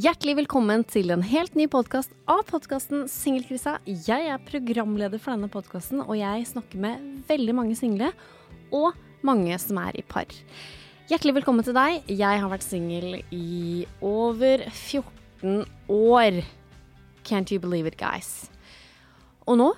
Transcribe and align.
Hjertelig 0.00 0.32
velkommen 0.38 0.80
til 0.88 1.10
en 1.12 1.20
helt 1.26 1.56
ny 1.58 1.66
podkast 1.68 2.12
av 2.30 2.38
podkasten 2.48 3.02
Singelkrisa. 3.10 3.74
Jeg 3.84 4.30
er 4.32 4.44
programleder 4.46 5.20
for 5.20 5.34
denne 5.34 5.50
podkasten, 5.52 5.98
og 6.00 6.14
jeg 6.16 6.46
snakker 6.48 6.80
med 6.80 7.02
veldig 7.28 7.54
mange 7.58 7.76
single 7.76 8.08
og 8.72 8.96
mange 9.26 9.58
som 9.60 9.80
er 9.82 9.98
i 10.00 10.04
par. 10.06 10.30
Hjertelig 11.10 11.34
velkommen 11.40 11.66
til 11.66 11.76
deg. 11.76 12.06
Jeg 12.08 12.40
har 12.40 12.48
vært 12.48 12.64
singel 12.64 13.18
i 13.34 13.84
over 14.00 14.64
14 14.70 15.66
år. 15.92 16.40
Can't 17.28 17.52
you 17.52 17.60
believe 17.60 17.90
it, 17.90 18.00
guys? 18.00 18.48
Og 19.44 19.60
nå 19.60 19.68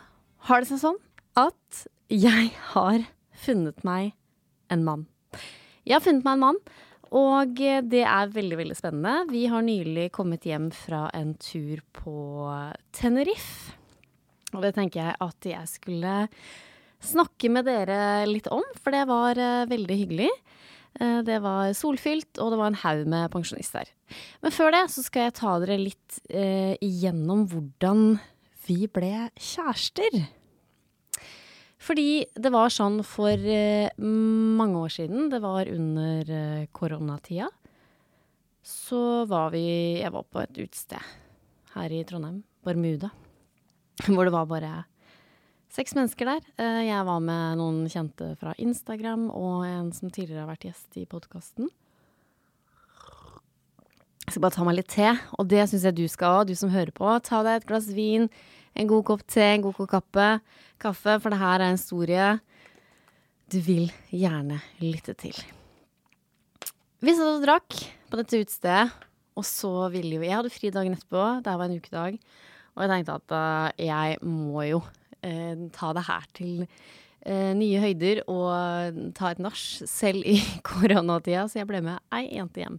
har 0.47 0.63
det 0.63 0.71
seg 0.71 0.85
sånn 0.85 1.03
at 1.41 1.83
jeg 2.13 2.53
har 2.77 3.09
funnet 3.43 3.83
meg 3.83 4.13
en 4.71 4.87
mann. 4.87 5.09
Jeg 5.83 5.99
har 5.99 6.07
funnet 6.07 6.23
meg 6.23 6.39
en 6.39 6.47
mann, 6.47 6.63
og 7.13 7.61
det 7.93 8.03
er 8.09 8.33
veldig, 8.33 8.57
veldig 8.63 8.77
spennende. 8.79 9.29
Vi 9.29 9.45
har 9.53 9.65
nylig 9.67 10.09
kommet 10.17 10.47
hjem 10.49 10.71
fra 10.73 11.07
en 11.13 11.35
tur 11.37 11.83
på 11.93 12.17
Tenerife. 12.97 13.77
Og 14.53 14.65
det 14.65 14.75
tenker 14.77 15.01
jeg 15.03 15.19
at 15.25 15.49
jeg 15.49 15.71
skulle 15.71 16.17
snakke 17.03 17.51
med 17.53 17.67
dere 17.67 18.25
litt 18.29 18.49
om, 18.53 18.65
for 18.81 18.95
det 18.95 19.07
var 19.11 19.39
uh, 19.41 19.69
veldig 19.71 19.97
hyggelig. 20.05 20.31
Uh, 21.01 21.21
det 21.27 21.39
var 21.45 21.73
solfylt, 21.77 22.37
og 22.39 22.53
det 22.53 22.61
var 22.61 22.73
en 22.73 22.83
haug 22.85 23.07
med 23.11 23.33
pensjonister. 23.33 23.89
Men 24.45 24.55
før 24.55 24.75
det 24.77 24.85
så 24.93 25.05
skal 25.05 25.29
jeg 25.29 25.37
ta 25.41 25.57
dere 25.63 25.81
litt 25.81 26.19
eh, 26.29 26.75
igjennom 26.85 27.47
hvordan 27.49 28.19
vi 28.67 28.85
ble 28.93 29.31
kjærester. 29.41 30.19
Fordi 31.83 32.23
det 32.39 32.53
var 32.55 32.71
sånn 32.71 33.01
for 33.07 33.35
eh, 33.35 33.91
mange 33.99 34.85
år 34.85 34.93
siden, 34.95 35.27
det 35.33 35.41
var 35.43 35.71
under 35.71 36.31
eh, 36.31 36.69
koronatida, 36.71 37.49
så 38.63 39.25
var 39.27 39.51
vi 39.51 39.99
Jeg 39.99 40.13
var 40.15 40.23
på 40.31 40.39
et 40.45 40.61
utested 40.63 41.03
her 41.75 41.91
i 41.91 42.05
Trondheim, 42.07 42.45
Bermuda, 42.63 43.11
hvor 44.13 44.29
det 44.29 44.35
var 44.35 44.47
bare 44.47 44.73
seks 45.73 45.97
mennesker 45.99 46.29
der. 46.29 46.47
Eh, 46.61 46.85
jeg 46.87 47.09
var 47.09 47.23
med 47.25 47.59
noen 47.59 47.83
kjente 47.91 48.35
fra 48.39 48.55
Instagram 48.63 49.27
og 49.35 49.67
en 49.67 49.91
som 49.97 50.13
tidligere 50.13 50.45
har 50.45 50.53
vært 50.53 50.69
gjest 50.69 51.01
i 51.01 51.09
podkasten. 51.09 51.71
Jeg 54.23 54.37
skal 54.37 54.45
bare 54.45 54.55
ta 54.55 54.65
meg 54.65 54.79
litt 54.79 54.93
te, 54.93 55.09
og 55.35 55.49
det 55.51 55.65
syns 55.67 55.83
jeg 55.89 55.99
du 55.99 56.07
skal 56.09 56.47
du 56.47 56.55
som 56.57 56.71
hører 56.71 56.95
på. 56.95 57.09
Ta 57.27 57.43
deg 57.43 57.59
et 57.59 57.67
glass 57.69 57.91
vin, 57.93 58.31
en 58.75 58.89
god 58.89 59.05
kopp 59.05 59.27
te, 59.29 59.45
en 59.45 59.65
god 59.67 59.77
kopp 59.91 60.21
kaffe, 60.83 61.19
for 61.21 61.31
det 61.33 61.41
her 61.41 61.61
er 61.61 61.71
en 61.71 61.79
historie 61.79 62.29
du 63.53 63.59
vil 63.61 63.91
gjerne 64.09 64.61
lytte 64.81 65.15
til. 65.19 65.37
Vi 67.03 67.15
satt 67.17 67.35
og 67.35 67.45
drakk 67.45 67.77
på 68.09 68.19
dette 68.21 68.41
utestedet, 68.41 69.09
og 69.33 69.45
så 69.49 69.89
ville 69.93 70.19
jo 70.19 70.25
Jeg 70.25 70.37
hadde 70.37 70.53
fri 70.53 70.71
dagen 70.73 70.97
etterpå, 70.97 71.43
det 71.45 71.55
var 71.59 71.69
en 71.69 71.79
ukedag, 71.81 72.19
og 72.73 72.83
jeg 72.85 72.93
tenkte 72.93 73.17
at 73.19 73.35
uh, 73.37 73.69
jeg 73.81 74.19
må 74.25 74.65
jo 74.69 74.81
uh, 74.81 75.55
ta 75.75 75.93
det 75.97 76.05
her 76.09 76.29
til 76.37 76.53
uh, 76.63 77.53
nye 77.59 77.81
høyder 77.83 78.23
og 78.31 79.01
ta 79.19 79.33
et 79.33 79.43
nach, 79.43 79.59
selv 79.89 80.25
i 80.25 80.39
koronatida, 80.69 81.49
så 81.49 81.61
jeg 81.61 81.69
ble 81.69 81.83
med 81.85 82.01
ei 82.15 82.29
jente 82.31 82.63
hjem. 82.63 82.79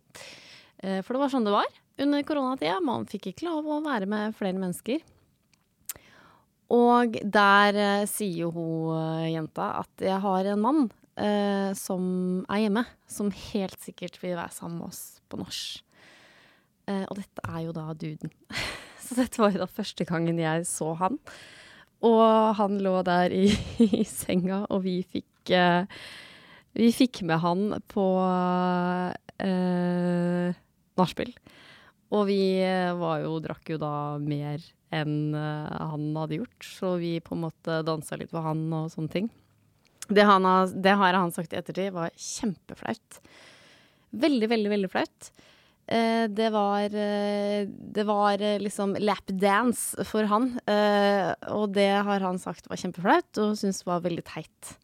for 1.03 1.13
det 1.13 1.21
var 1.21 1.31
sånn 1.31 1.45
det 1.45 1.53
var 1.53 1.69
under 2.03 2.23
koronatida. 2.27 2.79
Man 2.83 3.05
fikk 3.07 3.29
ikke 3.31 3.47
lov 3.47 3.67
å 3.67 3.83
være 3.85 4.07
med 4.09 4.33
flere 4.39 4.57
mennesker. 4.57 5.03
Og 6.71 7.17
der 7.21 7.77
uh, 7.77 8.05
sier 8.09 8.45
jo 8.45 8.51
hun 8.55 8.93
uh, 8.95 9.27
jenta 9.27 9.69
at 9.81 10.05
jeg 10.07 10.19
har 10.23 10.49
en 10.53 10.61
mann 10.63 10.85
uh, 10.87 11.71
som 11.77 12.03
er 12.47 12.63
hjemme, 12.65 12.85
som 13.09 13.31
helt 13.51 13.79
sikkert 13.83 14.19
vil 14.21 14.37
være 14.37 14.55
sammen 14.55 14.79
med 14.79 14.87
oss 14.91 15.19
på 15.29 15.39
nach. 15.41 15.63
og 16.83 17.15
dette 17.15 17.41
er 17.47 17.59
jo 17.63 17.71
da 17.71 17.93
duden. 17.95 18.31
så 19.03 19.15
dette 19.15 19.39
var 19.39 19.53
jo 19.53 19.61
da 19.63 19.67
første 19.71 20.05
gangen 20.05 20.39
jeg 20.39 20.65
så 20.67 20.93
han. 20.99 21.19
Og 22.03 22.55
han 22.59 22.79
lå 22.83 23.01
der 23.07 23.31
i, 23.31 23.47
i 24.01 24.03
senga, 24.03 24.65
og 24.69 24.83
vi 24.83 25.03
fikk 25.07 25.53
Vi 26.73 26.89
fikk 26.91 27.21
med 27.23 27.37
han 27.39 27.73
på 27.87 28.03
uh, 29.43 30.55
nachspiel. 30.99 31.33
Og 32.13 32.27
vi 32.29 32.61
var 32.99 33.23
jo, 33.23 33.37
drakk 33.41 33.73
jo 33.73 33.79
da 33.81 33.93
mer 34.21 34.61
enn 34.93 35.33
uh, 35.33 35.89
han 35.93 36.11
hadde 36.17 36.41
gjort. 36.41 36.67
Så 36.67 36.95
vi 37.01 37.15
på 37.23 37.33
en 37.35 37.45
måte 37.47 37.81
dansa 37.87 38.19
litt 38.19 38.33
for 38.33 38.45
han 38.45 38.67
og 38.75 38.91
sånne 38.93 39.13
ting. 39.13 39.31
Det, 40.09 40.25
han 40.27 40.45
har, 40.45 40.69
det 40.75 40.93
har 40.99 41.17
han 41.17 41.33
sagt 41.33 41.55
i 41.55 41.57
ettertid 41.57 41.93
var 41.95 42.13
kjempeflaut. 42.19 43.19
Veldig, 44.13 44.49
veldig, 44.51 44.71
veldig 44.75 44.91
flaut. 44.93 45.31
Uh, 45.89 46.29
det 46.31 46.51
var 46.53 46.93
Det 46.93 48.05
var 48.07 48.45
liksom 48.61 48.93
lapdance 49.01 50.05
for 50.07 50.29
han. 50.29 50.53
og 51.49 51.73
det 51.75 51.89
har 52.07 52.23
han 52.23 52.39
sagt 52.39 52.69
var 52.69 52.79
kjempeflaut, 52.79 53.41
og 53.41 53.57
syntes 53.57 53.83
var 53.89 54.05
veldig 54.05 54.23
teit. 54.27 54.77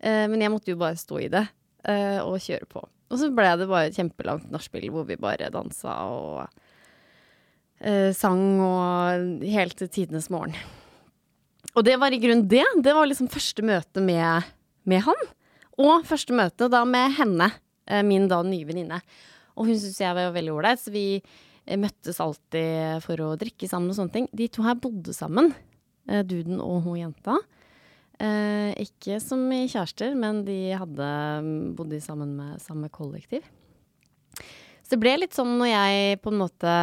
men 0.00 0.40
jeg 0.40 0.52
måtte 0.52 0.70
jo 0.70 0.80
bare 0.80 0.96
stå 1.00 1.18
i 1.24 1.28
det 1.32 1.46
og 1.84 2.38
kjøre 2.40 2.64
på. 2.70 2.80
Og 3.12 3.18
så 3.20 3.28
ble 3.34 3.50
det 3.60 3.66
bare 3.68 3.90
et 3.90 3.98
kjempelangt 3.98 4.46
nachspiel 4.52 4.86
hvor 4.94 5.04
vi 5.04 5.18
bare 5.20 5.50
dansa 5.52 5.92
og 6.08 6.46
uh, 7.84 8.10
sang 8.16 8.46
og 8.64 9.44
helt 9.44 9.76
til 9.82 9.90
tidenes 9.92 10.30
morgen. 10.32 10.56
Og 11.74 11.82
det 11.86 11.96
var 12.00 12.14
i 12.14 12.20
grunnen 12.22 12.46
det. 12.48 12.64
Det 12.82 12.94
var 12.94 13.08
liksom 13.08 13.30
første 13.32 13.64
møte 13.66 14.02
med, 14.02 14.46
med 14.86 15.02
han. 15.06 15.24
Og 15.80 16.04
første 16.06 16.34
møte 16.36 16.68
da 16.70 16.84
med 16.86 17.16
henne, 17.18 17.50
eh, 17.90 18.04
min 18.06 18.28
da 18.30 18.42
nye 18.46 18.66
venninne. 18.68 19.00
Og 19.58 19.68
hun 19.68 19.78
syntes 19.78 20.02
jeg 20.02 20.14
var 20.14 20.34
veldig 20.34 20.54
ålreit, 20.54 20.82
så 20.82 20.92
vi 20.94 21.06
eh, 21.18 21.78
møttes 21.80 22.20
alltid 22.22 23.02
for 23.02 23.22
å 23.24 23.34
drikke 23.40 23.68
sammen 23.70 23.90
og 23.90 23.98
sånne 23.98 24.14
ting. 24.14 24.28
De 24.30 24.46
to 24.54 24.62
her 24.66 24.78
bodde 24.78 25.14
sammen, 25.16 25.50
eh, 26.06 26.22
duden 26.22 26.62
og 26.62 26.86
hun 26.86 27.00
jenta. 27.00 27.40
Eh, 28.22 28.70
ikke 28.84 29.18
som 29.22 29.42
i 29.50 29.64
kjærester, 29.70 30.14
men 30.18 30.44
de 30.46 30.58
hadde 30.78 31.08
mm, 31.42 31.74
bodde 31.78 31.98
sammen 32.02 32.36
med 32.38 32.62
samme 32.62 32.90
kollektiv. 32.94 33.46
Så 34.84 34.94
det 34.94 35.00
ble 35.02 35.16
litt 35.18 35.34
sånn 35.34 35.56
når 35.58 35.70
jeg 35.72 36.20
på 36.22 36.30
en 36.30 36.42
måte 36.44 36.74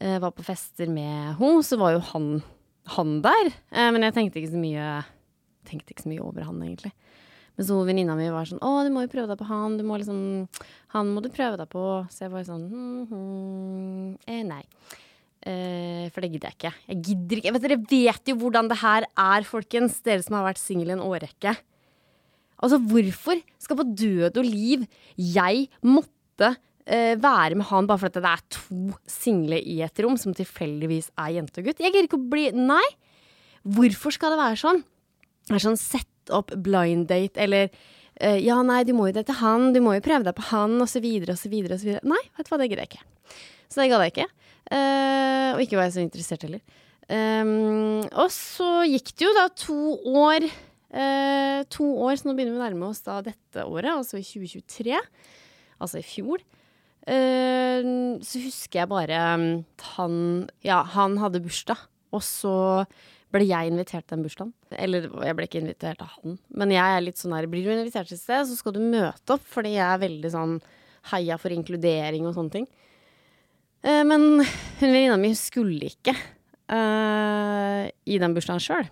eh, 0.00 0.18
var 0.18 0.32
på 0.34 0.46
fester 0.46 0.90
med 0.90 1.38
henne, 1.38 1.62
så 1.66 1.78
var 1.78 1.94
jo 1.94 2.02
han, 2.10 2.28
han 2.96 3.18
der. 3.22 3.52
Eh, 3.70 3.90
men 3.94 4.06
jeg 4.08 4.16
tenkte 4.16 4.42
ikke 4.42 4.56
så 4.56 4.64
mye 4.64 4.90
Tenkte 5.68 5.92
ikke 5.92 6.06
så 6.06 6.08
mye 6.08 6.22
over 6.24 6.46
han, 6.46 6.62
egentlig. 6.64 6.94
Men 7.58 7.66
så 7.68 7.74
venninna 7.84 8.14
mi 8.16 8.30
var 8.32 8.46
sånn 8.48 8.60
'Å, 8.64 8.86
du 8.86 8.92
må 8.94 9.02
jo 9.04 9.10
prøve 9.12 9.28
deg 9.28 9.36
på 9.36 9.48
han. 9.50 9.74
Du 9.76 9.82
må 9.84 9.98
liksom 10.00 10.48
Han 10.94 11.10
må 11.12 11.20
du 11.20 11.28
prøve 11.28 11.58
deg 11.60 11.68
på.' 11.68 12.06
Så 12.08 12.24
jeg 12.24 12.32
var 12.32 12.46
sånn 12.46 12.64
hm, 12.70 13.02
hm, 13.10 14.18
eh, 14.24 14.40
Nei. 14.48 14.62
Eh, 15.46 16.08
for 16.10 16.24
det 16.24 16.32
gidder 16.32 16.50
jeg 16.50 16.58
ikke. 16.58 16.74
Jeg 16.90 17.02
gidder 17.06 17.40
ikke. 17.40 17.54
Vet, 17.54 17.66
dere 17.66 17.80
vet 17.92 18.30
jo 18.32 18.38
hvordan 18.40 18.70
det 18.70 18.80
her 18.82 19.06
er, 19.06 19.46
folkens. 19.46 20.00
Dere 20.06 20.24
som 20.24 20.38
har 20.38 20.48
vært 20.48 20.62
single 20.62 20.94
i 20.94 20.96
en 20.96 21.04
årrekke. 21.04 21.54
Altså, 22.58 22.80
hvorfor 22.90 23.42
skal 23.62 23.78
på 23.78 23.90
død 24.00 24.40
og 24.40 24.46
liv 24.46 24.86
jeg 25.14 25.68
måtte 25.86 26.56
eh, 26.88 27.14
være 27.20 27.58
med 27.58 27.68
han 27.68 27.86
bare 27.86 28.02
fordi 28.02 28.22
det 28.24 28.32
er 28.32 28.46
to 28.50 28.80
single 29.10 29.60
i 29.60 29.78
et 29.86 30.02
rom 30.02 30.16
som 30.18 30.34
tilfeldigvis 30.34 31.12
er 31.14 31.36
jente 31.36 31.62
og 31.62 31.68
gutt. 31.68 31.82
Jeg 31.84 31.94
gidder 31.94 32.08
ikke 32.08 32.18
å 32.18 32.30
bli 32.32 32.48
Nei! 32.56 32.86
Hvorfor 33.68 34.14
skal 34.14 34.32
det 34.32 34.40
være 34.40 34.58
sånn? 34.58 34.82
Det 35.48 35.56
er 35.56 35.64
sånn 35.64 35.80
sett 35.80 36.32
opp 36.34 36.52
blind 36.64 37.08
date, 37.10 37.40
eller 37.40 37.68
eh, 38.20 38.38
ja, 38.40 38.58
nei, 38.64 38.82
du 38.86 38.94
må 38.96 39.08
jo 39.08 39.16
det 39.16 39.26
til 39.28 39.38
han, 39.40 39.72
du 39.74 39.80
må 39.84 39.94
jo 39.96 40.04
prøve 40.04 40.26
deg 40.26 40.36
på 40.36 40.46
han, 40.50 40.76
og 40.80 40.88
så 40.90 41.02
videre. 41.02 41.36
Nei, 41.36 42.20
vet 42.36 42.48
du 42.48 42.52
hva, 42.52 42.60
det 42.60 42.68
gidder 42.70 42.84
jeg 42.84 42.92
ikke. 42.92 43.34
Så 43.68 43.82
det 43.82 43.88
gadd 43.92 44.04
jeg 44.06 44.14
ikke. 44.14 44.28
Uh, 44.68 45.56
og 45.56 45.62
ikke 45.64 45.78
var 45.78 45.88
jeg 45.88 45.96
så 45.96 46.04
interessert 46.04 46.44
heller. 46.44 46.62
Um, 47.08 48.04
og 48.20 48.28
så 48.34 48.84
gikk 48.84 49.14
det 49.16 49.24
jo 49.28 49.34
da 49.36 49.46
to 49.56 49.80
år. 50.20 50.48
Uh, 50.88 51.64
to 51.72 51.86
år, 52.04 52.16
så 52.16 52.28
nå 52.28 52.36
begynner 52.36 52.56
vi 52.56 52.60
å 52.60 52.64
nærme 52.66 52.88
oss 52.88 53.02
da 53.04 53.18
dette 53.24 53.64
året, 53.64 53.90
altså 53.94 54.20
i 54.20 54.24
2023. 54.26 54.96
Altså 55.78 56.00
i 56.00 56.06
fjor. 56.06 56.44
Uh, 57.08 58.16
så 58.24 58.42
husker 58.44 58.82
jeg 58.82 58.90
bare 58.90 59.20
at 59.32 59.86
han 59.94 60.18
Ja, 60.66 60.82
han 60.96 61.16
hadde 61.22 61.40
bursdag, 61.44 61.80
og 62.12 62.24
så 62.24 62.84
ble 63.32 63.44
jeg 63.44 63.70
invitert 63.70 64.06
til 64.08 64.16
den 64.16 64.24
bursdagen. 64.24 64.52
Eller 64.72 65.08
jeg 65.08 65.36
ble 65.36 65.48
ikke 65.48 65.62
invitert 65.62 66.00
av 66.04 66.12
han. 66.18 66.38
Men 66.48 66.72
jeg 66.72 66.96
er 66.96 67.04
litt 67.04 67.20
sånn 67.20 67.36
her, 67.36 67.48
blir 67.50 67.64
du 67.64 67.72
invitert 67.72 68.08
til 68.08 68.16
et 68.16 68.24
sted, 68.24 68.48
så 68.48 68.56
skal 68.56 68.76
du 68.76 68.80
møte 68.84 69.36
opp. 69.36 69.44
Fordi 69.48 69.74
jeg 69.76 69.84
er 69.84 70.04
veldig 70.04 70.32
sånn 70.32 70.54
heia 71.12 71.36
for 71.40 71.54
inkludering 71.54 72.28
og 72.28 72.36
sånne 72.36 72.56
ting. 72.56 72.68
Eh, 73.82 74.04
men 74.04 74.40
hun 74.40 74.92
venninna 74.92 75.18
mi 75.20 75.32
skulle 75.38 75.90
ikke 75.92 76.14
eh, 76.14 77.84
i 77.88 78.18
den 78.20 78.34
bursdagen 78.36 78.62
sjøl. 78.62 78.88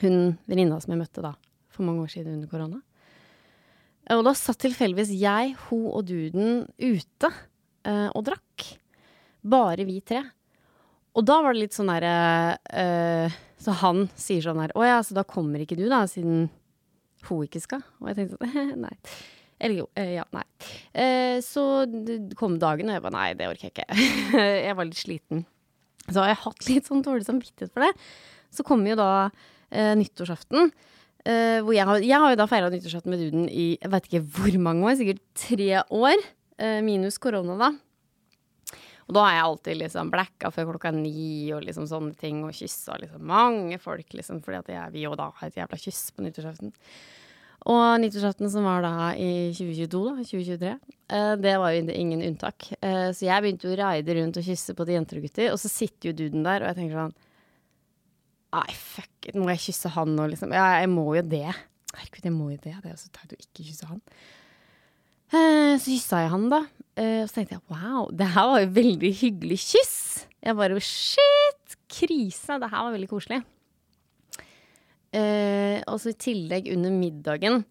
Hun 0.00 0.36
venninna 0.48 0.80
som 0.80 0.94
jeg 0.94 1.02
møtte 1.02 1.24
da 1.24 1.34
for 1.70 1.86
mange 1.86 2.04
år 2.04 2.12
siden 2.12 2.38
under 2.38 2.50
korona. 2.50 2.80
Og 4.10 4.24
da 4.26 4.34
satt 4.34 4.58
tilfeldigvis 4.64 5.12
jeg, 5.14 5.54
hun 5.68 5.86
og 5.92 6.06
duden 6.08 6.64
ute 6.82 7.30
eh, 7.86 8.08
og 8.10 8.24
drakk. 8.26 8.66
Bare 9.40 9.86
vi 9.88 10.00
tre. 10.04 10.24
Og 11.16 11.26
da 11.26 11.40
var 11.42 11.54
det 11.54 11.64
litt 11.64 11.74
sånn 11.74 11.88
derre 11.90 12.14
uh, 12.70 13.38
Så 13.58 13.72
han 13.80 14.04
sier 14.14 14.44
sånn 14.44 14.60
her 14.62 14.70
Å 14.78 14.84
ja, 14.86 14.98
så 15.02 15.16
da 15.16 15.24
kommer 15.26 15.58
ikke 15.58 15.74
du, 15.74 15.88
da, 15.90 16.04
siden 16.06 16.44
hun 17.26 17.46
ikke 17.48 17.62
skal? 17.64 17.82
Og 17.98 18.12
jeg 18.12 18.18
tenkte 18.20 18.50
Nei. 18.84 18.92
Eller 19.60 19.82
jo, 19.82 19.86
uh, 19.98 20.12
ja, 20.16 20.24
nei. 20.34 20.44
Uh, 20.96 21.38
så 21.44 21.64
kom 22.38 22.58
dagen, 22.62 22.90
og 22.90 22.96
jeg 22.96 23.04
bare 23.04 23.16
nei, 23.16 23.28
det 23.38 23.48
orker 23.50 23.68
jeg 23.68 23.74
ikke. 23.74 23.98
jeg 24.66 24.76
var 24.78 24.88
litt 24.88 25.00
sliten. 25.00 25.44
Så 26.08 26.18
har 26.22 26.32
jeg 26.32 26.42
hatt 26.46 26.68
litt 26.70 26.88
sånn 26.90 27.04
dårlig 27.06 27.28
samvittighet 27.28 27.74
for 27.74 27.86
det. 27.86 27.92
Så 28.50 28.66
kommer 28.66 28.90
jo 28.90 28.96
da 28.98 29.10
nyttårsaften. 29.70 30.72
hvor 31.62 31.74
jeg 31.76 31.86
har, 31.86 32.00
jeg 32.02 32.18
har 32.18 32.32
jo 32.32 32.38
da 32.40 32.46
feira 32.50 32.70
nyttårsaften 32.72 33.12
med 33.12 33.20
duden 33.22 33.44
i 33.46 33.66
jeg 33.76 33.90
vet 33.92 34.08
ikke 34.08 34.22
hvor 34.34 34.56
mange 34.64 34.88
år, 34.88 34.96
sikkert 34.98 35.22
tre 35.38 35.84
år. 35.86 36.24
minus 36.82 37.20
korona, 37.22 37.54
da. 37.60 37.70
Og 39.10 39.14
da 39.16 39.24
har 39.26 39.32
jeg 39.34 39.46
alltid 39.48 39.78
liksom 39.80 40.10
blacka 40.12 40.52
før 40.54 40.68
klokka 40.68 40.92
ni 40.94 41.50
og 41.50 41.64
liksom 41.66 41.88
sånne 41.90 42.14
ting, 42.18 42.44
og 42.46 42.54
kyssa 42.54 42.94
liksom 43.02 43.24
mange 43.26 43.80
folk, 43.82 44.06
liksom, 44.14 44.38
fordi 44.44 44.60
at 44.60 44.70
jeg 44.70 45.02
jo 45.02 45.16
da 45.18 45.32
ha 45.34 45.48
et 45.48 45.58
jævla 45.58 45.78
kyss 45.82 46.12
på 46.14 46.22
nyttårsaften. 46.22 46.70
Og 47.68 48.00
nyttårsaften 48.00 48.48
som 48.48 48.64
var 48.64 48.84
da 48.84 49.10
i 49.20 49.50
2022, 49.52 50.02
da, 50.06 50.24
2023, 50.24 50.70
eh, 51.12 51.32
det 51.44 51.56
var 51.60 51.74
jo 51.74 51.82
ingen 51.92 52.22
unntak. 52.24 52.70
Eh, 52.80 53.10
så 53.12 53.26
jeg 53.26 53.44
begynte 53.44 53.68
å 53.68 53.76
raide 53.76 54.16
rundt 54.16 54.38
og 54.40 54.46
kysse 54.46 54.76
på 54.76 54.86
de 54.88 54.96
jenter 54.96 55.20
og 55.20 55.26
gutter, 55.26 55.50
og 55.52 55.60
så 55.60 55.72
sitter 55.72 56.10
jo 56.10 56.16
duden 56.22 56.46
der, 56.46 56.64
og 56.64 56.70
jeg 56.70 56.80
tenker 56.80 57.02
sånn 57.02 57.18
Nei, 58.50 58.66
fuck 58.74 59.28
it, 59.28 59.36
må 59.38 59.46
jeg 59.52 59.62
kysse 59.68 59.92
han 59.94 60.16
nå, 60.16 60.24
liksom? 60.32 60.50
Ja, 60.56 60.80
jeg 60.80 60.88
må 60.90 61.04
jo 61.14 61.20
det. 61.22 61.52
Herregud, 61.94 62.24
jeg 62.24 62.34
må 62.34 62.48
jo 62.50 62.56
det. 62.56 62.72
Det 62.80 62.88
er 62.88 62.96
jo 62.96 62.98
så 62.98 63.12
teit 63.14 63.36
å 63.36 63.38
ikke 63.38 63.66
kysse 63.68 63.86
han. 63.86 64.00
Eh, 65.30 65.74
så 65.78 65.84
kyssa 65.86 66.24
jeg 66.24 66.32
han, 66.32 66.48
da. 66.50 66.64
Uh, 66.98 67.22
så 67.30 67.36
tenkte 67.36 67.54
jeg 67.54 67.62
wow, 67.70 68.08
det 68.12 68.26
her 68.34 68.48
var 68.50 68.64
jo 68.64 68.72
veldig 68.74 69.10
hyggelig 69.20 69.60
kyss. 69.62 69.94
Jeg 70.42 70.56
bare 70.58 70.80
shit, 70.82 71.76
krise. 71.86 72.58
Det 72.58 72.70
her 72.72 72.88
var 72.88 72.96
veldig 72.96 73.08
koselig. 73.12 73.38
Uh, 75.10 75.82
og 75.90 75.98
så 75.98 76.12
i 76.12 76.18
tillegg, 76.22 76.70
under 76.70 76.94
middagen, 76.94 77.64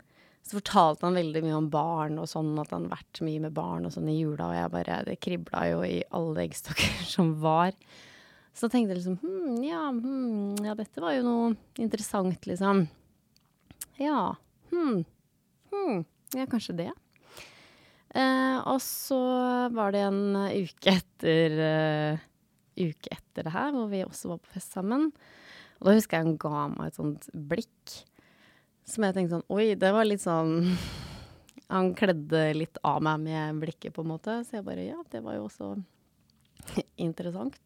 så 0.44 0.58
fortalte 0.58 1.06
han 1.06 1.18
veldig 1.20 1.44
mye 1.46 1.58
om 1.60 1.70
barn 1.72 2.20
og 2.20 2.28
sånn, 2.32 2.52
at 2.60 2.72
han 2.74 2.88
har 2.88 3.00
vært 3.00 3.22
mye 3.26 3.44
med 3.44 3.56
barn 3.56 3.88
og 3.88 3.94
sånn 3.94 4.10
i 4.12 4.18
jula, 4.18 4.50
og 4.50 4.58
jeg 4.58 4.72
bare 4.74 5.02
Det 5.08 5.18
kribla 5.22 5.66
jo 5.70 5.84
i 5.86 6.00
alle 6.16 6.46
eggstokker 6.48 7.04
som 7.16 7.36
var. 7.44 7.76
Så 8.54 8.68
da 8.68 8.74
tenkte 8.74 8.96
jeg 8.96 9.04
liksom 9.04 9.20
hm, 9.22 9.60
ja, 9.64 9.84
hm, 9.94 10.58
ja, 10.66 10.74
dette 10.76 11.04
var 11.04 11.14
jo 11.16 11.28
noe 11.28 11.52
interessant, 11.80 12.50
liksom. 12.50 12.88
Ja, 14.00 14.34
hm, 14.72 15.04
hm, 15.72 16.02
ja, 16.36 16.48
kanskje 16.50 16.76
det. 16.82 16.92
Eh, 18.10 18.58
og 18.66 18.80
så 18.82 19.20
var 19.76 19.94
det 19.94 20.02
en 20.08 20.34
uke 20.34 20.96
etter, 20.98 21.60
uh, 21.62 22.24
uke 22.80 23.12
etter 23.14 23.46
det 23.46 23.54
her, 23.54 23.70
hvor 23.76 23.90
vi 23.92 24.02
også 24.06 24.34
var 24.34 24.42
på 24.42 24.56
fest 24.56 24.74
sammen. 24.74 25.12
Og 25.80 25.88
da 25.88 25.96
husker 25.96 26.20
jeg 26.20 26.28
han 26.28 26.40
ga 26.42 26.66
meg 26.74 26.90
et 26.90 27.00
sånt 27.00 27.30
blikk 27.34 27.96
som 28.90 29.06
jeg 29.06 29.16
tenkte 29.16 29.38
sånn 29.38 29.54
Oi, 29.54 29.76
det 29.80 29.92
var 29.94 30.08
litt 30.08 30.24
sånn 30.24 30.74
Han 31.70 31.94
kledde 31.98 32.48
litt 32.58 32.80
av 32.88 33.04
meg 33.06 33.22
med 33.28 33.60
blikket, 33.62 33.94
på 33.94 34.02
en 34.04 34.12
måte. 34.16 34.40
Så 34.48 34.58
jeg 34.58 34.66
bare 34.68 34.88
Ja, 34.88 35.00
det 35.12 35.22
var 35.26 35.38
jo 35.38 35.46
også 35.46 35.76
interessant. 36.98 37.60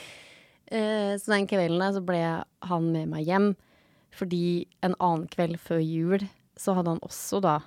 eh, 0.70 1.12
så 1.18 1.34
den 1.34 1.48
kvelden 1.50 1.82
der 1.82 1.96
så 1.96 2.04
ble 2.04 2.22
han 2.70 2.86
med 2.94 3.10
meg 3.10 3.26
hjem. 3.26 3.50
Fordi 4.14 4.68
en 4.86 4.94
annen 4.98 5.26
kveld 5.30 5.58
før 5.62 5.82
jul 5.82 6.24
så 6.58 6.76
hadde 6.76 6.94
han 6.94 7.04
også 7.06 7.40
da 7.42 7.58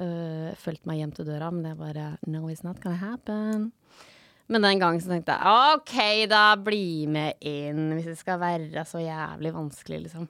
uh, 0.00 0.50
fulgt 0.60 0.86
meg 0.88 1.00
hjem 1.00 1.14
til 1.16 1.28
døra, 1.28 1.50
men 1.54 1.66
det 1.66 1.76
bare 1.78 2.08
No, 2.26 2.48
it's 2.50 2.64
not 2.66 2.80
gonna 2.82 2.98
happen. 2.98 3.70
Men 4.52 4.66
den 4.66 4.80
gangen 4.82 5.00
så 5.00 5.08
tenkte 5.08 5.36
jeg 5.38 5.78
OK, 5.78 5.94
da, 6.28 6.42
bli 6.60 7.06
med 7.10 7.40
inn, 7.40 7.86
hvis 7.94 8.10
det 8.10 8.18
skal 8.20 8.42
være 8.42 8.84
så 8.88 9.00
jævlig 9.00 9.54
vanskelig, 9.54 10.02
liksom. 10.06 10.28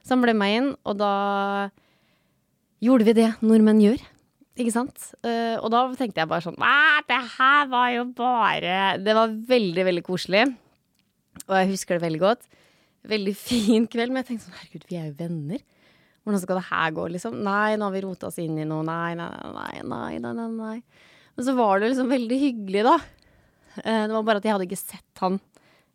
Så 0.00 0.14
han 0.14 0.24
ble 0.24 0.34
med 0.36 0.56
inn, 0.56 0.70
og 0.88 0.96
da 1.00 1.14
gjorde 2.80 3.06
vi 3.10 3.16
det 3.20 3.28
nordmenn 3.44 3.82
gjør. 3.84 4.00
Ikke 4.60 4.72
sant? 4.74 5.10
Uh, 5.24 5.56
og 5.60 5.68
da 5.72 5.84
tenkte 5.96 6.20
jeg 6.20 6.28
bare 6.28 6.44
sånn 6.44 6.58
Det 7.08 7.18
her 7.38 7.68
var 7.70 7.92
jo 7.94 8.02
bare 8.12 8.98
Det 9.00 9.14
var 9.16 9.30
veldig, 9.48 9.84
veldig 9.86 10.02
koselig. 10.04 10.42
Og 11.46 11.54
jeg 11.54 11.70
husker 11.70 11.96
det 11.96 12.04
veldig 12.04 12.20
godt. 12.20 12.48
Veldig 13.08 13.34
fin 13.38 13.86
kveld, 13.88 14.12
men 14.12 14.20
jeg 14.20 14.32
tenkte 14.32 14.48
sånn 14.48 14.58
Herregud, 14.58 14.88
vi 14.90 14.98
er 14.98 15.06
jo 15.08 15.14
venner. 15.20 15.62
Hvordan 16.24 16.42
skal 16.42 16.60
det 16.60 16.66
her 16.68 16.90
gå, 16.96 17.06
liksom? 17.14 17.38
Nei, 17.46 17.78
nå 17.80 17.86
har 17.86 17.94
vi 17.94 18.02
rota 18.04 18.28
oss 18.28 18.40
inn 18.42 18.58
i 18.60 18.66
noe. 18.68 18.84
Nei, 18.84 19.14
nei, 19.16 19.30
nei, 19.54 19.80
nei, 19.88 20.34
nei, 20.36 20.50
nei. 20.52 20.76
Men 21.36 21.46
så 21.46 21.54
var 21.56 21.80
det 21.80 21.94
liksom 21.94 22.10
veldig 22.10 22.40
hyggelig, 22.42 22.84
da. 22.84 22.98
Eh, 23.78 24.04
det 24.06 24.14
var 24.14 24.26
bare 24.26 24.42
at 24.42 24.48
jeg 24.48 24.56
hadde 24.56 24.66
ikke 24.68 24.80
sett 24.80 25.22
han. 25.22 25.38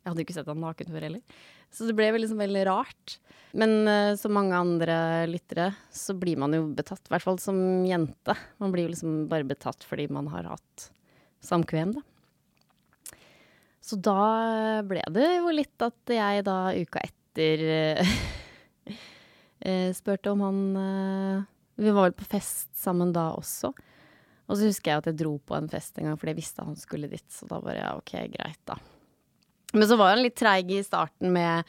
Jeg 0.00 0.10
hadde 0.10 0.24
ikke 0.24 0.36
sett 0.36 0.50
han 0.50 0.62
naken 0.62 0.92
før 0.94 1.06
heller. 1.08 1.38
Så 1.74 1.88
det 1.88 1.96
ble 1.98 2.08
liksom 2.14 2.40
veldig 2.40 2.64
rart. 2.68 3.16
Men 3.56 3.88
uh, 3.88 4.12
som 4.18 4.34
mange 4.36 4.56
andre 4.56 4.96
lyttere, 5.30 5.70
så 5.92 6.14
blir 6.18 6.38
man 6.40 6.54
jo 6.56 6.66
betatt. 6.76 7.06
I 7.08 7.14
hvert 7.14 7.24
fall 7.24 7.40
som 7.42 7.58
jente. 7.88 8.36
Man 8.62 8.74
blir 8.74 8.86
jo 8.86 8.92
liksom 8.92 9.24
bare 9.30 9.48
betatt 9.48 9.86
fordi 9.86 10.08
man 10.12 10.28
har 10.32 10.48
hatt 10.50 10.90
samkvem, 11.44 11.96
da. 11.96 12.04
Så 13.86 13.98
da 14.02 14.82
ble 14.82 15.04
det 15.14 15.28
jo 15.36 15.52
litt 15.54 15.82
at 15.84 16.10
jeg 16.10 16.42
da 16.46 16.56
uka 16.74 17.02
etter 17.06 17.62
uh, 18.02 18.16
spurte 19.98 20.32
om 20.32 20.42
han 20.42 20.58
uh, 20.74 21.44
Vi 21.78 21.92
var 21.92 22.08
vel 22.08 22.16
på 22.18 22.26
fest 22.26 22.72
sammen 22.74 23.14
da 23.14 23.28
også. 23.36 23.70
Og 24.46 24.58
så 24.58 24.68
husker 24.68 24.92
jeg 24.92 25.02
at 25.02 25.10
jeg 25.10 25.18
dro 25.24 25.36
på 25.42 25.56
en 25.56 25.68
fest 25.70 25.98
en 25.98 26.08
gang 26.08 26.18
fordi 26.18 26.34
jeg 26.34 26.40
visste 26.40 26.66
han 26.66 26.78
skulle 26.78 27.10
dit. 27.10 27.26
Så 27.32 27.48
da 27.50 27.60
bare 27.62 27.80
ja, 27.80 27.92
OK, 27.98 28.14
greit, 28.32 28.62
da. 28.68 28.78
Men 29.74 29.88
så 29.90 29.98
var 29.98 30.14
han 30.14 30.22
litt 30.24 30.36
treig 30.38 30.70
i 30.72 30.82
starten 30.86 31.32
med 31.34 31.66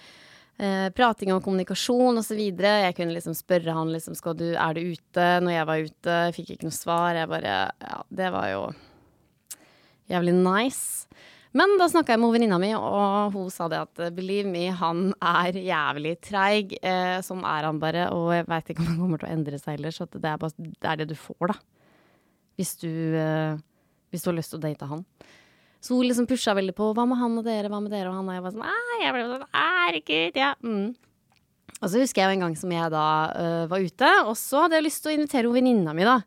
eh, 0.61 0.87
prating 0.95 1.33
og 1.33 1.41
kommunikasjon 1.45 2.21
osv. 2.21 2.39
Jeg 2.39 2.97
kunne 2.97 3.15
liksom 3.15 3.35
spørre 3.37 3.75
han 3.75 3.91
liksom 3.93 4.17
skal 4.17 4.37
du, 4.37 4.51
er 4.53 4.77
du 4.77 4.93
ute 4.93 5.29
når 5.43 5.55
jeg 5.55 5.69
var 5.71 5.87
ute. 5.89 6.19
Fikk 6.37 6.53
ikke 6.55 6.69
noe 6.69 6.77
svar. 6.77 7.17
Jeg 7.17 7.31
bare 7.33 7.57
Ja, 7.81 8.03
det 8.21 8.29
var 8.35 8.51
jo 8.53 8.61
jævlig 10.11 10.37
nice. 10.37 11.07
Men 11.57 11.73
da 11.79 11.87
snakka 11.89 12.13
jeg 12.13 12.21
med 12.21 12.33
venninna 12.35 12.57
mi, 12.61 12.69
og 12.75 13.33
hun 13.33 13.47
sa 13.49 13.65
det 13.71 13.79
at 13.79 14.01
believe 14.13 14.49
me, 14.51 14.67
han 14.77 15.07
er 15.23 15.55
jævlig 15.57 16.17
treig. 16.21 16.75
Eh, 16.85 17.17
sånn 17.25 17.41
er 17.47 17.65
han 17.65 17.79
bare, 17.81 18.11
og 18.13 18.29
jeg 18.35 18.45
veit 18.51 18.69
ikke 18.69 18.83
om 18.83 18.91
han 18.91 18.99
kommer 19.01 19.23
til 19.23 19.29
å 19.29 19.33
endre 19.33 19.59
seg 19.61 19.79
heller. 19.79 19.95
Så 19.95 20.05
det 20.13 20.21
er, 20.21 20.37
bare, 20.37 20.67
det 20.67 20.91
er 20.91 21.01
det 21.01 21.07
du 21.09 21.15
får, 21.17 21.55
da. 21.55 21.57
Hvis 22.57 22.75
du, 22.81 22.89
eh, 22.89 23.57
hvis 24.11 24.23
du 24.23 24.31
har 24.31 24.37
lyst 24.37 24.53
til 24.53 24.59
å 24.59 24.65
date 24.65 24.89
han. 24.89 25.03
Så 25.79 25.95
hun 25.95 26.07
liksom 26.07 26.27
pusha 26.27 26.55
veldig 26.57 26.73
på. 26.75 26.89
Hva 26.97 27.05
med 27.07 27.19
han 27.21 27.37
og 27.37 27.45
dere, 27.45 27.69
hva 27.69 27.81
med 27.83 27.93
dere 27.93 28.09
og 28.09 28.17
han? 28.17 28.29
Og 28.29 28.37
jeg 28.37 28.43
var 28.45 28.55
sånn 28.55 29.03
jeg 29.03 29.13
ble 29.13 29.27
sånn, 29.29 29.45
herregud, 29.53 30.39
ja. 30.41 30.55
Mm. 30.65 30.95
Og 31.77 31.91
så 31.91 32.01
husker 32.01 32.23
jeg 32.23 32.31
jo 32.31 32.37
en 32.37 32.45
gang 32.47 32.55
som 32.57 32.73
jeg 32.73 32.89
da 32.89 33.05
uh, 33.29 33.65
var 33.69 33.83
ute, 33.85 34.09
og 34.25 34.33
så 34.39 34.63
hadde 34.63 34.79
jeg 34.79 34.87
lyst 34.87 35.03
til 35.03 35.11
å 35.11 35.17
invitere 35.19 35.53
venninna 35.53 35.93
mi, 35.93 36.07
da. 36.07 36.17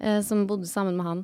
Uh, 0.00 0.20
som 0.24 0.46
bodde 0.48 0.70
sammen 0.70 0.96
med 0.96 1.08
han. 1.08 1.22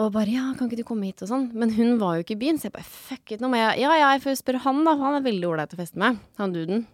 Og 0.00 0.08
bare 0.14 0.32
'ja, 0.32 0.54
kan 0.56 0.70
ikke 0.70 0.80
du 0.80 0.88
komme 0.88 1.04
hit?' 1.04 1.20
og 1.20 1.28
sånn. 1.28 1.50
Men 1.52 1.74
hun 1.76 1.98
var 2.00 2.16
jo 2.16 2.24
ikke 2.24 2.38
i 2.38 2.40
byen, 2.40 2.56
så 2.56 2.70
jeg 2.70 2.72
bare 2.72 2.88
'fuck 2.88 3.32
it, 3.32 3.40
nå 3.40 3.50
må 3.52 3.60
jeg 3.60 3.84
Ja, 3.84 3.92
ja, 3.92 4.08
jeg 4.16 4.22
får 4.24 4.40
spørre 4.40 4.64
han, 4.64 4.84
da. 4.84 4.96
for 4.96 5.04
Han 5.04 5.20
er 5.20 5.30
veldig 5.30 5.48
ålreit 5.52 5.74
å 5.74 5.76
feste 5.76 5.98
med, 6.00 6.18
han 6.38 6.52
duden. 6.52 6.86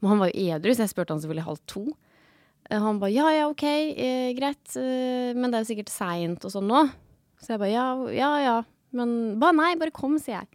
Men 0.00 0.08
han 0.10 0.18
var 0.18 0.28
jo 0.28 0.40
edru, 0.40 0.74
så 0.74 0.84
jeg 0.84 0.92
spurte 0.92 1.16
han 1.16 1.20
selvfølgelig 1.20 1.48
halv 1.48 1.60
to. 1.66 1.84
Eh, 2.70 2.78
han 2.78 3.00
bare 3.02 3.10
'ja, 3.12 3.28
ja, 3.34 3.48
ok, 3.50 3.64
eh, 3.64 4.32
greit, 4.38 4.76
eh, 4.76 5.34
men 5.34 5.50
det 5.50 5.58
er 5.58 5.64
jo 5.64 5.72
sikkert 5.74 5.90
seint 5.90 6.44
og 6.44 6.52
sånn 6.54 6.68
nå'. 6.70 6.86
Så 7.42 7.54
jeg 7.54 7.58
bare 7.58 7.74
'ja, 7.74 7.88
ja, 8.14 8.32
ja'. 8.38 8.64
Men 8.92 9.38
bare 9.38 9.54
nei, 9.54 9.74
bare 9.76 9.90
kom, 9.90 10.18
sier 10.18 10.40
jeg. 10.40 10.48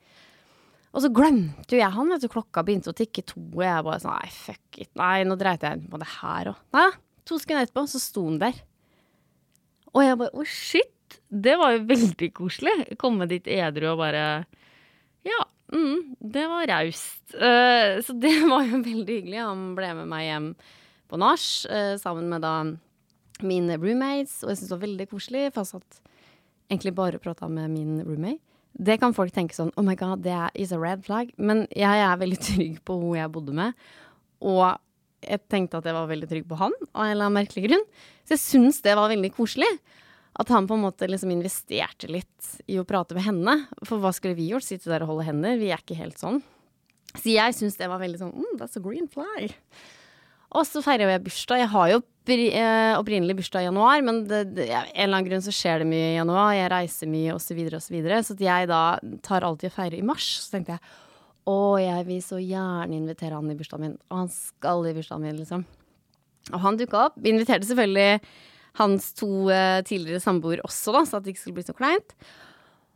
Og 0.93 1.01
så 1.01 1.11
glemte 1.11 1.75
jo 1.75 1.79
jeg 1.79 1.91
han, 1.91 2.09
vet 2.09 2.21
du. 2.21 2.27
Klokka 2.27 2.63
begynte 2.63 2.91
å 2.91 2.95
tikke 2.95 3.23
to, 3.25 3.39
og 3.39 3.63
jeg 3.63 3.83
bare 3.83 3.99
sånn 3.99 4.15
Nei, 4.15 4.29
fuck 4.31 4.79
it. 4.79 4.89
Nei, 4.95 5.23
nå 5.23 5.35
dreit 5.35 5.61
jeg 5.61 5.89
på 5.89 5.99
det 5.99 6.07
her 6.21 6.51
òg. 6.51 6.59
Nei. 6.73 6.91
To 7.25 7.39
sekunder 7.39 7.65
etterpå 7.65 7.83
så 7.89 7.99
sto 7.99 8.23
han 8.25 8.39
der. 8.39 8.53
Og 9.93 10.03
jeg 10.03 10.17
bare 10.17 10.31
Å, 10.31 10.45
shit 10.45 10.91
det 11.29 11.55
var 11.59 11.75
jo 11.75 11.83
veldig 11.89 12.29
koselig. 12.35 12.97
Komme 13.01 13.27
dit 13.27 13.45
edru 13.47 13.91
og 13.93 13.99
bare 13.99 14.45
Ja, 15.25 15.41
mm, 15.73 16.15
det 16.21 16.47
var 16.47 16.67
raust. 16.67 17.23
Uh, 17.33 17.99
så 18.05 18.15
det 18.19 18.35
var 18.51 18.63
jo 18.67 18.81
veldig 18.81 19.19
hyggelig. 19.19 19.41
Han 19.41 19.75
ble 19.77 19.93
med 19.99 20.11
meg 20.11 20.27
hjem 20.29 20.49
nach 21.21 21.45
eh, 21.69 21.95
sammen 22.01 22.29
med 22.31 22.43
da 22.45 22.55
mine 23.43 23.77
roommates, 23.79 24.41
og 24.43 24.51
jeg 24.51 24.59
syntes 24.59 24.69
det 24.69 24.75
var 24.75 24.85
veldig 24.85 25.07
koselig. 25.11 25.45
For 25.55 25.65
jeg 25.65 25.83
egentlig 26.71 26.95
bare 26.97 27.19
og 27.19 27.25
prata 27.25 27.49
med 27.51 27.73
min 27.73 27.99
roommate. 28.05 28.41
Det 28.75 28.97
kan 28.99 29.13
folk 29.15 29.31
tenke 29.31 29.55
sånn 29.55 29.71
Oh 29.79 29.85
my 29.87 29.93
god, 29.95 30.25
det 30.25 30.35
is 30.59 30.73
a 30.75 30.79
red 30.79 31.05
flag. 31.05 31.31
Men 31.37 31.63
jeg 31.71 32.01
er 32.07 32.17
veldig 32.19 32.39
trygg 32.49 32.81
på 32.87 32.97
hun 33.01 33.19
jeg 33.19 33.31
bodde 33.31 33.55
med. 33.55 33.75
Og 34.43 34.65
jeg 35.25 35.41
tenkte 35.49 35.79
at 35.79 35.87
jeg 35.87 35.95
var 35.95 36.09
veldig 36.09 36.27
trygg 36.29 36.47
på 36.49 36.57
han, 36.59 36.73
av 36.93 37.05
en 37.05 37.13
eller 37.13 37.29
annen 37.29 37.39
merkelig 37.39 37.69
grunn. 37.69 37.85
Så 38.25 38.35
jeg 38.35 38.43
syns 38.43 38.81
det 38.85 38.97
var 38.97 39.11
veldig 39.11 39.31
koselig. 39.35 39.69
At 40.35 40.51
han 40.51 40.67
på 40.67 40.75
en 40.75 40.83
måte 40.83 41.07
liksom 41.07 41.31
investerte 41.31 42.09
litt 42.11 42.49
i 42.67 42.75
å 42.81 42.87
prate 42.87 43.15
med 43.15 43.23
henne. 43.23 43.55
For 43.87 44.01
hva 44.03 44.11
skulle 44.13 44.35
vi 44.35 44.49
gjort? 44.49 44.67
Sitte 44.67 44.91
der 44.91 45.05
og 45.05 45.13
holde 45.13 45.29
hender? 45.29 45.55
Vi 45.61 45.71
er 45.71 45.79
ikke 45.79 45.97
helt 45.97 46.19
sånn. 46.19 46.41
Så 47.15 47.31
jeg 47.31 47.55
syns 47.55 47.77
det 47.79 47.87
var 47.87 48.01
veldig 48.01 48.19
sånn 48.19 48.33
mm, 48.35 48.57
That's 48.59 48.75
a 48.75 48.83
green 48.83 49.07
flag. 49.07 49.55
Og 50.55 50.63
så 50.67 50.81
feirer 50.83 51.11
jeg 51.11 51.23
bursdag. 51.25 51.61
Jeg 51.63 51.71
har 51.73 51.89
jo 51.91 52.01
eh, 52.31 52.93
opprinnelig 52.95 53.35
bursdag 53.41 53.65
i 53.65 53.67
januar, 53.67 54.03
men 54.07 54.21
det, 54.29 54.41
det, 54.55 54.69
en 54.71 54.85
eller 54.87 55.17
annen 55.17 55.27
grunn 55.27 55.43
så 55.43 55.53
skjer 55.53 55.83
det 55.83 55.89
mye 55.89 56.13
i 56.13 56.17
januar. 56.17 56.53
Jeg 56.55 56.71
reiser 56.71 57.11
mye 57.11 57.35
osv. 57.35 57.49
Så, 57.51 57.57
videre, 57.91 58.21
og 58.21 58.27
så, 58.27 58.35
så 58.35 58.47
jeg 58.47 58.69
da 58.71 58.83
tar 59.25 59.47
alltid 59.47 59.71
og 59.71 59.75
feirer 59.75 59.99
i 59.99 60.05
mars. 60.07 60.29
Så 60.45 60.55
tenkte 60.55 60.77
jeg 60.77 60.95
å, 61.45 61.57
jeg 61.81 62.07
vil 62.07 62.23
så 62.25 62.39
gjerne 62.41 62.97
invitere 62.97 63.37
han 63.37 63.51
i 63.51 63.57
bursdagen 63.59 63.89
min. 63.89 63.99
Og 64.09 64.23
han 64.23 64.31
skal 64.33 64.87
i 64.87 64.95
bursdagen 64.95 65.27
min, 65.27 65.37
liksom. 65.43 65.67
Og 66.53 66.59
han 66.63 66.79
dukka 66.79 67.07
opp. 67.09 67.19
Vi 67.19 67.33
inviterte 67.33 67.67
selvfølgelig 67.67 68.19
hans 68.79 69.11
to 69.17 69.49
eh, 69.53 69.81
tidligere 69.87 70.23
samboere 70.23 70.65
også, 70.65 70.95
da, 70.95 71.05
så 71.07 71.19
at 71.19 71.25
det 71.25 71.35
ikke 71.35 71.43
skulle 71.45 71.59
bli 71.59 71.67
så 71.67 71.75
kleint. 71.75 72.15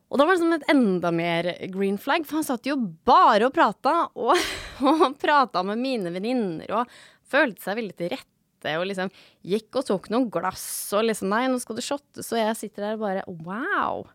Og 0.10 0.18
da 0.18 0.26
var 0.26 0.36
det 0.36 0.42
som 0.42 0.56
et 0.56 0.72
enda 0.72 1.12
mer 1.14 1.52
green 1.70 2.00
flag, 2.02 2.26
for 2.26 2.40
han 2.40 2.48
satt 2.48 2.66
jo 2.66 2.76
bare 3.06 3.46
og 3.46 3.54
prata, 3.54 3.96
og, 4.18 4.34
og 4.90 5.20
prata 5.22 5.64
med 5.66 5.82
mine 5.82 6.14
venninner 6.16 6.80
og 6.80 7.00
følte 7.32 7.64
seg 7.64 7.80
veldig 7.80 7.98
til 8.00 8.14
rette 8.16 8.76
og 8.76 8.88
liksom 8.90 9.12
gikk 9.48 9.78
og 9.80 9.86
tok 9.88 10.10
noen 10.12 10.28
glass 10.34 10.68
og 10.98 11.06
liksom 11.08 11.30
Nei, 11.32 11.46
nå 11.48 11.60
skal 11.64 11.78
du 11.78 11.84
shotte. 11.86 12.26
Så 12.26 12.40
jeg 12.40 12.58
sitter 12.60 12.90
der 12.90 12.98
og 12.98 13.06
bare 13.06 13.28
wow. 13.46 14.08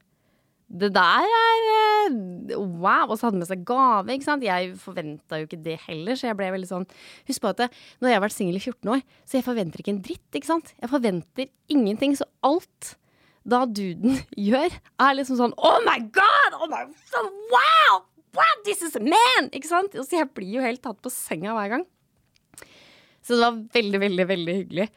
Det 0.75 0.91
der 0.95 1.25
er 1.29 1.65
eh, 2.11 2.57
wow. 2.57 3.09
Og 3.09 3.17
så 3.19 3.29
hadde 3.29 3.41
med 3.41 3.49
seg 3.49 3.65
gave, 3.69 4.11
ikke 4.13 4.27
sant. 4.27 4.45
Jeg 4.45 4.75
forventa 4.81 5.41
jo 5.41 5.49
ikke 5.49 5.61
det 5.65 5.79
heller, 5.87 6.19
så 6.19 6.29
jeg 6.31 6.39
ble 6.41 6.51
veldig 6.57 6.71
sånn 6.71 6.89
Husk 7.29 7.45
på 7.45 7.53
at 7.53 7.63
det, 7.63 7.71
når 8.01 8.11
jeg 8.11 8.19
har 8.19 8.25
vært 8.25 8.37
singel 8.37 8.59
i 8.59 8.65
14 8.65 8.93
år, 8.97 9.05
så 9.25 9.39
jeg 9.39 9.47
forventer 9.47 9.83
ikke 9.83 9.95
en 9.95 10.05
dritt, 10.05 10.29
ikke 10.33 10.51
sant. 10.51 10.75
Jeg 10.81 10.93
forventer 10.93 11.51
ingenting, 11.73 12.17
så 12.19 12.29
alt 12.45 12.95
da 13.45 13.65
duden 13.69 14.19
gjør, 14.49 14.73
er 15.05 15.17
liksom 15.19 15.39
sånn 15.41 15.57
Oh 15.61 15.79
my 15.87 16.01
God! 16.17 16.59
Oh 16.59 16.69
my, 16.71 16.85
wow! 17.53 18.05
Wow, 18.35 18.55
this 18.67 18.83
is 18.83 18.97
a 18.99 19.03
man! 19.03 19.51
Ikke 19.55 19.71
sant? 19.71 19.95
Så 19.95 20.19
jeg 20.19 20.33
blir 20.35 20.57
jo 20.57 20.65
helt 20.65 20.83
tatt 20.83 20.99
på 21.05 21.13
senga 21.13 21.55
hver 21.55 21.77
gang. 21.77 21.85
Så 23.25 23.37
det 23.37 23.45
var 23.45 23.61
veldig, 23.73 24.01
veldig, 24.03 24.27
veldig 24.29 24.57
hyggelig 24.61 24.89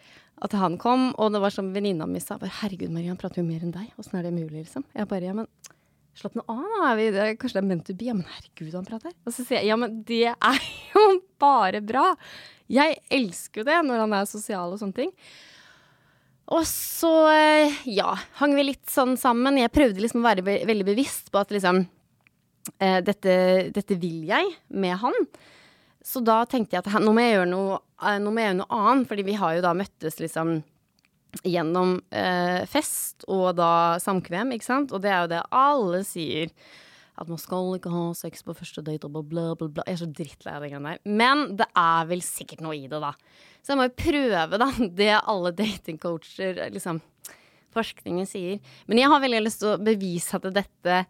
at 0.45 0.53
han 0.59 0.77
kom. 0.81 1.09
Og 1.15 1.31
det 1.33 1.41
var 1.43 1.53
som 1.53 1.71
venninna 1.73 2.07
mi 2.09 2.21
sa, 2.23 2.37
bare, 2.41 2.53
herregud 2.61 2.93
Maria, 2.93 3.13
han 3.13 3.19
prater 3.21 3.41
jo 3.41 3.47
mer 3.47 3.63
enn 3.63 3.73
deg. 3.75 3.89
Åssen 3.99 4.19
er 4.19 4.27
det 4.27 4.35
mulig, 4.35 4.65
liksom? 4.65 4.85
Jeg 4.97 5.09
bare, 5.09 5.29
ja, 5.29 5.35
men 5.37 5.49
slapp 6.17 6.37
nå 6.37 6.43
av, 6.49 6.63
da. 6.81 6.93
Vi, 6.99 7.09
det, 7.15 7.27
kanskje 7.41 7.59
det 7.59 7.63
er 7.63 7.69
meant 7.71 7.87
to 7.87 7.97
be. 7.97 8.09
Ja, 8.09 8.15
men 8.17 8.29
herregud, 8.35 8.75
han 8.75 8.87
prater. 8.87 9.15
Og 9.25 9.33
så 9.33 9.43
sier 9.43 9.61
jeg, 9.61 9.71
ja, 9.71 9.79
men 9.79 9.99
det 10.07 10.23
er 10.33 10.63
jo 10.93 11.05
bare 11.41 11.81
bra. 11.85 12.09
Jeg 12.71 12.99
elsker 13.13 13.63
jo 13.63 13.69
det 13.69 13.77
når 13.87 14.03
han 14.05 14.17
er 14.17 14.29
sosial 14.29 14.73
og 14.75 14.81
sånne 14.81 14.97
ting. 14.97 15.13
Og 16.55 16.63
så, 16.67 17.11
eh, 17.33 17.79
ja, 17.91 18.13
hang 18.39 18.55
vi 18.55 18.69
litt 18.69 18.87
sånn 18.91 19.17
sammen. 19.19 19.59
Jeg 19.59 19.73
prøvde 19.75 20.03
liksom 20.03 20.23
å 20.23 20.29
være 20.29 20.45
veldig 20.67 20.87
bevisst 20.87 21.31
på 21.31 21.41
at 21.41 21.51
liksom 21.51 21.81
eh, 22.79 22.99
dette, 23.03 23.33
dette 23.75 23.97
vil 23.99 24.23
jeg 24.29 24.53
med 24.71 24.95
han. 25.01 25.27
Så 26.07 26.21
da 26.23 26.45
tenkte 26.47 26.77
jeg 26.77 26.85
at 26.85 27.03
nå 27.03 27.11
må 27.11 27.23
jeg 27.23 27.35
gjøre 27.35 27.51
noe, 27.51 27.81
nå 27.97 28.31
må 28.31 28.41
jeg 28.41 28.51
gjøre 28.51 28.59
noe 28.61 28.81
annet, 28.81 29.07
fordi 29.09 29.25
vi 29.27 29.37
har 29.39 29.57
jo 29.57 29.63
da 29.65 29.75
møttes 29.77 30.19
liksom 30.21 30.59
gjennom 31.45 31.97
eh, 32.15 32.63
fest 32.69 33.25
og 33.29 33.57
da 33.57 33.97
samkvem, 34.01 34.53
ikke 34.55 34.67
sant. 34.67 34.93
Og 34.93 35.03
det 35.03 35.11
er 35.11 35.23
jo 35.23 35.31
det 35.35 35.41
alle 35.55 36.03
sier. 36.07 36.53
At 37.17 37.29
man 37.31 37.39
skal 37.41 37.73
ikke 37.73 37.89
ha 37.89 38.03
sex 38.13 38.43
på 38.45 38.53
første 38.53 38.83
date 38.85 39.09
og 39.09 39.15
bla, 39.25 39.49
bla, 39.57 39.67
bla. 39.67 39.85
Jeg 39.87 39.97
er 39.97 40.01
så 40.03 40.09
drittlei 40.19 40.53
av 40.53 40.61
den 40.61 40.75
greia 40.75 40.93
der. 40.93 40.99
Men 41.09 41.45
det 41.57 41.65
er 41.73 42.09
vel 42.11 42.21
sikkert 42.21 42.61
noe 42.61 42.77
i 42.77 42.85
det, 42.85 42.99
da. 43.01 43.15
Så 43.65 43.73
jeg 43.73 43.79
må 43.79 43.87
jo 43.87 43.95
prøve, 43.97 44.59
da, 44.61 44.67
det 45.01 45.13
alle 45.17 45.53
datingcoacher, 45.57 46.61
liksom, 46.75 47.01
forskningen 47.73 48.29
sier. 48.29 48.61
Men 48.85 49.01
jeg 49.01 49.09
har 49.09 49.23
veldig 49.23 49.41
lyst 49.47 49.63
til 49.63 49.73
å 49.73 49.79
bevise 49.81 50.37
at 50.37 50.51
dette 50.53 51.05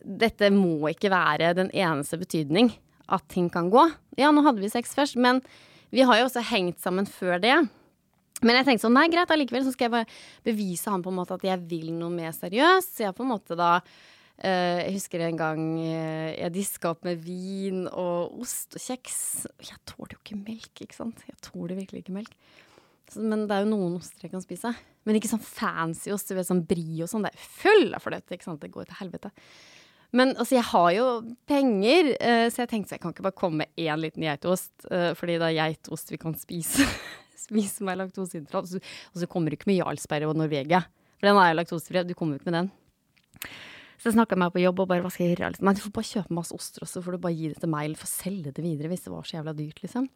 dette 0.00 0.48
må 0.52 0.88
ikke 0.90 1.10
være 1.12 1.52
den 1.58 1.70
eneste 1.76 2.18
betydning 2.20 2.72
at 3.12 3.26
ting 3.28 3.50
kan 3.52 3.70
gå. 3.72 3.82
Ja, 4.16 4.30
nå 4.32 4.44
hadde 4.46 4.62
vi 4.62 4.70
sex 4.72 4.94
først, 4.96 5.18
men 5.20 5.42
vi 5.94 6.06
har 6.06 6.20
jo 6.20 6.28
også 6.28 6.42
hengt 6.52 6.80
sammen 6.82 7.08
før 7.08 7.40
det. 7.42 7.56
Men 8.40 8.56
jeg 8.56 8.66
tenkte 8.68 8.86
sånn, 8.86 8.96
nei 8.96 9.08
greit, 9.12 9.32
allikevel 9.32 9.66
så 9.66 9.74
skal 9.74 9.88
jeg 9.88 9.94
bare 9.98 10.20
bevise 10.46 10.92
han 10.92 11.02
på 11.04 11.12
en 11.12 11.18
måte 11.18 11.36
at 11.36 11.44
jeg 11.44 11.60
vil 11.68 11.90
noe 11.96 12.12
mer 12.14 12.32
seriøst. 12.36 12.94
Så 12.96 13.04
jeg 13.04 13.16
på 13.16 13.26
en 13.26 13.32
måte 13.34 13.58
da 13.58 13.72
uh, 13.80 14.78
Jeg 14.80 14.94
husker 14.96 15.26
en 15.26 15.40
gang 15.40 15.66
uh, 15.76 16.30
jeg 16.32 16.54
diska 16.54 16.94
opp 16.94 17.04
med 17.08 17.20
vin 17.20 17.84
og 17.90 18.40
ost 18.40 18.78
og 18.78 18.84
kjeks. 18.86 19.18
Jeg 19.66 19.82
tåler 19.88 20.16
jo 20.16 20.22
ikke 20.22 20.40
melk, 20.40 20.72
ikke 20.86 20.96
sant. 20.96 21.20
Jeg 21.28 21.36
tåler 21.44 21.76
virkelig 21.82 22.06
ikke 22.06 22.16
melk. 22.16 22.32
Men 23.18 23.44
det 23.50 23.56
er 23.56 23.66
jo 23.66 23.74
noen 23.74 23.98
oster 23.98 24.24
jeg 24.24 24.32
kan 24.32 24.44
spise. 24.44 24.72
Men 25.04 25.18
ikke 25.18 25.32
sånn 25.32 25.44
fancy 25.44 26.12
ost, 26.14 26.30
du 26.30 26.38
vet 26.38 26.48
sånn 26.48 26.64
brie 26.68 27.02
og 27.04 27.10
sånn. 27.10 27.26
Det 27.26 27.34
er 27.34 27.52
full 27.60 27.92
av 27.96 28.04
fløte, 28.06 28.36
ikke 28.36 28.46
sant. 28.46 28.62
Det 28.62 28.72
går 28.72 28.88
til 28.88 29.00
helvete. 29.02 29.32
Men 30.16 30.34
altså, 30.36 30.56
jeg 30.56 30.66
har 30.72 30.90
jo 30.96 31.06
penger, 31.50 32.12
uh, 32.18 32.46
så 32.50 32.64
jeg 32.64 32.72
tenkte 32.72 32.90
så 32.90 32.98
jeg 32.98 33.04
kan 33.04 33.14
ikke 33.14 33.26
bare 33.28 33.38
komme 33.38 33.64
med 33.64 33.74
én 33.78 34.00
liten 34.02 34.26
geitost, 34.26 34.72
uh, 34.90 35.12
fordi 35.18 35.38
det 35.38 35.50
er 35.50 35.58
geitost 35.58 36.10
vi 36.10 36.20
kan 36.20 36.34
spise. 36.38 36.86
spise 37.46 37.86
med 37.86 38.00
laktoseintervall. 38.00 38.66
Og, 38.66 38.92
og, 39.12 39.20
så 39.22 39.30
kommer 39.30 39.50
du 39.50 39.58
ikke 39.58 39.70
med 39.70 39.80
Jarlsberg 39.80 40.30
og 40.30 40.38
Norvegia, 40.38 40.84
for 41.18 41.30
den 41.30 41.40
er 41.40 41.52
jo 41.52 41.60
laktosefri. 41.60 42.04
Du 42.08 42.16
kommer 42.18 42.36
jo 42.36 42.42
ikke 42.42 42.50
med 42.50 42.58
den. 42.60 42.72
Så 44.00 44.08
jeg 44.08 44.16
snakka 44.16 44.36
med 44.36 44.46
meg 44.46 44.54
på 44.54 44.62
jobb 44.62 44.78
og 44.80 44.88
bare 44.88 45.04
hva 45.04 45.10
skal 45.12 45.26
jeg 45.26 45.36
gjøre? 45.36 45.60
Men 45.60 45.76
du 45.76 45.82
får 45.84 45.92
bare 45.92 46.08
kjøpe 46.08 46.36
masse 46.38 46.56
oster, 46.56 46.86
og 46.86 46.88
så 46.88 47.02
får 47.04 47.16
du 47.16 47.24
bare 47.26 47.36
gi 47.36 47.50
det 47.52 47.58
til 47.60 47.70
meg, 47.70 47.84
eller 47.84 48.00
få 48.00 48.08
selge 48.08 48.52
det 48.56 48.64
videre 48.64 48.88
hvis 48.88 49.04
det 49.04 49.12
var 49.12 49.26
så 49.28 49.36
jævla 49.36 49.52
dyrt, 49.58 49.82
liksom. 49.84 50.06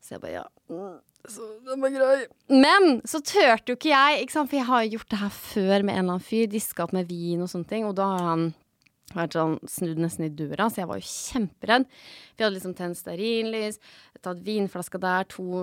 Så 0.00 0.14
jeg 0.14 0.22
bare 0.22 0.32
ja. 0.38 0.44
Mm, 0.70 0.94
så 1.26 1.48
den 1.66 1.82
var 1.82 1.92
grei. 1.92 2.16
Men 2.52 3.00
så 3.08 3.20
turte 3.20 3.72
jo 3.72 3.76
ikke 3.76 3.90
jeg, 3.90 4.22
ikke 4.22 4.36
sant? 4.36 4.50
for 4.50 4.58
jeg 4.60 4.68
har 4.68 4.86
gjort 4.94 5.10
det 5.12 5.20
her 5.20 5.34
før 5.34 5.74
med 5.74 5.92
en 5.92 5.98
eller 5.98 6.14
annen 6.14 6.24
fyr. 6.24 6.46
Diska 6.50 6.86
opp 6.86 6.94
med 6.96 7.10
vin 7.10 7.42
og 7.42 7.50
sånne 7.50 7.68
ting. 7.68 7.84
Og 7.88 7.96
da 7.98 8.06
har 8.12 8.28
han 8.30 8.46
vært 9.14 9.36
sånn 9.36 9.56
snudd 9.70 10.00
nesten 10.02 10.26
i 10.26 10.32
døra, 10.34 10.66
så 10.70 10.82
jeg 10.82 10.90
var 10.90 10.98
jo 10.98 11.10
kjemperedd. 11.10 11.86
Vi 12.36 12.44
hadde 12.44 12.54
liksom 12.56 12.74
tent 12.78 12.98
stearinlys, 12.98 13.78
tatt 14.24 14.42
vinflaska 14.44 15.00
der, 15.02 15.26
to 15.30 15.62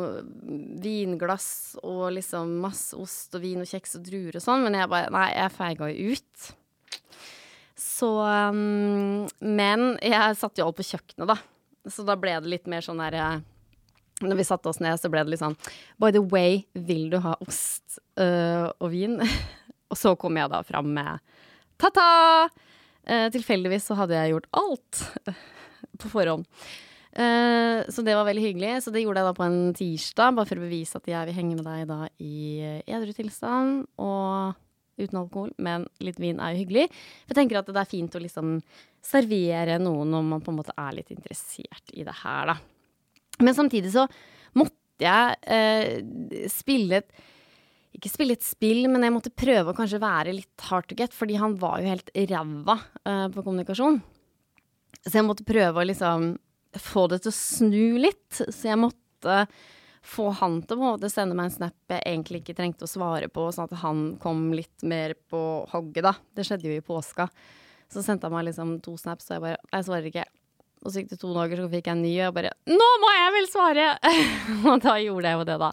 vinglass 0.84 1.50
og 1.84 2.14
liksom 2.18 2.58
masse 2.64 2.96
ost 2.96 3.36
og 3.36 3.44
vin 3.44 3.64
og 3.64 3.70
kjeks 3.70 3.98
og 4.00 4.06
druer 4.08 4.40
og 4.40 4.46
sånn, 4.46 4.64
men 4.66 4.80
jeg 4.80 4.92
bare 4.92 5.12
Nei, 5.14 5.30
jeg 5.36 5.56
feiga 5.58 5.90
jo 5.92 6.14
ut. 6.16 6.52
Så 7.84 8.10
um, 8.22 9.26
Men 9.42 9.96
jeg 10.02 10.38
satte 10.40 10.62
jo 10.62 10.70
alt 10.70 10.78
på 10.78 10.86
kjøkkenet, 10.88 11.28
da. 11.34 11.36
Så 11.90 12.06
da 12.08 12.16
ble 12.20 12.38
det 12.40 12.52
litt 12.52 12.70
mer 12.72 12.86
sånn 12.86 13.02
derre 13.02 13.42
når 14.24 14.38
vi 14.40 14.46
satte 14.48 14.70
oss 14.70 14.80
ned, 14.80 14.96
så 15.02 15.10
ble 15.12 15.24
det 15.26 15.34
litt 15.34 15.42
sånn 15.42 15.58
By 16.00 16.14
the 16.16 16.22
way, 16.22 16.64
vil 16.74 17.10
du 17.12 17.18
ha 17.26 17.34
ost 17.44 17.98
øh, 18.22 18.70
og 18.78 18.94
vin? 18.94 19.18
og 19.92 20.00
så 20.00 20.14
kom 20.20 20.38
jeg 20.40 20.52
da 20.54 20.62
fram 20.66 20.94
med 20.96 21.20
ta-ta! 21.82 22.48
Uh, 23.10 23.28
tilfeldigvis 23.34 23.90
så 23.90 23.98
hadde 24.00 24.18
jeg 24.18 24.34
gjort 24.34 24.50
alt 24.60 25.04
på 26.02 26.12
forhånd. 26.12 26.48
Uh, 27.14 27.84
så 27.94 28.02
det 28.06 28.16
var 28.18 28.28
veldig 28.30 28.44
hyggelig. 28.48 28.74
Så 28.86 28.94
det 28.96 29.04
gjorde 29.04 29.22
jeg 29.22 29.30
da 29.30 29.38
på 29.38 29.48
en 29.48 29.62
tirsdag, 29.78 30.36
bare 30.38 30.50
for 30.50 30.62
å 30.62 30.66
bevise 30.66 31.00
at 31.00 31.10
jeg 31.12 31.30
vil 31.30 31.38
henge 31.40 31.58
med 31.60 31.68
deg 31.68 31.88
da 31.92 32.00
i 32.24 32.36
edru 32.88 33.14
tilstand 33.16 33.86
og 34.02 34.60
uten 35.00 35.20
alkohol. 35.20 35.52
Men 35.62 35.88
litt 36.04 36.20
vin 36.22 36.42
er 36.42 36.54
jo 36.54 36.64
hyggelig. 36.64 36.88
Jeg 37.30 37.38
tenker 37.38 37.60
at 37.60 37.70
det 37.70 37.82
er 37.82 37.90
fint 37.90 38.16
å 38.16 38.22
liksom 38.22 38.58
servere 39.04 39.80
noen 39.82 40.14
når 40.14 40.30
man 40.30 40.44
på 40.44 40.54
en 40.54 40.62
måte 40.62 40.76
er 40.80 40.96
litt 40.96 41.12
interessert 41.14 41.92
i 41.94 42.06
det 42.08 42.16
her, 42.24 42.54
da. 42.54 42.58
Men 43.44 43.58
samtidig 43.58 43.92
så 43.94 44.06
måtte 44.56 45.04
jeg 45.04 45.38
eh, 45.50 46.46
spille 46.52 47.02
et 47.02 47.24
ikke 47.94 48.12
spille 48.12 48.36
et 48.38 48.46
spill, 48.46 48.88
men 48.92 49.06
jeg 49.06 49.14
måtte 49.14 49.34
prøve 49.34 49.72
å 49.72 49.78
kanskje 49.78 50.02
være 50.02 50.34
litt 50.36 50.66
hard 50.70 50.88
to 50.90 50.98
get, 50.98 51.14
fordi 51.16 51.38
han 51.42 51.56
var 51.62 51.82
jo 51.82 51.92
helt 51.92 52.10
ræva 52.16 52.80
uh, 53.06 53.28
på 53.34 53.44
kommunikasjon. 53.44 54.02
Så 55.04 55.18
jeg 55.20 55.28
måtte 55.28 55.46
prøve 55.48 55.82
å 55.82 55.88
liksom 55.88 56.34
få 56.80 57.08
det 57.12 57.24
til 57.24 57.34
å 57.34 57.38
snu 57.38 58.02
litt. 58.02 58.30
Så 58.40 58.70
jeg 58.70 58.80
måtte 58.80 59.44
få 60.04 60.30
han 60.40 60.62
til 60.68 60.82
å 60.84 61.12
sende 61.12 61.36
meg 61.38 61.50
en 61.50 61.58
snap 61.58 61.92
jeg 61.92 62.04
egentlig 62.04 62.42
ikke 62.42 62.56
trengte 62.58 62.88
å 62.88 62.92
svare 62.92 63.30
på, 63.32 63.48
sånn 63.56 63.70
at 63.70 63.84
han 63.84 64.06
kom 64.24 64.50
litt 64.56 64.84
mer 64.88 65.16
på 65.32 65.42
hogget, 65.72 66.04
da. 66.08 66.16
Det 66.36 66.48
skjedde 66.48 66.72
jo 66.72 66.80
i 66.80 66.86
påska. 66.86 67.30
Så 67.92 68.04
sendte 68.04 68.28
han 68.28 68.36
meg 68.36 68.50
liksom 68.50 68.80
to 68.84 68.96
snaps, 68.98 69.30
og 69.30 69.38
jeg 69.38 69.46
bare 69.46 69.60
Jeg 69.70 69.88
svarer 69.88 70.10
ikke. 70.10 70.26
Og 70.84 70.92
så 70.92 71.00
gikk 71.00 71.14
det 71.14 71.22
to 71.22 71.30
dager, 71.36 71.62
så 71.62 71.70
fikk 71.72 71.88
jeg 71.88 71.96
en 71.96 72.04
ny, 72.04 72.16
og 72.18 72.26
jeg 72.26 72.36
bare 72.40 72.58
Nå 72.74 72.90
må 73.04 73.14
jeg 73.16 73.38
vel 73.38 73.48
svare! 73.52 73.88
og 74.72 74.84
da 74.84 74.98
gjorde 75.00 75.30
jeg 75.30 75.40
jo 75.40 75.48
det, 75.52 75.62
da 75.62 75.72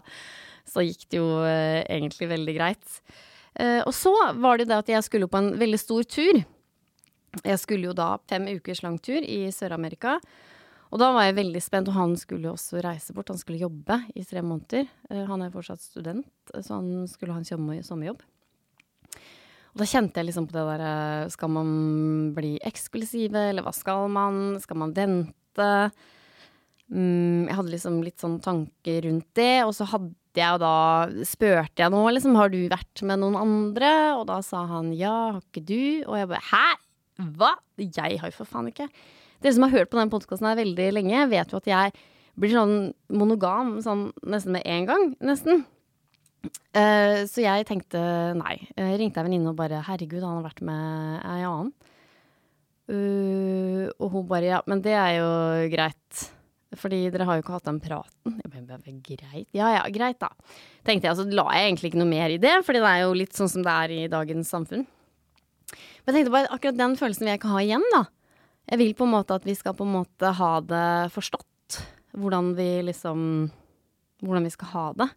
så 0.67 0.83
gikk 0.85 1.07
det 1.09 1.19
jo 1.19 1.27
eh, 1.47 1.81
egentlig 1.85 2.29
veldig 2.31 2.55
greit. 2.57 3.01
Eh, 3.59 3.81
og 3.83 3.93
så 3.95 4.13
var 4.39 4.59
det 4.59 4.69
det 4.69 4.79
at 4.79 4.91
jeg 4.93 5.07
skulle 5.07 5.29
på 5.31 5.41
en 5.41 5.53
veldig 5.59 5.79
stor 5.81 6.07
tur. 6.07 6.41
Jeg 7.41 7.59
skulle 7.61 7.89
jo 7.89 7.95
da 7.95 8.15
fem 8.29 8.47
ukers 8.51 8.83
lang 8.83 8.97
tur 8.99 9.21
i 9.23 9.45
Sør-Amerika. 9.55 10.17
Og 10.91 10.99
da 10.99 11.13
var 11.15 11.23
jeg 11.23 11.37
veldig 11.37 11.61
spent, 11.63 11.87
og 11.87 11.95
han 11.95 12.17
skulle 12.19 12.49
jo 12.49 12.57
også 12.57 12.81
reise 12.83 13.15
bort. 13.15 13.31
Han 13.31 13.39
skulle 13.39 13.61
jobbe 13.61 14.01
i 14.11 14.25
tre 14.27 14.43
måneder. 14.43 14.89
Eh, 15.09 15.23
han 15.27 15.43
er 15.43 15.53
fortsatt 15.53 15.83
student, 15.83 16.27
så 16.51 16.81
han 16.81 17.07
skulle 17.07 17.35
ha 17.35 17.39
en 17.39 17.83
sommerjobb. 17.87 18.23
Og 19.71 19.79
da 19.79 19.87
kjente 19.87 20.19
jeg 20.19 20.27
liksom 20.27 20.49
på 20.49 20.55
det 20.57 20.63
derre 20.67 21.29
Skal 21.31 21.51
man 21.55 21.69
bli 22.35 22.57
eksklusive, 22.67 23.45
eller 23.51 23.63
hva 23.63 23.71
skal 23.71 24.09
man? 24.11 24.59
Skal 24.59 24.81
man 24.81 24.91
vente? 24.95 25.69
Mm, 26.91 27.47
jeg 27.47 27.55
hadde 27.55 27.71
liksom 27.71 28.01
litt 28.03 28.19
sånn 28.19 28.41
tanker 28.43 29.05
rundt 29.07 29.29
det, 29.39 29.63
og 29.63 29.71
så 29.77 29.87
hadde 29.87 30.11
jeg 30.39 30.61
da 30.61 30.75
Spurte 31.27 31.83
jeg 31.83 31.91
nå, 31.91 32.01
liksom, 32.15 32.37
har 32.39 32.51
du 32.53 32.59
vært 32.71 33.03
med 33.07 33.19
noen 33.19 33.35
andre? 33.39 33.91
Og 34.19 34.23
da 34.29 34.39
sa 34.45 34.63
han 34.69 34.93
ja, 34.95 35.33
har 35.35 35.41
ikke 35.41 35.65
du? 35.65 35.81
Og 36.05 36.15
jeg 36.19 36.29
bare 36.31 36.45
hæ? 36.51 36.67
Hva? 37.37 37.51
Jeg 37.81 38.21
har 38.21 38.31
jo 38.31 38.37
for 38.37 38.49
faen 38.49 38.69
ikke. 38.71 38.87
Dere 39.41 39.53
som 39.57 39.65
har 39.65 39.73
hørt 39.73 39.91
på 39.91 39.99
den 39.99 40.11
podkasten 40.13 40.47
her 40.47 40.59
veldig 40.59 40.87
lenge, 40.95 41.27
vet 41.31 41.53
jo 41.53 41.59
at 41.59 41.69
jeg 41.69 41.93
blir 42.39 42.53
sånn 42.53 42.75
monogam 43.11 43.75
sånn 43.83 44.09
nesten 44.23 44.55
med 44.55 44.65
en 44.69 44.89
gang. 44.89 45.07
Nesten. 45.25 45.65
Uh, 46.73 47.27
så 47.29 47.43
jeg 47.43 47.67
tenkte 47.69 48.01
nei. 48.39 48.55
Jeg 48.77 48.99
ringte 49.01 49.21
ei 49.21 49.27
venninne 49.27 49.51
og 49.51 49.57
bare 49.59 49.83
herregud, 49.85 50.23
han 50.23 50.39
har 50.39 50.45
vært 50.47 50.63
med 50.65 51.25
ei 51.27 51.41
annen. 51.45 51.73
Uh, 52.91 53.87
og 54.01 54.07
hun 54.15 54.29
bare 54.29 54.49
ja, 54.49 54.61
men 54.69 54.81
det 54.83 54.95
er 54.97 55.17
jo 55.19 55.31
greit. 55.73 56.23
Fordi 56.79 57.01
dere 57.11 57.25
har 57.27 57.37
jo 57.37 57.43
ikke 57.43 57.57
hatt 57.57 57.67
den 57.67 57.81
praten. 57.83 58.37
Jeg 58.39 58.63
bare, 58.69 58.93
greit. 59.03 59.47
Ja 59.55 59.73
ja, 59.73 59.81
greit 59.91 60.21
da. 60.23 60.29
Tenkte 60.87 61.09
jeg, 61.09 61.17
så 61.19 61.25
la 61.27 61.49
jeg 61.57 61.67
egentlig 61.67 61.91
ikke 61.91 61.99
noe 61.99 62.11
mer 62.11 62.31
i 62.31 62.39
det, 62.39 62.53
fordi 62.63 62.79
det 62.83 62.91
er 62.91 63.03
jo 63.03 63.17
litt 63.19 63.35
sånn 63.35 63.51
som 63.51 63.65
det 63.65 63.73
er 63.73 63.95
i 63.95 64.01
dagens 64.11 64.51
samfunn. 64.53 64.85
Men 65.71 66.07
jeg 66.07 66.15
tenkte 66.15 66.33
bare 66.33 66.51
akkurat 66.55 66.79
den 66.79 66.95
følelsen 66.99 67.25
vil 67.25 67.33
jeg 67.33 67.41
ikke 67.41 67.51
ha 67.51 67.63
igjen, 67.65 67.87
da. 67.91 68.05
Jeg 68.71 68.79
vil 68.79 68.93
på 68.95 69.07
en 69.07 69.13
måte 69.17 69.35
at 69.35 69.47
vi 69.47 69.55
skal 69.57 69.75
på 69.75 69.83
en 69.87 69.95
måte 69.97 70.31
ha 70.37 70.53
det 70.63 71.11
forstått. 71.15 71.81
Hvordan 72.11 72.53
vi 72.57 72.69
liksom 72.83 73.19
Hvordan 74.21 74.45
vi 74.45 74.53
skal 74.53 74.69
ha 74.75 74.85
det. 74.99 75.07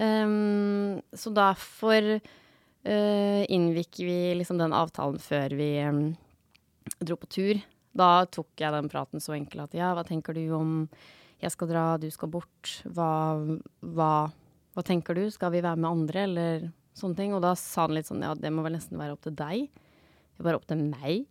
Um, 0.00 0.98
så 1.14 1.30
derfor 1.30 2.06
uh, 2.18 3.42
inngikk 3.46 4.00
vi 4.02 4.16
liksom 4.34 4.58
den 4.58 4.74
avtalen 4.74 5.20
før 5.22 5.54
vi 5.54 5.68
um, 5.86 6.00
dro 6.98 7.14
på 7.20 7.28
tur. 7.30 7.60
Da 7.96 8.24
tok 8.30 8.60
jeg 8.60 8.74
den 8.74 8.90
praten 8.92 9.22
så 9.22 9.34
enkel 9.36 9.64
at 9.64 9.74
ja, 9.76 9.92
hva 9.96 10.04
tenker 10.06 10.36
du 10.36 10.44
om 10.56 10.74
jeg 11.40 11.54
skal 11.54 11.70
dra, 11.70 11.84
du 11.96 12.06
skal 12.12 12.30
bort, 12.32 12.74
hva, 12.84 13.40
hva, 13.80 14.12
hva 14.76 14.84
tenker 14.84 15.16
du, 15.16 15.24
skal 15.32 15.54
vi 15.54 15.62
være 15.64 15.80
med 15.80 15.88
andre, 15.88 16.24
eller 16.28 16.66
sånne 16.98 17.16
ting. 17.16 17.36
Og 17.36 17.42
da 17.44 17.54
sa 17.58 17.86
han 17.86 17.96
litt 17.96 18.10
sånn 18.10 18.24
ja, 18.24 18.34
det 18.36 18.52
må 18.52 18.64
vel 18.66 18.76
nesten 18.76 19.00
være 19.00 19.16
opp 19.16 19.24
til 19.24 19.36
deg. 19.38 19.70
Det 20.36 20.46
bare 20.46 20.60
opp 20.60 20.68
til 20.68 20.82
meg. 20.84 21.24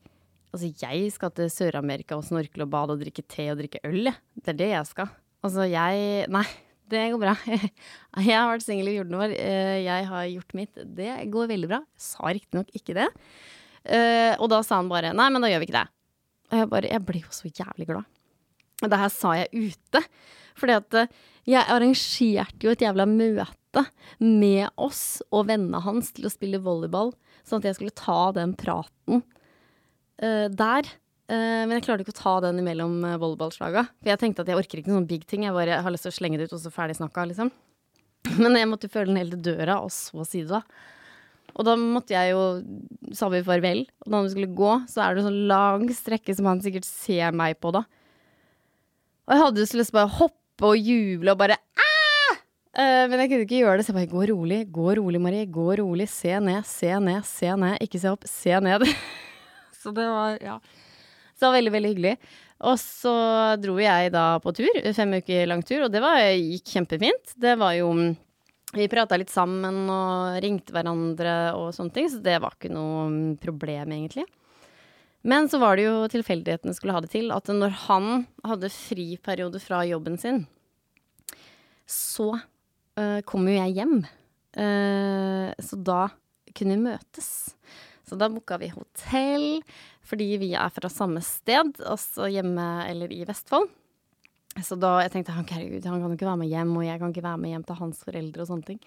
Altså, 0.50 0.72
jeg 0.82 1.12
skal 1.14 1.34
til 1.38 1.52
Sør-Amerika 1.54 2.18
og 2.18 2.26
snorkle 2.26 2.66
og 2.66 2.74
bade 2.74 2.96
og 2.96 3.04
drikke 3.04 3.26
te 3.30 3.52
og 3.54 3.60
drikke 3.62 3.84
øl, 3.86 4.10
Det 4.42 4.56
er 4.56 4.60
det 4.64 4.72
jeg 4.72 4.90
skal. 4.90 5.14
Altså, 5.46 5.68
jeg 5.70 6.26
Nei, 6.34 6.46
det 6.90 7.06
går 7.14 7.22
bra. 7.22 7.36
Jeg 8.26 8.34
har 8.34 8.50
vært 8.50 8.66
singel 8.66 8.90
i 8.90 8.96
14 8.98 9.14
år. 9.14 9.34
Eh, 9.38 9.78
jeg 9.86 10.08
har 10.10 10.24
gjort 10.26 10.56
mitt. 10.58 10.80
Det 10.98 11.12
går 11.30 11.52
veldig 11.52 11.70
bra. 11.70 11.80
Jeg 11.86 12.02
sa 12.02 12.32
riktignok 12.34 12.72
ikke 12.74 12.96
det. 12.98 13.06
Eh, 13.86 14.34
og 14.42 14.50
da 14.50 14.64
sa 14.66 14.80
han 14.80 14.90
bare 14.90 15.14
nei, 15.14 15.28
men 15.30 15.46
da 15.46 15.52
gjør 15.52 15.62
vi 15.62 15.68
ikke 15.70 15.78
det. 15.78 15.86
Og 16.50 16.58
jeg 16.58 16.70
bare 16.72 16.92
Jeg 16.92 17.06
ble 17.06 17.24
jo 17.24 17.34
så 17.36 17.50
jævlig 17.50 17.90
glad. 17.90 18.08
Og 18.84 18.92
det 18.92 19.00
her 19.02 19.12
sa 19.14 19.34
jeg 19.38 19.70
ute. 19.70 20.04
Fordi 20.60 20.76
at 20.78 20.98
eh, 21.00 21.12
jeg 21.50 21.72
arrangerte 21.72 22.66
jo 22.66 22.74
et 22.74 22.84
jævla 22.84 23.06
møte 23.10 23.84
med 24.24 24.70
oss 24.82 25.22
og 25.30 25.48
vennene 25.50 25.82
hans 25.86 26.12
til 26.16 26.28
å 26.28 26.32
spille 26.34 26.62
volleyball, 26.64 27.14
sånn 27.46 27.62
at 27.62 27.70
jeg 27.70 27.78
skulle 27.78 27.96
ta 27.96 28.32
den 28.36 28.56
praten 28.58 29.22
uh, 29.22 30.48
der. 30.50 30.90
Uh, 31.30 31.64
men 31.70 31.76
jeg 31.78 31.86
klarte 31.86 32.06
ikke 32.06 32.16
å 32.16 32.20
ta 32.20 32.36
den 32.48 32.62
imellom 32.64 32.98
volleyballslaga. 33.22 33.86
For 34.02 34.12
jeg 34.12 34.22
tenkte 34.22 34.46
at 34.46 34.52
jeg 34.52 34.60
orker 34.60 34.82
ikke 34.82 34.94
noen 34.94 35.08
big 35.10 35.26
ting. 35.30 35.46
Jeg 35.46 35.56
bare 35.56 35.82
har 35.86 35.94
lyst 35.94 36.08
til 36.08 36.14
å 36.14 36.18
slenge 36.18 36.42
det 36.42 36.50
ut, 36.50 36.56
og 36.58 36.64
så 36.64 36.74
ferdig 36.74 36.98
snakka, 36.98 37.28
liksom. 37.30 37.54
Men 38.42 38.58
jeg 38.58 38.70
måtte 38.70 38.92
føle 38.92 39.14
den 39.14 39.22
hele 39.22 39.40
døra, 39.40 39.80
og 39.86 39.94
så 39.96 40.26
si 40.28 40.44
det, 40.44 40.60
da. 40.60 40.64
Og 41.56 41.66
da 41.68 41.76
måtte 41.80 42.14
jeg 42.16 42.34
jo 42.36 42.44
Sa 43.16 43.26
vi 43.34 43.40
farvel, 43.42 43.86
og 44.06 44.12
da 44.14 44.20
vi 44.22 44.30
skulle 44.36 44.52
gå, 44.54 44.74
så 44.92 45.02
er 45.02 45.16
det 45.16 45.24
en 45.24 45.30
sånn 45.32 45.48
lang 45.50 45.88
strekke 45.98 46.36
som 46.38 46.46
han 46.46 46.60
sikkert 46.62 46.86
ser 46.86 47.34
meg 47.34 47.56
på, 47.58 47.72
da. 47.74 47.82
Og 49.26 49.34
jeg 49.34 49.42
hadde 49.42 49.64
jo 49.64 49.70
så 49.72 49.80
lyst 49.80 49.90
til 49.90 49.98
å 49.98 50.02
bare 50.04 50.18
hoppe 50.20 50.70
og 50.70 50.92
juble 50.92 51.34
og 51.34 51.42
bare 51.42 51.58
Uh, 52.80 53.10
men 53.10 53.24
jeg 53.24 53.32
kunne 53.32 53.46
ikke 53.48 53.58
gjøre 53.64 53.80
det, 53.80 53.84
så 53.84 53.92
jeg 53.92 53.98
bare 53.98 54.12
gå 54.12 54.26
rolig, 54.30 54.60
gå 54.72 54.92
rolig, 55.00 55.20
Marie. 55.20 55.48
Gå 55.50 55.66
rolig. 55.82 56.06
Se 56.08 56.36
ned, 56.40 56.68
se 56.70 56.92
ned, 57.02 57.26
se 57.28 57.50
ned. 57.58 57.80
Ikke 57.84 58.00
se 58.00 58.12
opp, 58.14 58.28
se 58.30 58.54
ned. 58.64 58.86
så 59.82 59.92
det 59.96 60.06
var 60.08 60.38
Ja. 60.46 60.60
Så 61.34 61.44
det 61.44 61.50
var 61.50 61.58
veldig, 61.58 61.74
veldig 61.74 61.90
hyggelig. 61.94 62.14
Og 62.70 62.76
så 62.80 63.12
dro 63.64 63.78
jeg 63.80 64.12
da 64.12 64.24
på 64.44 64.52
tur, 64.56 64.80
fem 64.96 65.14
uker 65.16 65.46
lang 65.48 65.62
tur, 65.64 65.86
og 65.86 65.94
det 65.94 66.02
var, 66.04 66.20
gikk 66.36 66.74
kjempefint. 66.76 67.36
Det 67.40 67.54
var 67.60 67.78
jo 67.78 67.94
Vi 68.76 68.86
prata 68.90 69.18
litt 69.18 69.32
sammen 69.34 69.88
og 69.90 70.38
ringte 70.44 70.76
hverandre 70.76 71.56
og 71.58 71.72
sånne 71.74 71.94
ting, 71.96 72.10
så 72.12 72.20
det 72.22 72.38
var 72.44 72.54
ikke 72.54 72.70
noe 72.70 73.34
problem, 73.42 73.96
egentlig. 73.96 74.28
Men 75.26 75.50
så 75.50 75.58
var 75.60 75.76
det 75.76 75.88
jo 75.88 76.06
tilfeldighetene 76.12 76.76
skulle 76.78 76.94
ha 76.96 77.02
det 77.04 77.12
til, 77.12 77.34
at 77.36 77.50
når 77.50 77.74
han 77.88 78.28
hadde 78.46 78.72
friperiode 78.72 79.60
fra 79.64 79.82
jobben 79.90 80.16
sin, 80.22 80.44
så 81.90 82.32
uh, 82.38 83.20
kom 83.28 83.50
jo 83.50 83.58
jeg 83.58 83.76
hjem. 83.82 83.98
Uh, 84.54 85.50
så 85.58 85.80
da 85.82 86.02
kunne 86.54 86.78
vi 86.78 86.86
møtes. 86.92 87.32
Så 88.06 88.18
da 88.18 88.30
booka 88.32 88.58
vi 88.62 88.72
hotell, 88.74 89.60
fordi 90.06 90.30
vi 90.42 90.54
er 90.58 90.72
fra 90.74 90.90
samme 90.94 91.22
sted, 91.26 91.76
altså 91.82 92.30
hjemme 92.30 92.70
eller 92.86 93.12
i 93.14 93.26
Vestfold. 93.28 93.70
Så 94.66 94.78
da 94.80 94.98
jeg 95.04 95.14
tenkte 95.14 95.34
jeg 95.34 95.48
herregud, 95.52 95.86
han 95.86 96.02
kan 96.02 96.12
jo 96.12 96.18
ikke 96.18 96.30
være 96.30 96.42
med 96.42 96.52
hjem, 96.52 96.76
og 96.78 96.86
jeg 96.88 97.02
kan 97.02 97.14
ikke 97.14 97.26
være 97.26 97.42
med 97.44 97.54
hjem 97.54 97.64
til 97.68 97.80
hans 97.80 98.04
foreldre 98.08 98.44
og 98.44 98.50
sånne 98.50 98.68
ting. 98.68 98.82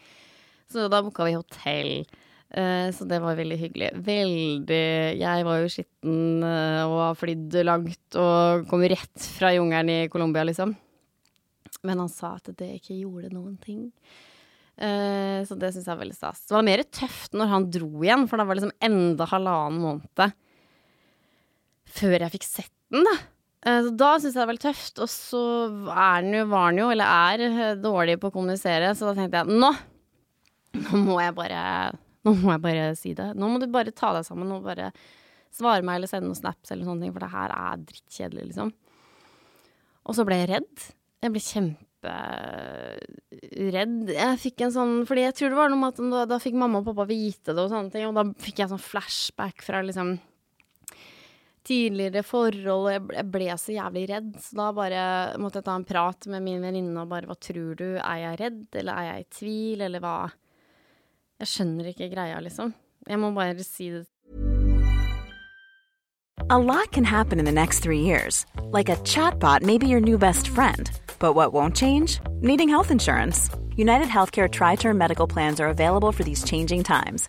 Så 0.72 0.88
da 0.92 1.02
booka 1.04 1.26
vi 1.28 1.36
hotell. 1.36 1.92
Uh, 2.52 2.88
så 2.92 3.06
det 3.08 3.20
var 3.24 3.38
veldig 3.38 3.56
hyggelig. 3.56 3.90
Veldig 4.04 4.82
Jeg 5.16 5.44
var 5.46 5.62
jo 5.62 5.70
skitten 5.72 6.44
uh, 6.44 6.82
og 6.84 6.98
har 7.00 7.16
flydd 7.16 7.56
langt 7.64 8.18
og 8.20 8.66
kom 8.68 8.84
rett 8.92 9.28
fra 9.38 9.54
jungelen 9.56 9.92
i 9.92 10.10
Colombia, 10.12 10.44
liksom. 10.44 10.74
Men 11.82 12.04
han 12.04 12.12
sa 12.12 12.34
at 12.36 12.52
det 12.58 12.74
ikke 12.76 12.98
gjorde 12.98 13.32
noen 13.32 13.56
ting. 13.62 13.88
Uh, 14.76 15.40
så 15.48 15.56
det 15.56 15.72
syns 15.72 15.88
jeg 15.88 15.94
er 15.94 16.02
veldig 16.04 16.18
stas. 16.18 16.44
Det 16.44 16.56
var 16.56 16.68
mer 16.68 16.84
tøft 16.92 17.36
når 17.36 17.52
han 17.54 17.70
dro 17.72 17.90
igjen, 18.04 18.28
for 18.28 18.40
da 18.40 18.46
var 18.48 18.56
det 18.56 18.66
liksom 18.66 18.90
enda 18.90 19.28
halvannen 19.32 19.84
måned 19.86 20.38
før 21.92 22.24
jeg 22.24 22.32
fikk 22.36 22.46
sett 22.46 22.72
den, 22.92 23.04
da. 23.06 23.16
Så 23.62 23.92
da 23.94 24.08
syns 24.18 24.32
jeg 24.32 24.34
det 24.34 24.42
var 24.42 24.50
veldig 24.50 24.64
tøft. 24.64 25.02
Og 25.04 25.10
så 25.10 25.42
er 25.94 26.24
den 26.24 26.38
jo, 26.40 26.46
var 26.50 26.70
han 26.70 26.80
jo, 26.80 26.88
eller 26.94 27.06
er, 27.32 27.76
dårlig 27.78 28.16
på 28.22 28.32
å 28.32 28.34
kommunisere, 28.34 28.90
så 28.98 29.10
da 29.10 29.16
tenkte 29.18 29.42
jeg 29.42 29.60
nå, 29.62 29.70
nå 30.82 31.02
må 31.04 31.20
jeg 31.22 31.36
bare 31.36 31.60
nå 32.22 32.36
må 32.38 32.52
jeg 32.54 32.62
bare 32.62 32.84
si 32.98 33.12
det. 33.18 33.32
Nå 33.38 33.48
må 33.50 33.58
du 33.60 33.66
bare 33.70 33.94
ta 33.94 34.12
deg 34.16 34.24
sammen 34.26 34.52
og 34.54 34.66
bare 34.66 34.92
svare 35.52 35.84
meg 35.84 35.96
eller 35.98 36.10
sende 36.10 36.28
noen 36.28 36.38
snaps 36.38 36.70
eller 36.72 36.84
sånne 36.86 37.02
ting, 37.04 37.14
for 37.14 37.22
det 37.24 37.34
her 37.34 37.50
er 37.54 37.80
drittkjedelig, 37.82 38.44
liksom. 38.52 38.68
Og 40.02 40.12
så 40.16 40.22
ble 40.26 40.36
jeg 40.40 40.50
redd. 40.50 40.76
Jeg 41.22 41.30
ble 41.34 41.42
kjemperedd. 41.46 41.82
Jeg 44.16 44.40
fikk 44.42 44.58
en 44.66 44.74
sånn 44.74 44.94
Fordi 45.06 45.22
jeg 45.22 45.36
tror 45.38 45.48
det 45.52 45.58
var 45.60 45.68
noe 45.70 45.78
med 45.78 45.92
at 45.92 46.00
da, 46.02 46.22
da 46.32 46.38
fikk 46.42 46.56
mamma 46.58 46.80
og 46.80 46.88
pappa 46.88 47.04
vite 47.06 47.50
det 47.52 47.62
og 47.62 47.70
sånne 47.70 47.90
ting, 47.94 48.04
og 48.08 48.16
da 48.18 48.24
fikk 48.42 48.56
jeg 48.62 48.70
sånn 48.72 48.82
flashback 48.82 49.58
fra 49.62 49.78
liksom 49.86 50.08
tidligere 51.66 52.22
forhold, 52.26 52.88
og 52.90 53.14
jeg 53.14 53.26
ble 53.32 53.48
så 53.60 53.74
jævlig 53.74 54.06
redd. 54.10 54.30
Så 54.42 54.58
da 54.58 54.68
bare 54.76 55.02
måtte 55.42 55.60
jeg 55.60 55.68
ta 55.68 55.76
en 55.78 55.88
prat 55.88 56.28
med 56.32 56.44
min 56.44 56.62
venninne 56.64 57.02
og 57.02 57.10
bare 57.10 57.28
hva 57.30 57.36
tror 57.38 57.74
du, 57.78 57.88
er 57.96 58.22
jeg 58.24 58.40
redd, 58.40 58.64
eller 58.82 58.92
er 58.98 59.08
jeg 59.10 59.24
i 59.24 59.28
tvil, 59.40 59.84
eller 59.88 60.04
hva 60.04 60.16
Jeg 61.42 61.48
skjønner 61.50 61.88
ikke 61.90 62.06
greia, 62.12 62.36
liksom. 62.38 62.68
Jeg 63.08 63.18
må 63.18 63.32
bare 63.34 63.64
si 63.66 63.88
det. 63.90 64.04
A 66.50 66.58
lot 66.58 66.92
can 66.92 67.02
happen 67.04 67.40
in 67.40 67.44
the 67.44 67.52
next 67.52 67.80
three 67.80 68.00
years. 68.00 68.46
Like 68.70 68.88
a 68.88 68.96
chatbot 69.02 69.62
may 69.62 69.76
be 69.76 69.88
your 69.88 70.00
new 70.00 70.18
best 70.18 70.46
friend. 70.46 70.88
But 71.18 71.34
what 71.34 71.52
won't 71.52 71.74
change? 71.74 72.20
Needing 72.42 72.68
health 72.68 72.92
insurance. 72.92 73.50
United 73.76 74.06
Healthcare 74.06 74.48
Tri 74.48 74.76
Term 74.76 74.98
Medical 74.98 75.26
Plans 75.26 75.58
are 75.60 75.68
available 75.68 76.12
for 76.12 76.22
these 76.22 76.44
changing 76.44 76.84
times. 76.84 77.28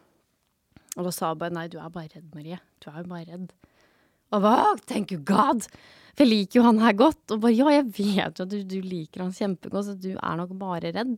Og 0.97 1.07
da 1.07 1.11
sa 1.15 1.31
hun 1.31 1.41
bare 1.41 1.55
nei, 1.55 1.67
du 1.71 1.77
er 1.79 1.91
bare 1.93 2.11
redd, 2.11 2.29
Marie. 2.35 2.59
Du 2.83 2.89
er 2.91 3.01
jo 3.01 3.09
bare 3.11 3.27
redd. 3.29 3.51
Og 4.31 4.43
hva? 4.43 4.55
Thank 4.87 5.13
you 5.13 5.21
God! 5.27 5.67
For 6.11 6.25
jeg 6.25 6.31
liker 6.31 6.59
jo 6.59 6.65
han 6.67 6.81
her 6.83 6.95
godt. 6.99 7.23
Og 7.31 7.43
bare 7.43 7.55
ja, 7.55 7.67
jeg 7.77 7.87
vet 7.97 8.39
jo 8.39 8.47
at 8.47 8.51
du, 8.51 8.59
du 8.67 8.79
liker 8.83 9.25
han 9.25 9.35
kjempegodt, 9.35 9.87
så 9.87 9.95
du 9.99 10.11
er 10.13 10.39
nok 10.39 10.55
bare 10.59 10.91
redd. 10.95 11.15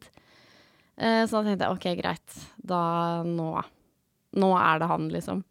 Eh, 0.97 1.23
så 1.25 1.39
da 1.39 1.45
tenkte 1.47 1.69
jeg 1.69 1.77
ok, 1.77 1.87
greit. 2.01 2.43
Da 2.57 2.81
nå 3.27 3.55
Nå 4.33 4.47
er 4.57 4.79
det 4.81 4.87
han, 4.89 5.03
liksom. 5.13 5.43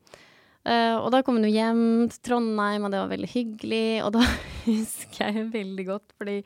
Eh, 0.66 0.96
og 0.96 1.12
da 1.14 1.20
kom 1.22 1.36
hun 1.38 1.46
jo 1.46 1.52
hjem 1.54 1.82
til 2.10 2.18
Trondheim, 2.26 2.82
og 2.82 2.90
det 2.90 2.98
var 2.98 3.12
veldig 3.12 3.28
hyggelig. 3.30 3.86
Og 4.02 4.16
da 4.16 4.24
husker 4.66 5.28
jeg 5.30 5.52
veldig 5.52 5.84
godt, 5.86 6.14
fordi 6.18 6.40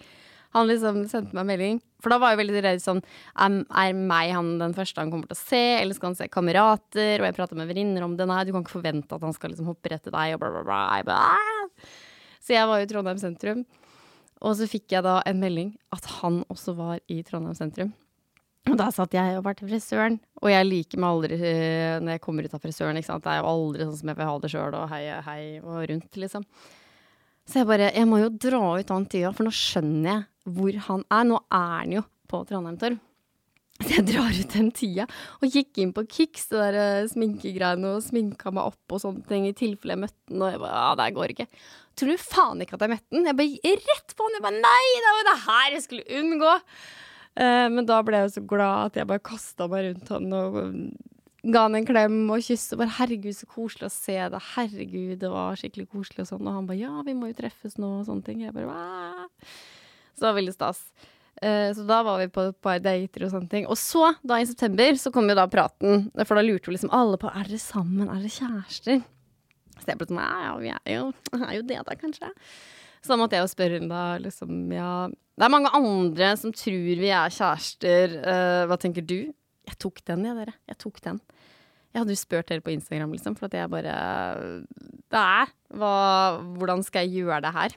han 0.56 0.70
liksom 0.70 1.02
sendte 1.10 1.36
meg 1.36 1.48
melding. 1.50 1.80
For 2.02 2.12
da 2.12 2.18
var 2.20 2.34
jeg 2.34 2.42
veldig 2.42 2.60
redd 2.64 2.82
sånn 2.84 3.00
Er, 3.00 3.92
meg 3.96 4.32
han 4.36 4.56
den 4.60 4.74
første 4.76 5.00
han 5.00 5.12
kommer 5.12 5.30
til 5.30 5.36
å 5.36 5.40
se, 5.40 5.62
eller 5.80 5.96
skal 5.96 6.10
han 6.10 6.18
se 6.18 6.28
kamerater? 6.32 7.20
Og 7.20 7.28
jeg 7.28 7.36
prata 7.36 7.58
med 7.58 7.70
venninner 7.70 8.04
om 8.06 8.16
det. 8.18 8.28
Nei, 8.28 8.42
du 8.46 8.52
kan 8.54 8.64
ikke 8.64 8.78
forvente 8.78 9.16
at 9.16 9.24
han 9.26 9.36
skal 9.36 9.52
liksom 9.52 9.68
hoppe 9.70 9.92
rett 9.92 10.04
til 10.06 10.14
deg, 10.14 10.36
og 10.36 10.42
bla, 10.42 10.52
bla, 10.54 10.64
bla. 10.66 10.80
Jeg 11.00 11.08
«Ah!» 11.16 11.86
så 12.46 12.54
jeg 12.54 12.70
var 12.70 12.78
jo 12.78 12.86
i 12.86 12.90
Trondheim 12.90 13.18
sentrum. 13.18 13.64
Og 14.46 14.52
så 14.58 14.68
fikk 14.70 14.92
jeg 14.94 15.02
da 15.02 15.18
en 15.26 15.40
melding 15.40 15.72
at 15.96 16.04
han 16.20 16.42
også 16.52 16.76
var 16.78 17.00
i 17.10 17.22
Trondheim 17.26 17.56
sentrum. 17.58 17.94
Og 18.66 18.74
da 18.78 18.88
satt 18.94 19.14
jeg 19.14 19.36
og 19.38 19.44
var 19.46 19.54
til 19.58 19.68
frisøren, 19.70 20.16
og 20.42 20.50
jeg 20.50 20.66
liker 20.66 20.98
meg 20.98 21.12
aldri 21.14 21.36
eh, 21.38 21.98
når 22.02 22.16
jeg 22.16 22.22
kommer 22.24 22.46
ut 22.46 22.54
av 22.56 22.62
frisøren. 22.62 22.98
ikke 22.98 23.08
sant? 23.08 23.24
Det 23.24 23.32
er 23.32 23.40
jo 23.40 23.50
aldri 23.52 23.86
sånn 23.86 23.98
som 24.00 24.10
jeg 24.10 24.18
vil 24.18 24.30
ha 24.30 24.38
det 24.42 24.50
sjøl, 24.52 24.74
og 24.74 24.88
hei, 24.90 25.02
hei 25.26 25.42
og 25.62 25.84
rundt, 25.90 26.18
liksom. 26.22 26.46
Så 27.46 27.60
jeg 27.60 27.68
bare 27.68 27.92
Jeg 27.94 28.08
må 28.10 28.18
jo 28.18 28.30
dra 28.42 28.62
ut 28.74 28.90
den 28.90 29.06
tida, 29.06 29.30
for 29.34 29.46
nå 29.46 29.54
skjønner 29.54 30.10
jeg 30.10 30.24
hvor 30.46 30.78
han 30.88 31.04
er. 31.10 31.26
Nå 31.28 31.42
er 31.50 31.74
han 31.80 31.98
jo 31.98 32.06
på 32.30 32.42
Trondheim 32.48 32.78
Torv. 32.80 33.02
Så 33.76 33.90
jeg 33.92 34.06
drar 34.08 34.32
ut 34.32 34.54
den 34.54 34.70
tida, 34.72 35.04
og 35.44 35.52
gikk 35.52 35.82
inn 35.82 35.90
på 35.92 36.06
Kicks, 36.08 36.46
det 36.48 36.60
der 36.62 36.76
uh, 37.04 37.08
sminkegreiene, 37.10 37.90
og 37.92 38.04
sminka 38.06 38.48
meg 38.54 38.70
opp 38.70 38.94
og 38.96 39.02
sånne 39.02 39.26
ting, 39.28 39.44
i 39.44 39.56
tilfelle 39.56 39.92
jeg 39.92 40.02
møtte 40.06 40.32
den, 40.32 40.40
og 40.40 40.48
jeg 40.48 40.62
bare 40.62 40.78
Ja, 40.78 40.94
det 40.96 41.08
går 41.18 41.34
ikke. 41.34 41.46
Tror 41.96 42.12
du 42.12 42.22
faen 42.22 42.62
ikke 42.64 42.78
at 42.78 42.86
jeg 42.86 42.92
møtte 42.94 43.12
den? 43.12 43.28
Jeg 43.28 43.38
bare 43.42 43.74
rett 43.90 44.14
på 44.16 44.28
den, 44.28 44.38
jeg 44.38 44.46
bare 44.46 44.62
Nei, 44.62 44.86
det 45.04 45.12
var 45.18 45.28
det 45.28 45.36
her 45.42 45.76
jeg 45.76 45.84
skulle 45.84 46.22
unngå! 46.22 46.54
Uh, 47.36 47.66
men 47.74 47.84
da 47.84 48.00
ble 48.00 48.22
jeg 48.22 48.32
så 48.38 48.44
glad 48.48 48.94
at 48.94 48.96
jeg 48.96 49.10
bare 49.12 49.26
kasta 49.28 49.68
meg 49.68 49.90
rundt 49.90 50.14
han 50.14 50.32
og 50.32 50.56
ga 51.52 51.66
han 51.66 51.76
en 51.78 51.86
klem 51.86 52.18
og 52.32 52.42
kyss. 52.42 52.72
Og 52.74 52.80
bare 52.80 52.94
'herregud, 52.96 53.36
så 53.36 53.46
koselig 53.46 53.86
å 53.86 53.92
se 53.92 54.16
deg', 54.16 54.48
'herregud, 54.54 55.18
det 55.20 55.30
var 55.30 55.58
skikkelig 55.60 55.88
koselig', 55.92 56.24
og 56.24 56.30
sånn. 56.32 56.48
Og 56.48 56.56
han 56.56 56.66
bare 56.66 56.80
'ja, 56.80 57.02
vi 57.04 57.14
må 57.14 57.28
jo 57.28 57.38
treffes 57.42 57.76
nå', 57.76 58.00
og 58.00 58.06
sånne 58.08 58.24
ting. 58.24 58.40
Jeg 58.42 58.54
bare 58.56 58.66
Wah! 58.72 59.28
Så 60.16 60.24
det 60.24 60.30
var 60.30 60.38
veldig 60.40 60.54
stas. 60.56 60.80
Eh, 61.42 61.68
så 61.76 61.84
da 61.84 62.00
var 62.06 62.22
vi 62.22 62.30
på 62.32 62.46
et 62.48 62.56
par 62.64 62.80
dater 62.80 63.26
og 63.26 63.34
sånne 63.34 63.50
ting. 63.52 63.66
Og 63.68 63.76
så, 63.80 64.08
da 64.24 64.40
i 64.40 64.48
september, 64.48 64.96
så 65.00 65.12
kom 65.12 65.28
jo 65.28 65.36
da 65.36 65.44
praten. 65.52 66.08
For 66.22 66.38
da 66.38 66.44
lurte 66.44 66.70
jo 66.70 66.76
liksom 66.76 66.94
alle 66.96 67.20
på 67.20 67.28
er 67.28 67.50
dere 67.50 67.60
sammen, 67.60 68.08
er 68.08 68.22
dere 68.22 68.32
kjærester. 68.32 69.04
Så 69.76 69.90
jeg 69.90 70.00
ble 70.00 70.08
sånn 70.08 70.22
ja, 70.22 70.32
ja, 70.46 70.56
vi 70.62 70.72
er 70.72 70.94
jo, 70.94 71.10
er 71.42 71.54
jo 71.58 71.68
det 71.68 71.82
da, 71.84 71.96
kanskje. 72.00 72.32
Så 73.04 73.12
da 73.12 73.20
måtte 73.20 73.36
jeg 73.36 73.44
jo 73.44 73.52
spørre 73.52 73.78
henne 73.78 73.92
da, 73.92 74.18
liksom, 74.18 74.54
ja 74.74 74.90
Det 75.06 75.44
er 75.46 75.52
mange 75.52 75.70
andre 75.76 76.32
som 76.40 76.54
tror 76.56 77.02
vi 77.02 77.10
er 77.12 77.34
kjærester. 77.34 78.16
Uh, 78.24 78.62
hva 78.70 78.78
tenker 78.80 79.04
du? 79.04 79.18
Jeg 79.66 79.78
tok 79.82 80.00
den, 80.08 80.24
jeg, 80.26 80.38
dere. 80.40 80.56
Jeg 80.70 80.80
tok 80.80 81.02
den. 81.04 81.20
Jeg 81.92 82.02
hadde 82.02 82.16
jo 82.16 82.20
spurt 82.20 82.48
dere 82.48 82.64
på 82.64 82.72
Instagram, 82.74 83.12
liksom, 83.14 83.36
for 83.38 83.48
at 83.48 83.56
jeg 83.56 83.72
bare 83.72 83.92
Det 85.12 85.20
er 85.20 85.52
hva, 85.76 85.92
Hvordan 86.58 86.82
skal 86.84 87.06
jeg 87.06 87.22
gjøre 87.22 87.44
det 87.44 87.52
her? 87.56 87.76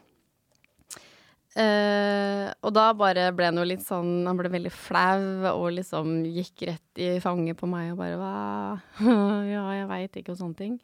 Eh, 1.57 2.45
og 2.61 2.73
da 2.75 2.89
bare 2.93 3.31
ble 3.33 3.47
han 3.49 3.57
jo 3.57 3.63
litt 3.65 3.81
sånn 3.81 4.27
Han 4.29 4.37
ble 4.37 4.51
veldig 4.53 4.69
flau 4.69 5.49
og 5.49 5.71
liksom 5.73 6.19
gikk 6.29 6.67
rett 6.69 7.01
i 7.01 7.07
fanget 7.23 7.57
på 7.57 7.65
meg 7.65 7.95
og 7.95 8.03
bare 8.03 8.19
hva 8.21 8.33
Ja, 9.55 9.63
jeg 9.73 9.87
veit 9.89 10.19
ikke, 10.21 10.35
og 10.35 10.41
sånne 10.43 10.59
ting. 10.59 10.75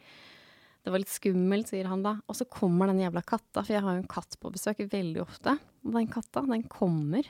Det 0.86 0.94
var 0.94 1.02
litt 1.02 1.14
skummelt, 1.14 1.70
sier 1.70 1.88
han 1.90 2.04
da. 2.06 2.16
Og 2.30 2.38
så 2.38 2.46
kommer 2.50 2.90
den 2.90 3.02
jævla 3.02 3.24
katta, 3.26 3.64
for 3.64 3.74
jeg 3.74 3.82
har 3.82 3.96
jo 3.96 4.04
en 4.04 4.10
katt 4.10 4.38
på 4.42 4.52
besøk 4.54 4.84
veldig 4.92 5.24
ofte. 5.24 5.56
Og 5.86 5.96
den 5.98 6.10
katta, 6.14 6.44
den 6.46 6.66
kommer 6.70 7.26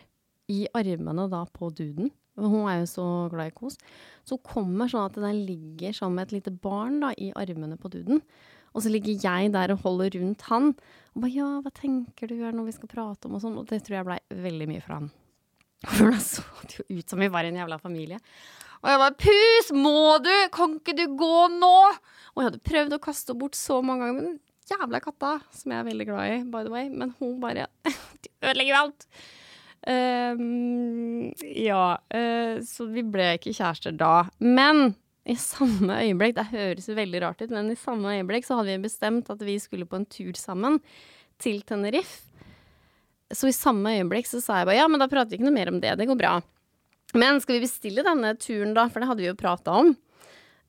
i 0.51 0.65
armene 0.75 1.27
da 1.31 1.45
på 1.47 1.69
duden. 1.75 2.11
Hun 2.35 2.67
er 2.67 2.81
jo 2.81 2.89
så 2.91 3.05
glad 3.31 3.53
i 3.53 3.55
kos. 3.55 3.77
Så 4.27 4.35
hun 4.35 4.43
kommer 4.43 4.91
sånn 4.91 5.07
at 5.07 5.19
den 5.23 5.45
ligger 5.47 5.95
som 5.95 6.19
et 6.19 6.35
lite 6.35 6.51
barn 6.51 6.99
da 7.03 7.13
i 7.15 7.31
armene 7.31 7.79
på 7.79 7.91
duden. 7.93 8.19
Og 8.75 8.83
så 8.83 8.91
ligger 8.91 9.15
jeg 9.15 9.53
der 9.55 9.71
og 9.73 9.85
holder 9.85 10.17
rundt 10.19 10.43
han. 10.49 10.73
Og 11.15 11.23
bare 11.23 11.31
ja, 11.31 11.47
hva 11.63 11.71
tenker 11.71 12.27
du, 12.27 12.35
er 12.41 12.51
det 12.51 12.57
noe 12.57 12.67
vi 12.67 12.75
skal 12.75 12.91
prate 12.91 13.29
om 13.29 13.37
og 13.37 13.43
sånn. 13.43 13.55
Og 13.61 13.69
det 13.69 13.81
tror 13.85 14.01
jeg 14.01 14.07
blei 14.09 14.19
veldig 14.45 14.67
mye 14.71 14.83
for 14.83 14.97
han. 14.97 15.13
For 15.85 16.09
da 16.09 16.19
så 16.23 16.43
det 16.65 16.79
jo 16.79 16.85
ut 16.97 17.11
som 17.11 17.21
vi 17.21 17.29
var 17.31 17.45
en 17.45 17.59
jævla 17.59 17.77
familie. 17.77 18.17
Og 18.81 18.89
jeg 18.91 19.01
bare 19.01 19.17
Pus, 19.21 19.71
må 19.75 20.17
du? 20.23 20.33
Kan 20.53 20.79
ikke 20.79 20.95
du 20.97 21.05
gå 21.17 21.37
nå? 21.55 21.77
Og 22.33 22.41
jeg 22.41 22.49
hadde 22.49 22.67
prøvd 22.69 22.97
å 22.97 23.01
kaste 23.03 23.31
henne 23.31 23.43
bort 23.43 23.57
så 23.59 23.79
mange 23.85 24.07
ganger. 24.07 24.27
Men 24.27 24.39
jævla 24.69 25.01
katta, 25.03 25.31
som 25.53 25.73
jeg 25.73 25.81
er 25.81 25.87
veldig 25.87 26.07
glad 26.09 26.33
i, 26.33 26.37
by 26.51 26.65
the 26.65 26.73
way, 26.73 26.89
men 26.89 27.15
hun 27.19 27.39
bare 27.43 27.69
De 28.25 28.31
ødelegger 28.41 28.79
alt. 28.81 29.07
Um, 29.85 31.31
ja, 31.45 31.97
uh, 32.01 32.55
så 32.65 32.87
vi 32.89 33.03
ble 33.05 33.35
ikke 33.37 33.53
kjærester 33.53 33.93
da. 33.95 34.27
Men 34.41 34.95
i 35.25 35.35
samme 35.41 35.97
øyeblikk, 36.03 36.35
det 36.37 36.49
høres 36.51 36.87
jo 36.89 36.95
veldig 36.97 37.21
rart 37.23 37.41
ut, 37.41 37.49
men 37.49 37.71
i 37.73 37.79
samme 37.79 38.13
øyeblikk 38.13 38.45
så 38.45 38.59
hadde 38.59 38.75
vi 38.75 38.85
bestemt 38.85 39.29
at 39.33 39.41
vi 39.41 39.57
skulle 39.61 39.87
på 39.89 39.97
en 39.97 40.05
tur 40.05 40.37
sammen 40.37 40.77
til 41.41 41.63
Tenerife. 41.65 42.29
Så 43.33 43.49
i 43.49 43.55
samme 43.55 43.95
øyeblikk 43.97 44.29
så 44.29 44.37
sa 44.43 44.59
jeg 44.59 44.69
bare 44.69 44.77
ja, 44.77 44.89
men 44.91 45.01
da 45.01 45.09
prater 45.09 45.33
vi 45.33 45.39
ikke 45.39 45.47
noe 45.47 45.57
mer 45.57 45.71
om 45.71 45.79
det, 45.81 45.95
det 45.97 46.05
går 46.05 46.19
bra. 46.19 46.35
Men 47.17 47.39
skal 47.41 47.57
vi 47.57 47.65
bestille 47.65 48.03
denne 48.05 48.35
turen, 48.37 48.75
da? 48.75 48.85
For 48.91 49.01
det 49.01 49.09
hadde 49.09 49.23
vi 49.23 49.29
jo 49.31 49.39
prata 49.39 49.79
om. 49.81 49.93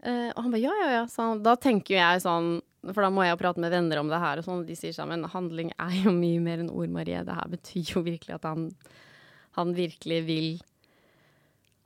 Uh, 0.07 0.31
og 0.33 0.45
han 0.45 0.53
bare 0.55 0.63
ja, 0.63 0.75
ja, 0.81 0.89
ja. 1.01 1.05
Så 1.11 1.29
da 1.43 1.57
tenker 1.59 1.97
jo 1.97 1.99
jeg 1.99 2.21
sånn 2.23 2.51
For 2.93 3.01
da 3.03 3.09
må 3.11 3.25
jeg 3.25 3.33
jo 3.33 3.39
prate 3.41 3.63
med 3.65 3.73
venner 3.73 3.99
om 3.99 4.11
det 4.13 4.21
her, 4.23 4.39
og 4.39 4.47
sånn. 4.47 4.67
De 4.69 4.77
sier 4.79 4.95
sånn 4.95 5.11
Men 5.11 5.27
handling 5.33 5.73
er 5.83 5.97
jo 6.05 6.13
mye 6.15 6.43
mer 6.45 6.63
enn 6.63 6.71
ord, 6.71 6.93
Marie. 6.95 7.25
Det 7.27 7.35
her 7.35 7.51
betyr 7.51 7.93
jo 7.97 8.05
virkelig 8.07 8.37
at 8.37 8.47
han, 8.47 8.69
han 9.59 9.75
virkelig 9.77 10.21
vil 10.29 10.49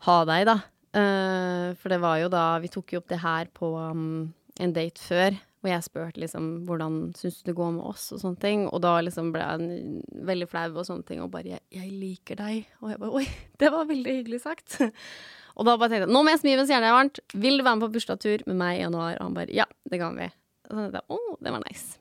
ha 0.07 0.21
deg, 0.29 0.47
da. 0.51 0.59
Uh, 0.91 1.71
for 1.79 1.93
det 1.93 2.01
var 2.03 2.17
jo 2.19 2.27
da 2.33 2.59
Vi 2.59 2.67
tok 2.67 2.91
jo 2.91 2.99
opp 2.99 3.11
det 3.13 3.21
her 3.23 3.47
på 3.55 3.69
um, 3.79 4.33
en 4.61 4.75
date 4.75 5.03
før. 5.03 5.37
Og 5.61 5.69
jeg 5.69 5.85
spurte 5.85 6.23
liksom 6.23 6.47
hvordan 6.65 6.95
syns 7.19 7.43
du 7.43 7.51
det 7.51 7.57
går 7.59 7.75
med 7.75 7.85
oss, 7.91 8.07
og 8.15 8.23
sånne 8.23 8.41
ting. 8.41 8.65
Og 8.71 8.81
da 8.81 8.95
liksom 9.05 9.29
ble 9.35 9.45
jeg 9.45 10.25
veldig 10.31 10.49
flau 10.49 10.71
og 10.73 10.87
sånne 10.89 11.05
ting, 11.09 11.21
og 11.21 11.33
bare 11.35 11.53
jeg, 11.53 11.65
jeg, 11.77 11.93
liker 11.93 12.41
deg'. 12.41 12.75
Og 12.81 12.95
jeg 12.95 13.01
bare 13.03 13.21
'oi, 13.21 13.27
det 13.61 13.73
var 13.75 13.91
veldig 13.91 14.17
hyggelig 14.21 14.41
sagt'. 14.47 14.81
og 15.57 15.69
da 15.69 15.77
bare 15.77 15.93
tenkte 15.93 16.09
jeg 16.09 16.15
'nå 16.17 16.25
må 16.25 16.33
jeg 16.33 16.43
smi 16.45 16.57
mens 16.57 16.73
hjernen 16.73 16.89
er 16.89 16.97
varmt'. 16.97 17.25
'Vil 17.35 17.61
du 17.61 17.65
være 17.65 17.77
med 17.77 17.87
på 17.87 17.93
bursdagstur 17.99 18.47
med 18.49 18.57
meg 18.57 18.79
i 18.79 18.85
januar?' 18.87 19.19
Og 19.21 19.27
han 19.29 19.37
bare 19.37 19.53
'ja, 19.53 19.69
det 19.91 20.01
kan 20.01 20.17
vi'. 20.17 20.33
Og 20.71 20.73
så 20.73 20.81
tenkte 20.81 21.03
jeg 21.05 21.09
'å, 21.13 21.21
det 21.45 21.53
var 21.53 21.67
nice'. 21.69 22.00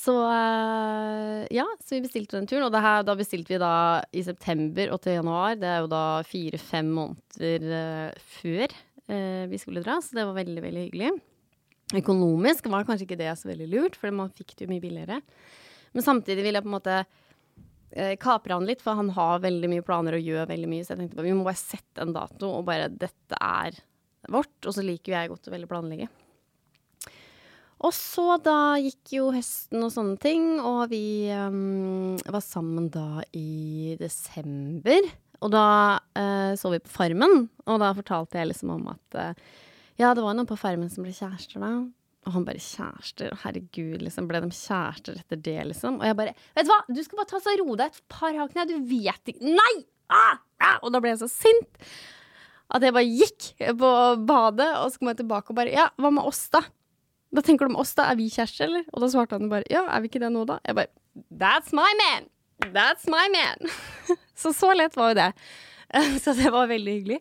Så 0.00 0.14
ja, 1.52 1.66
så 1.84 1.96
vi 1.96 2.04
bestilte 2.06 2.38
den 2.38 2.46
turen. 2.48 2.64
Og 2.64 2.76
her, 2.80 3.02
da 3.04 3.16
bestilte 3.18 3.52
vi 3.52 3.60
da 3.60 3.72
i 4.16 4.22
september 4.24 4.94
og 4.94 5.02
til 5.04 5.18
januar. 5.18 5.58
Det 5.60 5.68
er 5.68 5.82
jo 5.82 5.90
da 5.92 6.04
fire-fem 6.24 6.92
måneder 6.96 7.66
uh, 7.68 8.22
før 8.38 8.72
uh, 8.72 9.44
vi 9.50 9.60
skulle 9.60 9.82
dra, 9.84 9.98
så 10.00 10.16
det 10.16 10.24
var 10.28 10.38
veldig, 10.38 10.62
veldig 10.64 10.84
hyggelig. 10.86 11.10
Økonomisk 12.00 12.70
var 12.72 12.86
kanskje 12.88 13.08
ikke 13.08 13.18
det 13.20 13.34
så 13.36 13.50
veldig 13.50 13.66
lurt, 13.72 13.98
for 13.98 14.14
man 14.14 14.32
fikk 14.32 14.54
det 14.54 14.64
jo 14.64 14.70
mye 14.72 14.84
billigere. 14.84 15.20
Men 15.92 16.06
samtidig 16.06 16.46
vil 16.46 16.56
jeg 16.56 16.64
på 16.64 16.70
en 16.70 16.78
måte 16.78 17.02
kaper 18.22 18.52
han 18.54 18.68
litt, 18.68 18.84
for 18.84 18.94
han 18.94 19.08
har 19.16 19.40
veldig 19.42 19.66
mye 19.72 19.82
planer 19.82 20.14
og 20.14 20.22
gjør 20.22 20.46
veldig 20.46 20.68
mye. 20.70 20.84
Så 20.86 20.94
jeg 20.94 21.00
tenkte 21.00 21.18
bare 21.18 21.26
vi 21.26 21.34
må 21.34 21.42
bare 21.42 21.58
sette 21.58 22.04
en 22.04 22.14
dato, 22.14 22.52
og 22.60 22.68
bare 22.68 22.86
dette 22.94 23.40
er 23.42 23.80
vårt. 24.30 24.54
Og 24.62 24.76
så 24.76 24.84
liker 24.86 25.10
jo 25.10 25.16
jeg 25.18 25.32
godt 25.32 25.50
å 25.50 25.54
veldig 25.56 25.70
planlegge. 25.72 26.06
Og 27.80 27.94
så 27.96 28.34
da 28.44 28.76
gikk 28.82 29.14
jo 29.16 29.30
høsten 29.32 29.80
og 29.86 29.92
sånne 29.94 30.18
ting, 30.20 30.58
og 30.60 30.90
vi 30.90 31.30
um, 31.32 32.18
var 32.28 32.42
sammen 32.44 32.90
da 32.92 33.22
i 33.32 33.96
desember. 34.00 35.08
Og 35.40 35.52
da 35.54 35.64
uh, 35.96 36.52
så 36.60 36.74
vi 36.74 36.82
på 36.84 36.92
Farmen, 36.92 37.46
og 37.64 37.80
da 37.80 37.94
fortalte 37.96 38.36
jeg 38.36 38.50
liksom 38.50 38.74
om 38.76 38.90
at 38.92 39.16
uh, 39.16 39.48
ja, 40.00 40.12
det 40.12 40.24
var 40.24 40.36
noen 40.36 40.48
på 40.48 40.58
Farmen 40.60 40.92
som 40.92 41.06
ble 41.06 41.14
kjærester, 41.16 41.62
da. 41.62 41.72
Og 42.28 42.34
han 42.34 42.44
bare 42.44 42.60
kjærester, 42.60 43.32
herregud, 43.46 44.04
liksom. 44.04 44.28
Ble 44.28 44.42
de 44.44 44.50
kjærester 44.52 45.16
etter 45.22 45.40
det, 45.40 45.58
liksom? 45.72 46.02
Og 46.02 46.08
jeg 46.08 46.18
bare 46.18 46.34
Vet 46.56 46.68
du 46.68 46.72
hva, 46.74 46.82
du 46.84 47.00
skal 47.04 47.22
bare 47.22 47.30
ta 47.32 47.40
så 47.40 47.54
ro 47.62 47.76
deg 47.80 47.88
et 47.88 48.02
par 48.12 48.36
hakk 48.36 48.56
ned, 48.58 48.74
du 48.74 48.90
vet 48.90 49.32
ikke 49.32 49.54
Nei! 49.56 49.74
Ah! 50.12 50.36
Ah! 50.60 50.76
Og 50.84 50.92
da 50.92 51.00
ble 51.00 51.14
jeg 51.14 51.22
så 51.22 51.30
sint 51.32 51.80
at 52.70 52.84
jeg 52.84 52.94
bare 52.94 53.08
gikk 53.08 53.46
på 53.80 53.92
badet, 54.28 54.68
og 54.78 54.92
så 54.92 55.00
kom 55.00 55.10
jeg 55.10 55.22
tilbake 55.24 55.50
og 55.50 55.56
bare 55.58 55.72
Ja, 55.74 55.88
hva 55.98 56.12
med 56.14 56.28
oss, 56.28 56.44
da? 56.52 56.60
Da 57.30 57.42
tenker 57.46 57.66
du 57.66 57.74
om 57.74 57.80
oss, 57.82 57.92
da? 57.94 58.08
Er 58.10 58.18
vi 58.18 58.26
kjærester, 58.32 58.66
eller? 58.66 58.86
Og 58.90 59.04
da 59.04 59.10
svarte 59.12 59.38
han 59.38 59.50
bare 59.52 59.66
ja, 59.70 59.84
er 59.86 60.02
vi 60.02 60.10
ikke 60.10 60.22
det 60.22 60.32
nå, 60.34 60.44
da? 60.48 60.58
Jeg 60.66 60.78
bare 60.78 60.90
That's 61.30 61.74
my 61.76 61.90
man! 62.02 62.26
That's 62.74 63.06
my 63.10 63.26
man! 63.32 63.70
så 64.40 64.52
så 64.56 64.72
lett 64.74 64.96
var 64.98 65.12
jo 65.12 65.20
det. 65.20 65.30
så 66.24 66.34
det 66.38 66.50
var 66.54 66.70
veldig 66.70 66.96
hyggelig. 66.98 67.20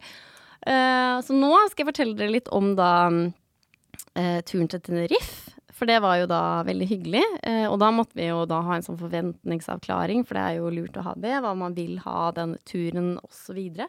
Uh, 0.65 1.21
så 1.25 1.35
nå 1.35 1.53
skal 1.69 1.85
jeg 1.85 1.91
fortelle 1.93 2.17
dere 2.17 2.35
litt 2.35 2.49
om 2.53 2.73
da 2.77 2.91
uh, 3.09 4.39
turen 4.45 4.69
til 4.69 4.81
Tenerife. 4.83 5.55
for 5.79 5.87
det 5.87 6.01
var 6.03 6.17
jo 6.19 6.27
da 6.29 6.41
veldig 6.67 6.87
hyggelig. 6.89 7.23
Uh, 7.45 7.67
og 7.69 7.77
da 7.81 7.91
måtte 7.95 8.17
vi 8.19 8.27
jo 8.27 8.43
da 8.49 8.59
ha 8.65 8.77
en 8.77 8.85
sånn 8.85 8.99
forventningsavklaring, 8.99 10.25
for 10.27 10.37
det 10.37 10.45
er 10.45 10.57
jo 10.59 10.73
lurt 10.73 10.97
å 10.99 11.05
ha 11.05 11.13
det, 11.15 11.37
hva 11.45 11.53
man 11.57 11.77
vil 11.77 12.01
ha 12.03 12.31
den 12.35 12.57
turen 12.67 13.15
osv. 13.21 13.37
Så, 13.49 13.55
videre. 13.57 13.87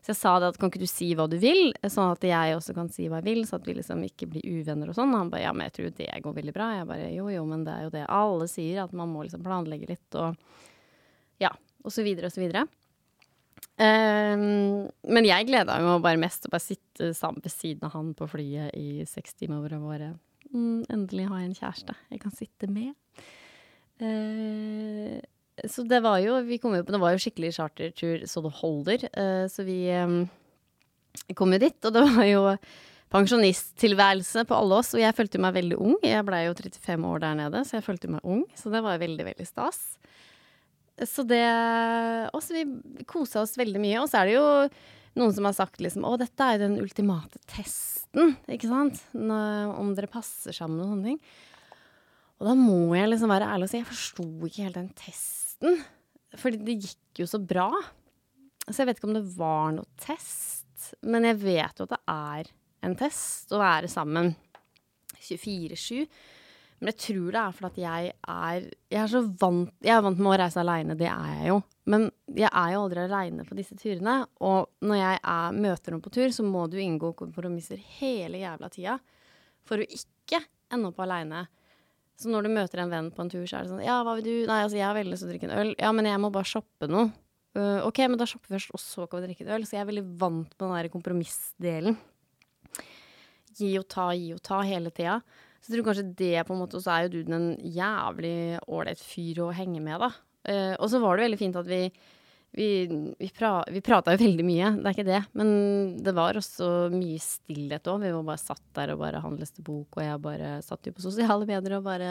Så 0.00 0.14
jeg 0.14 0.16
sa 0.16 0.32
det 0.40 0.48
at 0.48 0.58
kan 0.60 0.70
ikke 0.72 0.80
du 0.80 0.88
si 0.88 1.10
hva 1.16 1.26
du 1.28 1.36
vil, 1.40 1.74
sånn 1.84 2.14
at 2.14 2.24
jeg 2.24 2.56
også 2.56 2.74
kan 2.76 2.88
si 2.92 3.08
hva 3.10 3.18
jeg 3.20 3.26
vil, 3.26 3.42
så 3.48 3.58
at 3.58 3.66
vi 3.68 3.76
liksom 3.76 4.00
ikke 4.06 4.30
blir 4.32 4.46
uvenner 4.48 4.88
og 4.88 4.96
sånn. 4.96 5.12
Og 5.12 5.20
han 5.20 5.32
bare 5.32 5.44
ja, 5.44 5.52
men 5.52 5.68
jeg 5.68 5.76
tror 5.76 5.90
det 5.98 6.08
går 6.24 6.36
veldig 6.38 6.54
bra. 6.56 6.68
Jeg 6.78 6.88
bare 6.88 7.10
jo 7.12 7.26
jo, 7.28 7.42
men 7.48 7.66
det 7.66 7.74
er 7.74 7.84
jo 7.84 7.92
det 7.92 8.04
alle 8.08 8.48
sier, 8.48 8.84
at 8.86 8.94
man 8.96 9.12
må 9.12 9.26
liksom 9.26 9.44
planlegge 9.44 9.90
litt 9.92 10.20
og 10.20 10.38
ja, 11.40 11.52
og 11.84 11.92
så 11.92 12.04
videre 12.04 12.30
og 12.30 12.34
så 12.34 12.40
videre. 12.42 12.64
Um, 13.80 14.88
men 15.08 15.24
jeg 15.24 15.46
gleda 15.48 15.78
meg 15.80 16.02
bare 16.04 16.20
mest 16.20 16.42
til 16.42 16.50
å 16.50 16.54
bare 16.54 16.64
sitte 16.64 17.12
sammen 17.16 17.40
ved 17.44 17.52
siden 17.52 17.86
av 17.88 17.94
han 17.94 18.10
på 18.16 18.26
flyet 18.28 18.74
i 18.76 19.06
seks 19.08 19.38
timer 19.40 19.72
jeg 19.72 19.80
bare 19.80 20.10
mm, 20.52 20.82
Endelig 20.92 21.24
har 21.30 21.40
jeg 21.40 21.48
en 21.48 21.56
kjæreste 21.56 21.96
jeg 22.10 22.20
kan 22.20 22.34
sitte 22.36 22.68
med. 22.72 22.92
Uh, 24.00 25.20
så 25.68 25.84
det 25.88 26.00
var 26.04 26.20
jo 26.22 26.38
Vi 26.46 26.60
kom 26.62 26.76
jo 26.76 26.84
på 26.86 26.94
Det 26.94 27.00
var 27.02 27.14
jo 27.14 27.22
skikkelig 27.22 27.54
chartertur 27.56 28.22
så 28.30 28.42
det 28.44 28.52
holder. 28.60 29.08
Uh, 29.12 29.44
så 29.50 29.66
vi 29.66 29.82
um, 29.92 30.22
kom 31.36 31.52
jo 31.54 31.60
dit, 31.62 31.76
og 31.84 31.96
det 31.96 32.04
var 32.06 32.28
jo 32.28 32.44
pensjonisttilværelse 33.10 34.44
på 34.46 34.56
alle 34.56 34.78
oss. 34.80 34.94
Og 34.94 35.02
jeg 35.02 35.16
følte 35.18 35.40
meg 35.42 35.56
veldig 35.56 35.80
ung. 35.82 35.96
Jeg 36.06 36.26
blei 36.26 36.44
jo 36.46 36.54
35 36.54 37.08
år 37.10 37.24
der 37.24 37.40
nede, 37.42 37.64
så 37.66 37.78
jeg 37.78 37.86
følte 37.86 38.12
meg 38.12 38.22
ung. 38.22 38.44
Så 38.58 38.72
det 38.72 38.84
var 38.86 39.02
veldig, 39.02 39.26
veldig 39.32 39.48
stas. 39.48 39.82
Så 41.08 41.24
det 41.24 41.42
Også 42.36 42.54
vi 42.54 43.04
kosa 43.08 43.42
oss 43.42 43.56
veldig 43.58 43.82
mye. 43.82 44.00
Og 44.02 44.10
så 44.10 44.20
er 44.20 44.30
det 44.30 44.38
jo 44.38 44.48
noen 45.18 45.34
som 45.34 45.48
har 45.48 45.56
sagt 45.56 45.82
liksom 45.82 46.06
Å, 46.06 46.14
dette 46.20 46.46
er 46.46 46.56
jo 46.56 46.64
den 46.66 46.80
ultimate 46.82 47.40
testen, 47.50 48.36
ikke 48.50 48.70
sant? 48.70 49.02
Når, 49.16 49.74
om 49.80 49.94
dere 49.96 50.10
passer 50.10 50.54
sammen 50.54 50.82
og 50.84 50.92
sånne 50.94 51.12
ting. 51.12 51.20
Og 52.40 52.48
da 52.48 52.56
må 52.56 52.94
jeg 52.96 53.10
liksom 53.10 53.32
være 53.32 53.50
ærlig 53.52 53.68
og 53.68 53.72
si 53.72 53.80
jeg 53.80 53.90
forsto 53.90 54.26
ikke 54.48 54.64
helt 54.68 54.78
den 54.78 54.90
testen. 54.96 55.39
Fordi 56.40 56.60
det 56.64 56.78
gikk 56.80 57.22
jo 57.22 57.28
så 57.28 57.40
bra. 57.42 57.68
Så 58.68 58.82
jeg 58.82 58.90
vet 58.90 59.00
ikke 59.00 59.10
om 59.10 59.16
det 59.16 59.26
var 59.36 59.72
noe 59.76 60.00
test. 60.00 60.92
Men 61.06 61.26
jeg 61.28 61.40
vet 61.42 61.80
jo 61.80 61.86
at 61.88 61.94
det 61.96 62.02
er 62.10 62.52
en 62.86 62.96
test 62.98 63.52
å 63.52 63.60
være 63.60 63.90
sammen 63.90 64.32
24-7. 65.20 66.06
Men 66.80 66.92
jeg 66.94 67.00
tror 67.04 67.34
det 67.34 67.40
er 67.40 67.56
fordi 67.56 67.68
at 67.68 67.80
jeg 67.82 68.12
er 68.32 68.68
Jeg 68.88 69.00
er 69.02 69.10
så 69.12 69.20
vant 69.42 69.84
Jeg 69.84 69.92
er 69.92 70.04
vant 70.06 70.20
med 70.20 70.32
å 70.32 70.38
reise 70.40 70.62
aleine, 70.62 70.96
det 70.96 71.10
er 71.12 71.34
jeg 71.34 71.50
jo. 71.50 71.58
Men 71.92 72.06
jeg 72.32 72.48
er 72.48 72.72
jo 72.72 72.82
aldri 72.86 73.04
aleine 73.04 73.44
på 73.44 73.56
disse 73.58 73.76
turene. 73.76 74.16
Og 74.46 74.70
når 74.86 75.00
jeg 75.00 75.20
er, 75.20 75.58
møter 75.66 75.92
noen 75.92 76.04
på 76.04 76.12
tur, 76.14 76.28
så 76.32 76.46
må 76.46 76.64
du 76.70 76.78
inngå 76.80 77.12
kompromisser 77.18 77.80
hele 77.98 78.40
jævla 78.40 78.70
tida 78.72 78.96
for 79.66 79.82
å 79.82 79.88
ikke 79.98 80.40
ende 80.72 80.92
opp 80.92 81.02
aleine. 81.04 81.44
Så 82.20 82.28
når 82.28 82.44
du 82.44 82.52
møter 82.52 82.82
en 82.82 82.92
venn 82.92 83.08
på 83.14 83.24
en 83.24 83.32
tur, 83.32 83.46
så 83.48 83.58
er 83.58 83.64
det 83.64 83.72
sånn 83.72 83.82
Ja, 83.84 84.02
hva 84.04 84.14
vil 84.18 84.26
du? 84.26 84.34
Nei, 84.48 84.60
altså, 84.66 84.76
jeg 84.76 84.84
har 84.84 84.96
veldig 84.96 85.14
lyst 85.14 85.24
til 85.24 85.30
å 85.30 85.32
drikke 85.32 85.48
en 85.48 85.56
øl. 85.56 85.74
Ja, 85.80 85.92
men 85.96 86.08
jeg 86.10 86.20
må 86.20 86.28
bare 86.34 86.48
shoppe 86.48 86.88
noe. 86.90 87.08
Uh, 87.56 87.80
OK, 87.88 88.02
men 88.04 88.18
da 88.20 88.26
shopper 88.28 88.52
vi 88.52 88.58
først, 88.58 88.74
og 88.76 88.82
så 88.82 89.06
kan 89.08 89.22
vi 89.22 89.30
drikke 89.30 89.46
en 89.46 89.54
øl. 89.56 89.64
Så 89.66 89.78
jeg 89.78 89.82
er 89.82 89.88
veldig 89.88 90.04
vant 90.20 90.52
med 90.52 90.66
den 90.66 90.74
der 90.76 90.90
kompromissdelen. 90.92 91.96
Gi 93.56 93.70
og 93.80 93.86
ta, 93.90 94.10
gi 94.14 94.34
og 94.36 94.42
ta 94.46 94.60
hele 94.68 94.92
tida. 94.94 95.18
Så 95.60 95.72
jeg 95.72 95.78
tror 95.78 95.88
kanskje 95.88 96.06
det 96.20 96.44
på 96.48 96.54
en 96.54 96.60
måte, 96.60 96.78
Og 96.78 96.84
så 96.84 96.92
er 96.94 97.08
jo 97.08 97.24
du 97.24 97.34
en 97.34 97.50
jævlig 97.56 98.60
ålreit 98.68 99.00
fyr 99.00 99.42
å 99.46 99.50
henge 99.56 99.80
med, 99.84 100.04
da. 100.04 100.12
Uh, 100.44 100.74
og 100.76 100.86
så 100.92 101.00
var 101.00 101.16
det 101.16 101.26
veldig 101.30 101.40
fint 101.40 101.58
at 101.60 101.68
vi 101.68 101.82
vi, 102.52 102.68
vi, 103.18 103.28
pra, 103.28 103.64
vi 103.70 103.80
prata 103.80 104.14
jo 104.14 104.20
veldig 104.24 104.44
mye, 104.46 104.72
det 104.80 104.88
er 104.88 104.96
ikke 104.96 105.06
det. 105.06 105.20
Men 105.38 105.50
det 106.02 106.14
var 106.16 106.38
også 106.38 106.88
mye 106.90 107.20
stillhet 107.22 107.86
òg. 107.90 108.02
Vi 108.02 108.10
var 108.16 108.26
bare 108.26 108.42
satt 108.42 108.64
der 108.76 108.94
og 108.94 109.04
bare 109.04 109.22
han 109.22 109.38
leste 109.38 109.62
bok, 109.66 109.94
og 109.94 110.02
jeg 110.02 110.22
bare 110.24 110.56
satt 110.66 110.88
jo 110.88 110.94
på 110.96 111.04
sosiale 111.04 111.46
medier 111.46 111.78
og 111.78 111.86
bare 111.86 112.10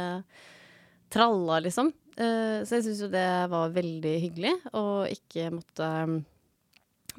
tralla, 1.12 1.60
liksom. 1.66 1.92
Uh, 2.20 2.64
så 2.64 2.78
jeg 2.78 2.88
syns 2.88 3.04
jo 3.04 3.12
det 3.12 3.28
var 3.52 3.76
veldig 3.76 4.16
hyggelig, 4.26 4.56
og 4.76 5.08
ikke 5.08 5.54
måtte 5.54 5.88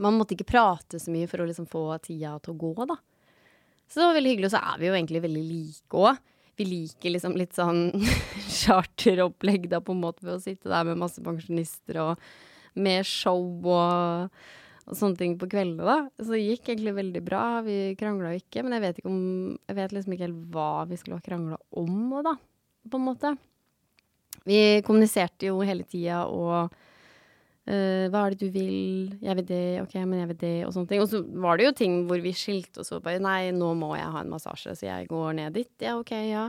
Man 0.00 0.16
måtte 0.16 0.32
ikke 0.32 0.48
prate 0.48 1.00
så 1.00 1.12
mye 1.12 1.28
for 1.28 1.42
å 1.42 1.46
liksom 1.48 1.66
få 1.68 1.84
tida 2.00 2.38
til 2.40 2.54
å 2.54 2.60
gå, 2.60 2.72
da. 2.88 2.96
Så 3.90 4.00
det 4.00 4.06
var 4.06 4.16
veldig 4.16 4.30
hyggelig. 4.32 4.48
Og 4.48 4.54
så 4.54 4.60
er 4.64 4.78
vi 4.80 4.86
jo 4.86 4.94
egentlig 4.96 5.20
veldig 5.26 5.42
like 5.44 5.98
òg. 5.98 6.20
Vi 6.56 6.66
liker 6.68 7.12
liksom 7.12 7.34
litt 7.36 7.56
sånn 7.56 7.90
charteropplegg 8.62 9.66
da, 9.68 9.82
på 9.84 9.92
en 9.92 10.00
måte, 10.00 10.24
ved 10.24 10.38
å 10.38 10.40
sitte 10.40 10.72
der 10.72 10.86
med 10.88 11.02
masse 11.02 11.20
pensjonister 11.24 12.00
og 12.00 12.30
med 12.78 13.06
show 13.08 13.42
og, 13.64 14.42
og 14.86 14.98
sånne 14.98 15.18
ting 15.18 15.36
på 15.40 15.48
kveldene, 15.50 15.86
da. 15.86 15.98
Så 16.20 16.34
det 16.34 16.42
gikk 16.44 16.70
egentlig 16.70 16.96
veldig 16.98 17.22
bra. 17.26 17.44
Vi 17.66 17.78
krangla 18.00 18.34
ikke, 18.38 18.64
men 18.64 18.76
jeg 18.76 18.86
vet, 18.86 19.00
ikke 19.00 19.12
om, 19.12 19.22
jeg 19.70 19.78
vet 19.80 19.96
liksom 19.96 20.16
ikke 20.16 20.28
helt 20.28 20.44
hva 20.54 20.70
vi 20.90 21.00
skulle 21.00 21.20
ha 21.20 21.26
krangla 21.26 21.60
om, 21.82 21.98
da, 22.26 22.36
på 22.90 23.00
en 23.00 23.08
måte. 23.08 23.34
Vi 24.48 24.60
kommuniserte 24.86 25.50
jo 25.50 25.60
hele 25.66 25.84
tida 25.88 26.24
og 26.30 26.70
Uh, 27.70 28.08
hva 28.10 28.24
er 28.24 28.34
det 28.34 28.48
du 28.48 28.54
vil? 28.54 29.10
Jeg 29.22 29.36
vil 29.38 29.46
det, 29.46 29.64
ok, 29.84 29.92
men 30.00 30.22
jeg 30.22 30.28
vil 30.32 30.38
det, 30.40 30.54
og 30.66 30.72
sånne 30.74 30.90
ting. 30.90 31.02
Og 31.04 31.10
så 31.12 31.20
var 31.44 31.58
det 31.60 31.68
jo 31.68 31.74
ting 31.76 31.98
hvor 32.08 32.22
vi 32.24 32.32
skilte 32.34 32.82
oss 32.82 32.90
og 32.96 33.04
bare 33.04 33.20
nei, 33.22 33.52
nå 33.54 33.68
må 33.78 33.92
jeg 33.98 34.08
ha 34.10 34.22
en 34.24 34.32
massasje, 34.32 34.74
så 34.74 34.88
jeg 34.88 35.10
går 35.10 35.36
ned 35.38 35.54
dit. 35.54 35.70
Ja, 35.84 35.94
ok, 36.00 36.10
ja. 36.26 36.48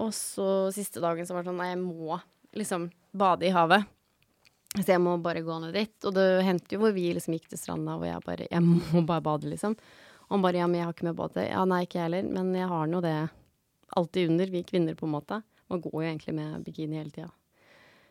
Og 0.00 0.14
så 0.16 0.70
siste 0.72 1.02
dagen 1.02 1.26
så 1.28 1.36
var 1.36 1.44
det 1.44 1.50
sånn 1.50 1.60
nei, 1.60 1.72
jeg 1.74 1.82
må 1.82 2.20
liksom 2.56 2.88
bade 3.12 3.50
i 3.50 3.52
havet. 3.52 3.84
Så 4.78 4.86
jeg 4.86 5.02
må 5.02 5.16
bare 5.18 5.42
gå 5.42 5.56
ned 5.64 5.74
dit. 5.74 5.96
Og 6.06 6.14
det 6.14 6.28
hendte 6.46 6.76
jo 6.76 6.84
hvor 6.84 6.94
vi 6.94 7.08
liksom 7.14 7.34
gikk 7.34 7.50
til 7.50 7.58
stranda 7.58 7.96
hvor 7.98 8.06
jeg 8.06 8.22
bare 8.26 8.46
Jeg 8.46 8.62
må 8.68 9.02
bare 9.06 9.24
bade, 9.26 9.50
liksom. 9.50 9.76
Og 10.28 10.36
han 10.36 10.46
bare 10.46 10.62
ja, 10.62 10.70
men 10.70 10.78
jeg 10.78 10.86
har 10.86 10.94
ikke 10.94 11.08
med 11.08 11.18
bade. 11.18 11.46
Ja, 11.48 11.66
nei, 11.66 11.82
ikke 11.86 11.98
jeg 11.98 12.06
heller. 12.06 12.30
Men 12.38 12.54
jeg 12.54 12.70
har 12.70 12.90
nå 12.90 13.02
det 13.02 13.16
alltid 13.98 14.30
under, 14.30 14.52
vi 14.52 14.62
kvinner, 14.62 14.94
på 14.94 15.08
en 15.08 15.16
måte. 15.16 15.40
Man 15.70 15.82
går 15.82 15.96
jo 15.96 16.06
egentlig 16.06 16.34
med 16.36 16.62
bikini 16.66 17.00
hele 17.00 17.10
tida. 17.10 17.30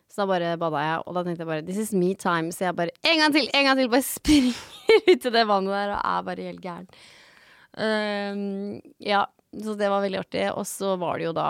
Så 0.10 0.24
da 0.24 0.26
bare 0.32 0.58
bada 0.58 0.82
jeg, 0.82 1.02
og 1.06 1.16
da 1.16 1.24
tenkte 1.24 1.44
jeg 1.44 1.50
bare 1.52 1.64
This 1.68 1.80
is 1.84 1.92
me 1.94 2.12
time. 2.18 2.52
Så 2.52 2.66
jeg 2.66 2.76
bare 2.76 2.96
en 3.06 3.22
gang 3.22 3.36
til, 3.36 3.50
en 3.54 3.68
gang 3.70 3.80
til! 3.80 3.92
Bare 3.94 4.08
springer 4.18 4.60
ut 5.08 5.28
i 5.30 5.34
det 5.36 5.46
vannet 5.48 5.76
der 5.76 5.94
og 5.94 6.00
er 6.02 6.28
bare 6.28 6.48
helt 6.50 6.64
gæren. 6.64 6.90
Um, 7.80 8.80
ja, 9.06 9.24
så 9.54 9.76
det 9.78 9.92
var 9.94 10.04
veldig 10.04 10.24
artig. 10.24 10.48
Og 10.52 10.68
så 10.68 10.96
var 11.00 11.20
det 11.20 11.30
jo 11.30 11.36
da 11.38 11.50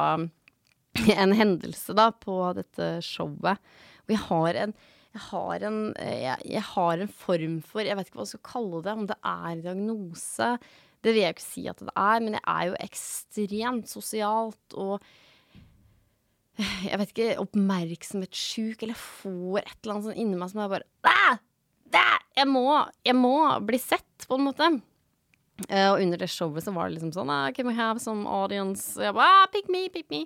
en 1.15 1.35
hendelse 1.37 1.95
da 1.97 2.09
på 2.11 2.41
dette 2.57 2.97
showet. 3.05 3.61
Jeg 4.09 4.21
har 4.27 4.63
en 4.65 4.73
jeg 5.15 5.23
har, 5.25 5.63
en, 5.65 5.79
jeg, 5.97 6.43
jeg 6.45 6.65
har 6.69 7.01
en 7.01 7.09
form 7.09 7.55
for 7.65 7.81
Jeg 7.81 7.97
vet 7.97 8.09
ikke 8.09 8.19
hva 8.19 8.27
jeg 8.27 8.35
skal 8.35 8.45
kalle 8.51 8.83
det. 8.85 8.93
Om 8.93 9.07
det 9.09 9.17
er 9.25 9.47
en 9.49 9.63
diagnose. 9.65 10.49
Det 11.01 11.15
vil 11.15 11.23
jeg 11.23 11.35
ikke 11.35 11.45
si 11.47 11.63
at 11.71 11.81
det 11.81 11.95
er, 11.95 12.21
men 12.21 12.37
jeg 12.37 12.45
er 12.53 12.69
jo 12.69 12.77
ekstremt 12.83 13.89
sosialt 13.89 14.77
og 14.77 15.09
jeg 16.59 16.99
vet 16.99 17.11
ikke, 17.13 17.27
oppmerksomhetssjuk, 17.39 18.81
eller 18.83 18.97
får 18.99 19.61
et 19.61 19.77
eller 19.77 19.93
annet 19.93 20.07
sånn 20.09 20.17
inni 20.19 20.39
meg 20.39 20.51
som 20.51 20.65
er 20.65 20.73
bare! 20.73 20.89
Æ! 21.07 21.37
Jeg, 22.39 22.47
må, 22.47 22.65
jeg 23.03 23.15
må 23.15 23.35
bli 23.67 23.79
sett, 23.81 24.27
på 24.27 24.37
en 24.37 24.45
måte. 24.45 24.67
Uh, 25.67 25.89
og 25.91 26.03
under 26.03 26.21
det 26.21 26.29
showet 26.31 26.63
så 26.63 26.71
var 26.75 26.87
det 26.87 26.95
liksom 26.95 27.11
sånn 27.15 27.31
ah, 27.33 27.49
Can 27.55 27.67
we 27.67 27.75
have 27.75 27.99
some 27.99 28.23
audience? 28.29 28.93
Og 28.95 29.03
jeg 29.03 29.15
bare 29.17 29.41
ah, 29.41 29.49
pick 29.51 29.67
me, 29.71 29.87
pick 29.91 30.07
me. 30.13 30.23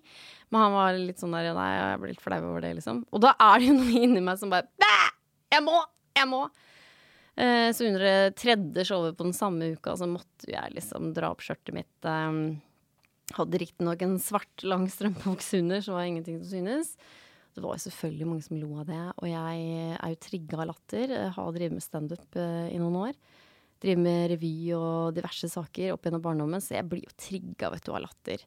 Men 0.53 0.65
han 0.67 0.75
var 0.75 0.99
litt 0.99 1.23
sånn 1.23 1.33
der 1.33 1.49
Nei, 1.57 1.69
jeg 1.73 2.01
ble 2.01 2.11
litt 2.11 2.21
flau 2.21 2.39
over 2.51 2.65
det, 2.65 2.75
liksom. 2.77 3.01
Og 3.09 3.23
da 3.23 3.33
er 3.41 3.61
det 3.61 3.71
jo 3.71 3.77
noe 3.79 4.03
inni 4.05 4.21
meg 4.23 4.41
som 4.41 4.53
bare 4.53 4.69
Bæ! 4.77 4.93
Jeg 5.55 5.65
må! 5.65 5.79
Jeg 6.17 6.29
må! 6.29 6.43
Uh, 7.33 7.69
så 7.73 7.87
under 7.87 8.05
det 8.05 8.35
tredje 8.37 8.85
showet 8.85 9.17
på 9.17 9.25
den 9.25 9.33
samme 9.33 9.71
uka 9.73 9.95
så 9.97 10.05
måtte 10.09 10.51
jeg 10.51 10.75
liksom 10.75 11.15
dra 11.17 11.31
opp 11.33 11.41
skjørtet 11.41 11.73
mitt. 11.73 11.93
Um, 12.05 12.61
hadde 13.33 13.61
riktignok 13.61 14.03
en 14.05 14.19
svart, 14.21 14.53
lang 14.67 14.85
strømpebukse 14.91 15.63
under, 15.63 15.81
så 15.81 15.95
var 15.95 16.03
det 16.03 16.11
ingenting 16.13 16.41
som 16.43 16.51
synes. 16.51 16.93
Det 17.53 17.61
var 17.61 17.81
selvfølgelig 17.81 18.27
mange 18.29 18.45
som 18.45 18.57
lo 18.57 18.69
av 18.81 18.89
det, 18.89 19.01
og 19.17 19.29
jeg 19.29 19.65
er 19.93 20.13
jo 20.13 20.21
trigga 20.21 20.61
av 20.61 20.69
latter. 20.71 21.11
Jeg 21.13 21.33
har 21.35 21.51
drevet 21.57 21.77
med 21.77 21.85
standup 21.85 22.37
uh, 22.37 22.69
i 22.69 22.77
noen 22.81 22.99
år. 23.07 23.17
Driver 23.83 24.03
med 24.05 24.29
revy 24.31 24.53
og 24.77 25.17
diverse 25.17 25.49
saker 25.51 25.93
opp 25.93 26.07
gjennom 26.07 26.23
barndommen, 26.23 26.63
så 26.63 26.77
jeg 26.77 26.87
blir 26.87 27.03
jo 27.03 27.17
trigga 27.19 27.71
vet 27.73 27.83
du, 27.83 27.91
av 27.91 28.03
latter. 28.05 28.45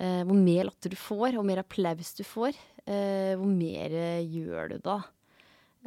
Eh, 0.00 0.22
hvor 0.24 0.38
mer 0.38 0.70
latter 0.70 0.94
du 0.94 0.98
får, 0.98 1.36
hvor 1.36 1.46
mer 1.46 1.60
applaus 1.62 2.14
du 2.16 2.24
får, 2.24 2.56
eh, 2.86 3.34
hvor 3.36 3.50
mer 3.52 3.96
gjør 4.24 4.74
du 4.74 4.82
da? 4.82 5.00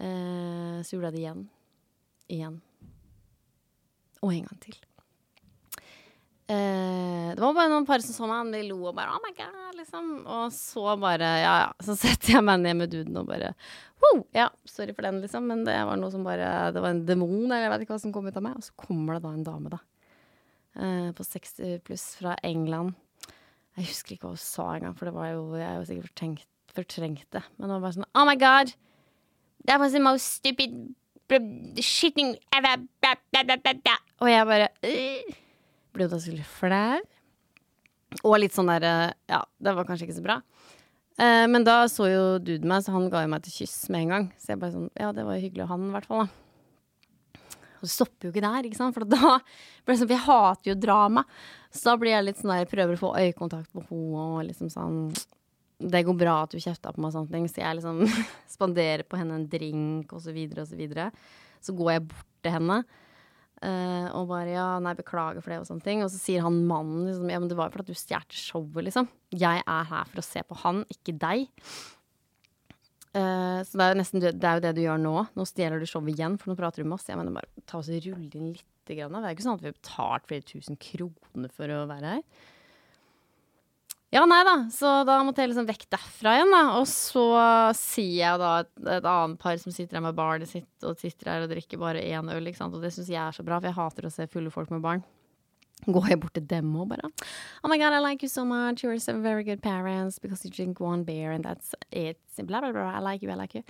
så 0.01 0.95
gjorde 0.95 1.09
jeg 1.09 1.13
det 1.13 1.19
igjen. 1.19 1.41
Igjen. 2.31 2.53
Og 4.23 4.31
en 4.31 4.47
gang 4.47 4.61
til. 4.63 4.77
Eh, 6.51 7.31
det 7.31 7.39
var 7.39 7.53
bare 7.55 7.71
noen 7.71 7.85
par 7.87 8.01
som 8.03 8.15
så 8.15 8.27
meg, 8.27 8.49
de 8.51 8.65
lo 8.67 8.81
og 8.89 8.95
bare 8.97 9.13
'oh 9.13 9.21
my 9.23 9.31
god', 9.37 9.77
liksom. 9.77 10.07
Og 10.27 10.51
så 10.51 10.97
bare, 10.99 11.29
ja 11.39 11.53
ja. 11.63 11.69
Så 11.79 11.95
setter 12.01 12.33
jeg 12.35 12.43
meg 12.43 12.59
ned 12.59 12.75
med 12.75 12.91
duden 12.91 13.17
og 13.17 13.27
bare 13.27 13.53
Wow! 14.01 14.25
Ja, 14.33 14.49
sorry 14.65 14.93
for 14.93 15.03
den, 15.03 15.21
liksom, 15.21 15.47
men 15.47 15.63
det 15.63 15.77
var 15.85 15.95
noe 15.95 16.11
som 16.11 16.23
bare 16.25 16.73
Det 16.73 16.81
var 16.81 16.89
en 16.89 17.05
demon, 17.05 17.45
eller 17.45 17.69
jeg 17.69 17.71
vet 17.71 17.81
ikke 17.85 17.93
hva 17.93 18.01
som 18.01 18.11
kom 18.11 18.27
ut 18.27 18.35
av 18.35 18.43
meg. 18.43 18.57
Og 18.57 18.63
så 18.63 18.75
kommer 18.75 19.15
det 19.15 19.23
da 19.23 19.31
en 19.31 19.43
dame, 19.47 19.69
da. 19.69 19.79
Eh, 20.75 21.11
på 21.15 21.23
60 21.23 21.79
pluss 21.85 22.15
fra 22.19 22.35
England. 22.43 22.95
Jeg 23.77 23.87
husker 23.87 24.15
ikke 24.15 24.27
hva 24.27 24.35
hun 24.35 24.41
sa 24.41 24.65
engang, 24.75 24.97
for 24.97 25.05
det 25.05 25.13
var 25.15 25.29
jo, 25.31 25.43
jeg 25.55 25.77
jo 25.77 25.85
sikkert 25.87 26.47
fortrengt 26.73 27.29
det. 27.31 27.43
Men 27.57 27.69
det 27.69 27.75
var 27.77 27.85
bare 27.85 27.95
sånn 27.99 28.11
Oh 28.15 28.25
my 28.27 28.35
god! 28.35 28.73
That 29.67 29.79
was 29.79 29.93
the 29.93 29.99
most 29.99 30.41
stupid 30.41 30.95
shitting 31.79 32.35
ever 32.51 32.83
Og 34.19 34.27
jeg 34.27 34.45
bare 34.45 34.67
øh 34.83 35.40
ble 35.95 36.07
jo 36.07 36.11
da 36.13 36.19
selvfølgelig 36.19 36.51
flau. 36.51 37.01
Og 38.27 38.37
litt 38.41 38.55
sånn 38.55 38.69
der 38.71 38.85
eh, 38.87 39.07
Ja, 39.31 39.41
det 39.63 39.73
var 39.77 39.87
kanskje 39.87 40.07
ikke 40.07 40.19
så 40.19 40.25
bra. 40.25 40.41
Eh, 41.21 41.47
men 41.51 41.65
da 41.67 41.83
så 41.91 42.07
jo 42.09 42.23
dude 42.43 42.67
meg, 42.67 42.83
så 42.83 42.95
han 42.95 43.09
ga 43.11 43.23
jo 43.23 43.31
meg 43.31 43.43
et 43.43 43.55
kyss 43.55 43.89
med 43.93 44.05
en 44.05 44.13
gang. 44.15 44.29
Så 44.39 44.53
jeg 44.53 44.61
bare 44.61 44.75
sånn 44.75 44.89
Ja, 44.99 45.11
det 45.15 45.25
var 45.27 45.37
jo 45.37 45.45
hyggelig 45.45 45.65
av 45.65 45.73
han, 45.75 45.89
i 45.89 45.95
hvert 45.95 46.09
fall, 46.09 46.25
da. 46.25 46.37
Og 47.81 47.87
det 47.87 47.95
stopper 47.95 48.27
jo 48.27 48.31
ikke 48.31 48.45
der, 48.45 48.65
ikke 48.67 48.77
sant? 48.77 48.93
for 48.93 49.07
da 49.09 49.35
blir 49.83 49.95
det 49.95 49.99
sånn 49.99 50.09
For 50.09 50.15
jeg 50.15 50.25
hater 50.27 50.71
jo 50.71 50.77
drama. 50.77 51.25
Så 51.73 51.87
da 51.89 51.99
blir 52.01 52.13
jeg 52.13 52.27
litt 52.27 52.41
sånn 52.41 52.53
der, 52.53 52.69
prøver 52.69 52.97
å 52.97 53.01
få 53.01 53.13
øyekontakt 53.17 53.71
med 53.77 53.87
henne 53.89 54.25
og 54.25 54.41
liksom 54.49 54.69
sånn 54.73 54.97
Det 55.81 56.03
går 56.05 56.17
bra 56.19 56.41
at 56.43 56.53
du 56.53 56.61
kjefta 56.61 56.93
på 56.93 57.01
meg 57.01 57.09
og 57.09 57.15
sånne 57.15 57.33
ting, 57.33 57.47
så 57.49 57.63
jeg 57.63 57.79
liksom 57.79 58.03
spanderer 58.55 59.05
på 59.07 59.17
henne 59.17 59.39
en 59.39 59.47
drink 59.49 60.13
og 60.13 60.21
så 60.21 60.35
og 60.35 60.67
så 60.67 60.77
videre. 60.77 61.09
Så 61.61 61.73
går 61.77 61.95
jeg 61.95 62.05
bort 62.11 62.29
til 62.45 62.53
henne. 62.57 62.81
Uh, 63.61 64.07
og 64.17 64.25
bare 64.31 64.55
ja, 64.55 64.65
nei, 64.81 64.95
beklager 64.97 65.43
for 65.43 65.53
det 65.53 65.59
og 65.61 65.67
sånne 65.69 65.85
ting. 65.85 66.01
Og 66.01 66.09
så 66.09 66.17
sier 66.17 66.45
han 66.45 66.63
mannen 66.69 67.05
liksom 67.05 67.29
ja, 67.29 67.41
men 67.41 67.51
det 67.51 67.57
var 67.59 67.69
jo 67.69 67.77
fordi 67.77 67.93
du 67.93 67.99
stjal 67.99 68.25
showet, 68.33 68.83
liksom. 68.87 69.09
Jeg 69.37 69.61
er 69.61 69.89
her 69.91 70.07
for 70.09 70.21
å 70.21 70.25
se 70.25 70.41
på 70.47 70.57
han, 70.63 70.83
ikke 70.89 71.17
deg. 71.21 71.49
Uh, 73.11 73.59
så 73.67 73.75
det 73.75 73.85
er 73.85 73.91
jo 73.91 73.99
nesten 73.99 74.23
det, 74.23 74.33
er 74.39 74.57
jo 74.57 74.65
det 74.65 74.75
du 74.79 74.83
gjør 74.85 75.01
nå. 75.03 75.13
Nå 75.37 75.45
stjeler 75.45 75.81
du 75.81 75.89
showet 75.89 76.15
igjen, 76.15 76.39
for 76.41 76.51
nå 76.51 76.57
prater 76.57 76.81
du 76.81 76.89
med 76.89 76.97
oss. 76.97 77.09
Jeg 77.11 77.19
mener 77.19 77.37
bare 77.37 77.65
ta 77.69 77.81
oss 77.81 77.91
og 77.91 78.01
rulle 78.07 78.31
inn 78.31 78.53
litt. 78.55 78.67
grann. 78.91 79.13
Det 79.13 79.27
er 79.29 79.35
ikke 79.35 79.45
sånn 79.45 79.59
at 79.59 79.61
vi 79.63 79.69
har 79.69 79.77
betalt 79.77 80.25
flere 80.27 80.47
tusen 80.49 80.79
kroner 80.81 81.53
for 81.53 81.71
å 81.71 81.83
være 81.87 82.15
her. 82.15 82.47
Ja, 84.11 84.25
nei 84.27 84.41
da. 84.43 84.57
Så 84.73 84.89
da 85.07 85.21
måtte 85.23 85.39
jeg 85.39 85.53
liksom 85.53 85.69
vekk 85.69 85.85
derfra 85.93 86.33
igjen, 86.35 86.51
da. 86.51 86.63
Og 86.81 86.87
så 86.89 87.23
sier 87.79 88.17
jeg 88.25 88.41
da 88.41 88.49
et, 88.65 88.71
et 88.97 89.07
annet 89.07 89.39
par 89.39 89.55
som 89.61 89.71
sitter 89.71 89.97
her 89.99 90.03
med 90.03 90.17
barnet 90.17 90.51
sitt 90.51 90.87
og 90.87 90.99
sitter 90.99 91.31
her 91.31 91.45
og 91.45 91.53
drikker 91.53 91.79
bare 91.79 92.03
én 92.03 92.27
øl, 92.33 92.49
ikke 92.51 92.59
sant. 92.59 92.75
Og 92.75 92.83
det 92.83 92.91
syns 92.91 93.11
jeg 93.11 93.21
er 93.23 93.37
så 93.37 93.45
bra, 93.47 93.61
for 93.61 93.71
jeg 93.71 93.79
hater 93.79 94.09
å 94.09 94.11
se 94.11 94.27
fulle 94.31 94.51
folk 94.51 94.73
med 94.75 94.83
barn. 94.83 95.05
Går 95.87 96.11
jeg 96.11 96.19
bort 96.21 96.35
til 96.37 96.43
dem 96.45 96.75
og 96.77 96.91
bare 96.91 97.09
Oh 97.63 97.69
my 97.71 97.77
god, 97.79 97.95
I 97.95 98.01
like 98.03 98.21
you 98.21 98.29
so 98.29 98.43
much. 98.45 98.83
You're 98.83 98.99
some 98.99 99.23
very 99.23 99.43
good 99.43 99.63
parents 99.63 100.19
because 100.19 100.45
you 100.45 100.51
drink 100.51 100.79
one 100.79 101.03
beer 101.03 101.31
and 101.31 101.43
that's 101.43 101.73
it. 101.89 102.19
Bla, 102.37 102.59
bla, 102.61 102.71
bla. 102.71 102.91
I 102.91 102.99
like 102.99 103.23
you, 103.23 103.31
I 103.31 103.39
like 103.39 103.55
you. 103.55 103.63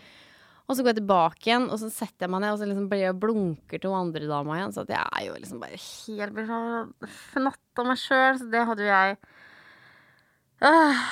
Og 0.68 0.76
så 0.76 0.84
går 0.84 0.94
jeg 0.94 1.02
tilbake 1.02 1.46
igjen, 1.50 1.70
og 1.70 1.80
så 1.82 1.90
setter 1.92 2.26
jeg 2.26 2.32
meg 2.32 2.44
ned 2.44 2.54
og 2.54 2.60
så 2.62 2.68
liksom 2.68 2.90
blir 2.92 3.02
jeg 3.04 3.20
blunker 3.20 3.82
til 3.82 3.92
hun 3.92 4.08
andre 4.08 4.28
dama 4.30 4.58
igjen. 4.58 4.74
Så 4.74 4.86
jeg 4.88 5.04
er 5.04 5.26
jo 5.28 5.38
liksom 5.38 5.62
bare 5.62 5.78
helt 5.78 6.44
sånn 6.50 7.10
fnatt 7.30 7.82
av 7.82 7.90
meg 7.90 8.00
sjøl. 8.00 8.42
Så 8.42 8.50
det 8.52 8.66
hadde 8.70 8.86
jo 8.86 8.92
jeg 8.92 9.18
øh, 10.70 11.04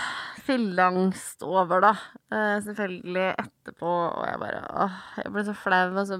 fylleangst 0.47 1.45
over, 1.45 1.83
da. 1.85 1.93
Uh, 2.29 2.57
selvfølgelig 2.65 3.29
etterpå, 3.35 3.93
og 4.09 4.25
jeg 4.27 4.41
bare 4.41 4.65
åh, 4.85 4.99
jeg 5.23 5.33
ble 5.35 5.45
så 5.47 5.55
flau. 5.57 5.85
Altså, 6.01 6.19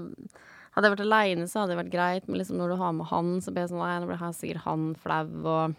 hadde 0.74 0.86
jeg 0.86 0.94
vært 0.96 1.06
aleine, 1.06 1.46
så 1.50 1.62
hadde 1.62 1.74
det 1.74 1.82
vært 1.84 1.94
greit, 1.94 2.26
men 2.28 2.38
liksom 2.40 2.58
når 2.60 2.74
du 2.74 2.80
har 2.82 2.96
med 2.96 3.10
han, 3.10 3.38
så 3.42 3.52
blir 3.52 3.66
jeg 3.66 3.72
sånn 3.72 3.82
Nei, 3.82 3.94
nå 4.02 4.10
blir 4.10 4.26
sikkert 4.38 4.66
han 4.66 4.90
flau, 5.02 5.24
og 5.50 5.78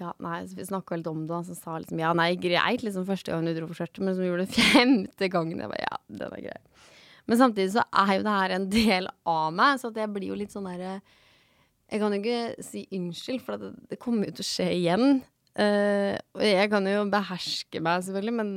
ja, 0.00 0.14
nei, 0.24 0.38
vi 0.56 0.64
snakka 0.64 0.96
litt 0.96 1.08
om 1.10 1.26
det, 1.28 1.36
og 1.36 1.44
så 1.44 1.54
sa 1.58 1.76
liksom 1.76 2.00
ja, 2.00 2.14
nei, 2.16 2.32
greit, 2.40 2.84
liksom 2.86 3.04
første 3.08 3.34
gang 3.34 3.44
du 3.44 3.52
dro 3.52 3.68
for 3.68 3.82
skjørtet, 3.82 4.00
men 4.06 4.16
så 4.16 4.24
gjorde 4.24 4.46
det 4.46 4.64
femte 4.72 5.28
gangen. 5.32 5.60
Jeg 5.60 5.72
bare 5.72 5.82
ja, 5.84 5.98
den 6.22 6.36
er 6.38 6.44
grei. 6.46 6.60
Men 7.28 7.38
samtidig 7.38 7.74
så 7.74 7.84
er 7.84 8.14
jo 8.16 8.22
det 8.24 8.36
her 8.38 8.54
en 8.56 8.70
del 8.72 9.10
av 9.28 9.50
meg, 9.54 9.82
så 9.82 9.92
jeg 9.92 10.12
blir 10.14 10.32
jo 10.32 10.38
litt 10.40 10.54
sånn 10.54 10.70
derre 10.70 10.96
Jeg 11.90 12.00
kan 12.00 12.14
jo 12.14 12.20
ikke 12.22 12.64
si 12.64 12.86
unnskyld, 12.96 13.44
for 13.44 13.60
det, 13.60 13.74
det 13.90 14.00
kommer 14.00 14.30
jo 14.30 14.38
til 14.38 14.46
å 14.46 14.48
skje 14.48 14.70
igjen. 14.78 15.20
Uh, 15.58 16.14
jeg 16.40 16.70
kan 16.72 16.86
jo 16.86 17.04
beherske 17.10 17.82
meg, 17.82 18.04
selvfølgelig, 18.06 18.34
men 18.38 18.50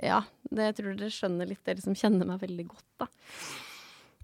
ja. 0.00 0.22
Det, 0.50 0.70
jeg 0.70 0.76
tror 0.80 0.94
dere 0.98 1.14
skjønner 1.14 1.50
litt, 1.50 1.62
dere 1.66 1.84
som 1.84 1.96
kjenner 1.96 2.26
meg 2.26 2.40
veldig 2.42 2.66
godt, 2.72 2.88
da. 3.02 3.08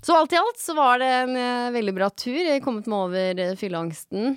Så 0.06 0.14
alt 0.14 0.34
i 0.34 0.38
alt 0.38 0.60
så 0.60 0.74
var 0.76 1.00
det 1.02 1.08
en 1.22 1.34
uh, 1.38 1.74
veldig 1.74 1.94
bra 1.96 2.10
tur. 2.14 2.38
Jeg 2.38 2.62
kommet 2.64 2.88
meg 2.90 3.06
over 3.08 3.42
uh, 3.42 3.56
fylleangsten. 3.58 4.36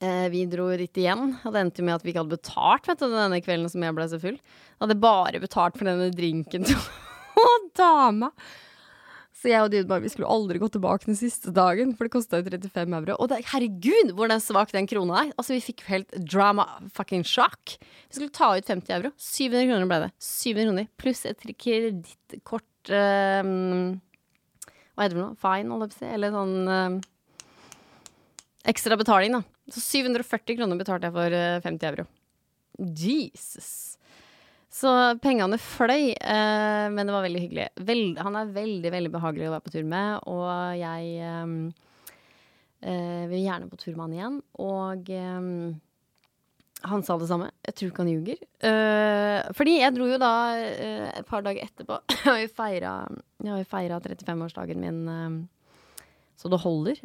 Vi 0.00 0.46
dro 0.48 0.70
dit 0.80 0.96
igjen. 1.02 1.34
Og 1.44 1.52
det 1.52 1.60
endte 1.60 1.82
med 1.84 1.98
at 1.98 2.04
vi 2.06 2.12
ikke 2.12 2.22
hadde 2.22 2.36
betalt 2.38 2.86
vet 2.88 3.02
du, 3.02 3.10
denne 3.10 3.40
kvelden 3.44 3.68
som 3.68 3.82
jeg 3.84 3.96
ble 3.98 4.06
så 4.08 4.20
full. 4.22 4.38
Jeg 4.38 4.80
hadde 4.80 4.96
bare 5.02 5.42
betalt 5.42 5.76
for 5.76 5.90
denne 5.90 6.06
drinken 6.14 6.64
til 6.64 6.78
dama. 7.76 8.30
Så 9.40 9.48
jeg 9.48 9.64
og 9.64 9.70
Dude 9.72 9.98
vi 10.04 10.10
skulle 10.12 10.28
aldri 10.28 10.60
gå 10.60 10.68
tilbake 10.68 11.08
den 11.08 11.16
siste 11.16 11.52
dagen, 11.56 11.94
for 11.96 12.04
det 12.04 12.12
kosta 12.12 12.42
jo 12.42 12.44
35 12.44 12.96
euro. 12.98 13.14
Og 13.16 13.30
det, 13.32 13.38
herregud, 13.48 14.12
hvor 14.18 14.28
den 14.28 14.42
svak 14.44 14.74
den 14.74 14.88
krona 14.90 15.22
er! 15.22 15.30
Altså, 15.40 15.54
vi 15.54 15.62
fikk 15.64 15.86
helt 15.88 16.12
drama 16.28 16.66
fucking 16.92 17.24
shock. 17.24 17.78
Vi 17.80 18.18
skulle 18.18 18.34
ta 18.36 18.50
ut 18.58 18.68
50 18.68 18.92
euro. 18.98 19.12
700 19.16 19.70
kroner 19.70 19.88
ble 19.88 20.00
det. 20.04 20.10
700 20.20 20.66
kroner 20.66 20.90
pluss 21.00 21.24
et 21.30 21.46
kredittkort 21.56 22.92
um, 22.92 23.96
Hva 24.92 25.06
heter 25.06 25.16
det 25.16 25.22
noe? 25.22 25.38
Fine, 25.40 25.72
holdt 25.72 25.88
jeg 25.88 25.94
på 25.94 25.96
å 25.96 26.02
si. 26.02 26.12
Eller 26.18 26.36
sånn 26.36 26.54
um, 26.68 27.00
ekstra 28.68 29.00
betaling, 29.00 29.38
da. 29.38 29.72
Så 29.72 29.80
740 29.86 30.60
kroner 30.60 30.84
betalte 30.84 31.08
jeg 31.08 31.16
for 31.16 31.40
50 31.64 31.80
eh, 31.80 31.94
euro. 31.94 32.06
Jesus. 32.76 33.70
Så 34.70 34.90
pengene 35.18 35.58
fløy, 35.58 36.12
eh, 36.14 36.86
men 36.94 37.02
det 37.02 37.14
var 37.14 37.24
veldig 37.26 37.42
hyggelig. 37.42 37.68
Veld, 37.88 38.20
han 38.22 38.38
er 38.38 38.52
veldig, 38.54 38.92
veldig 38.94 39.12
behagelig 39.16 39.48
å 39.48 39.54
være 39.56 39.66
på 39.66 39.72
tur 39.74 39.86
med, 39.90 40.20
og 40.30 40.50
jeg 40.78 41.08
eh, 41.26 41.54
eh, 42.86 43.24
vil 43.32 43.46
gjerne 43.48 43.70
på 43.70 43.80
tur 43.80 43.96
med 43.96 44.04
han 44.04 44.14
igjen. 44.14 44.36
Og 44.62 45.10
eh, 45.10 45.48
han 46.82 47.02
sa 47.04 47.16
det 47.20 47.28
samme. 47.28 47.50
Jeg 47.66 47.76
tror 47.76 47.90
ikke 47.90 48.04
han 48.04 48.12
ljuger. 48.12 48.38
Uh, 48.64 49.40
fordi 49.56 49.74
jeg 49.82 49.94
dro 49.96 50.06
jo 50.08 50.20
da 50.20 50.32
uh, 50.56 51.08
et 51.12 51.26
par 51.28 51.44
dager 51.44 51.66
etterpå. 51.66 51.98
og 52.32 52.44
feira 52.56 52.94
35-årsdagen 54.00 54.80
min 54.80 55.02
uh, 55.08 55.40
så 56.40 56.48
det 56.48 56.62
holder 56.62 56.96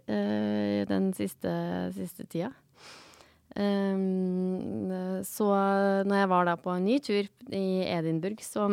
den 0.88 1.10
siste, 1.12 1.52
siste 1.92 2.24
tida. 2.24 2.54
Um, 3.56 4.92
så 5.24 5.48
når 6.04 6.18
jeg 6.20 6.32
var 6.32 6.48
da 6.48 6.56
på 6.60 6.74
en 6.74 6.86
ny 6.86 6.98
tur 7.04 7.28
i 7.56 7.66
Edinburgh, 7.88 8.44
så 8.44 8.68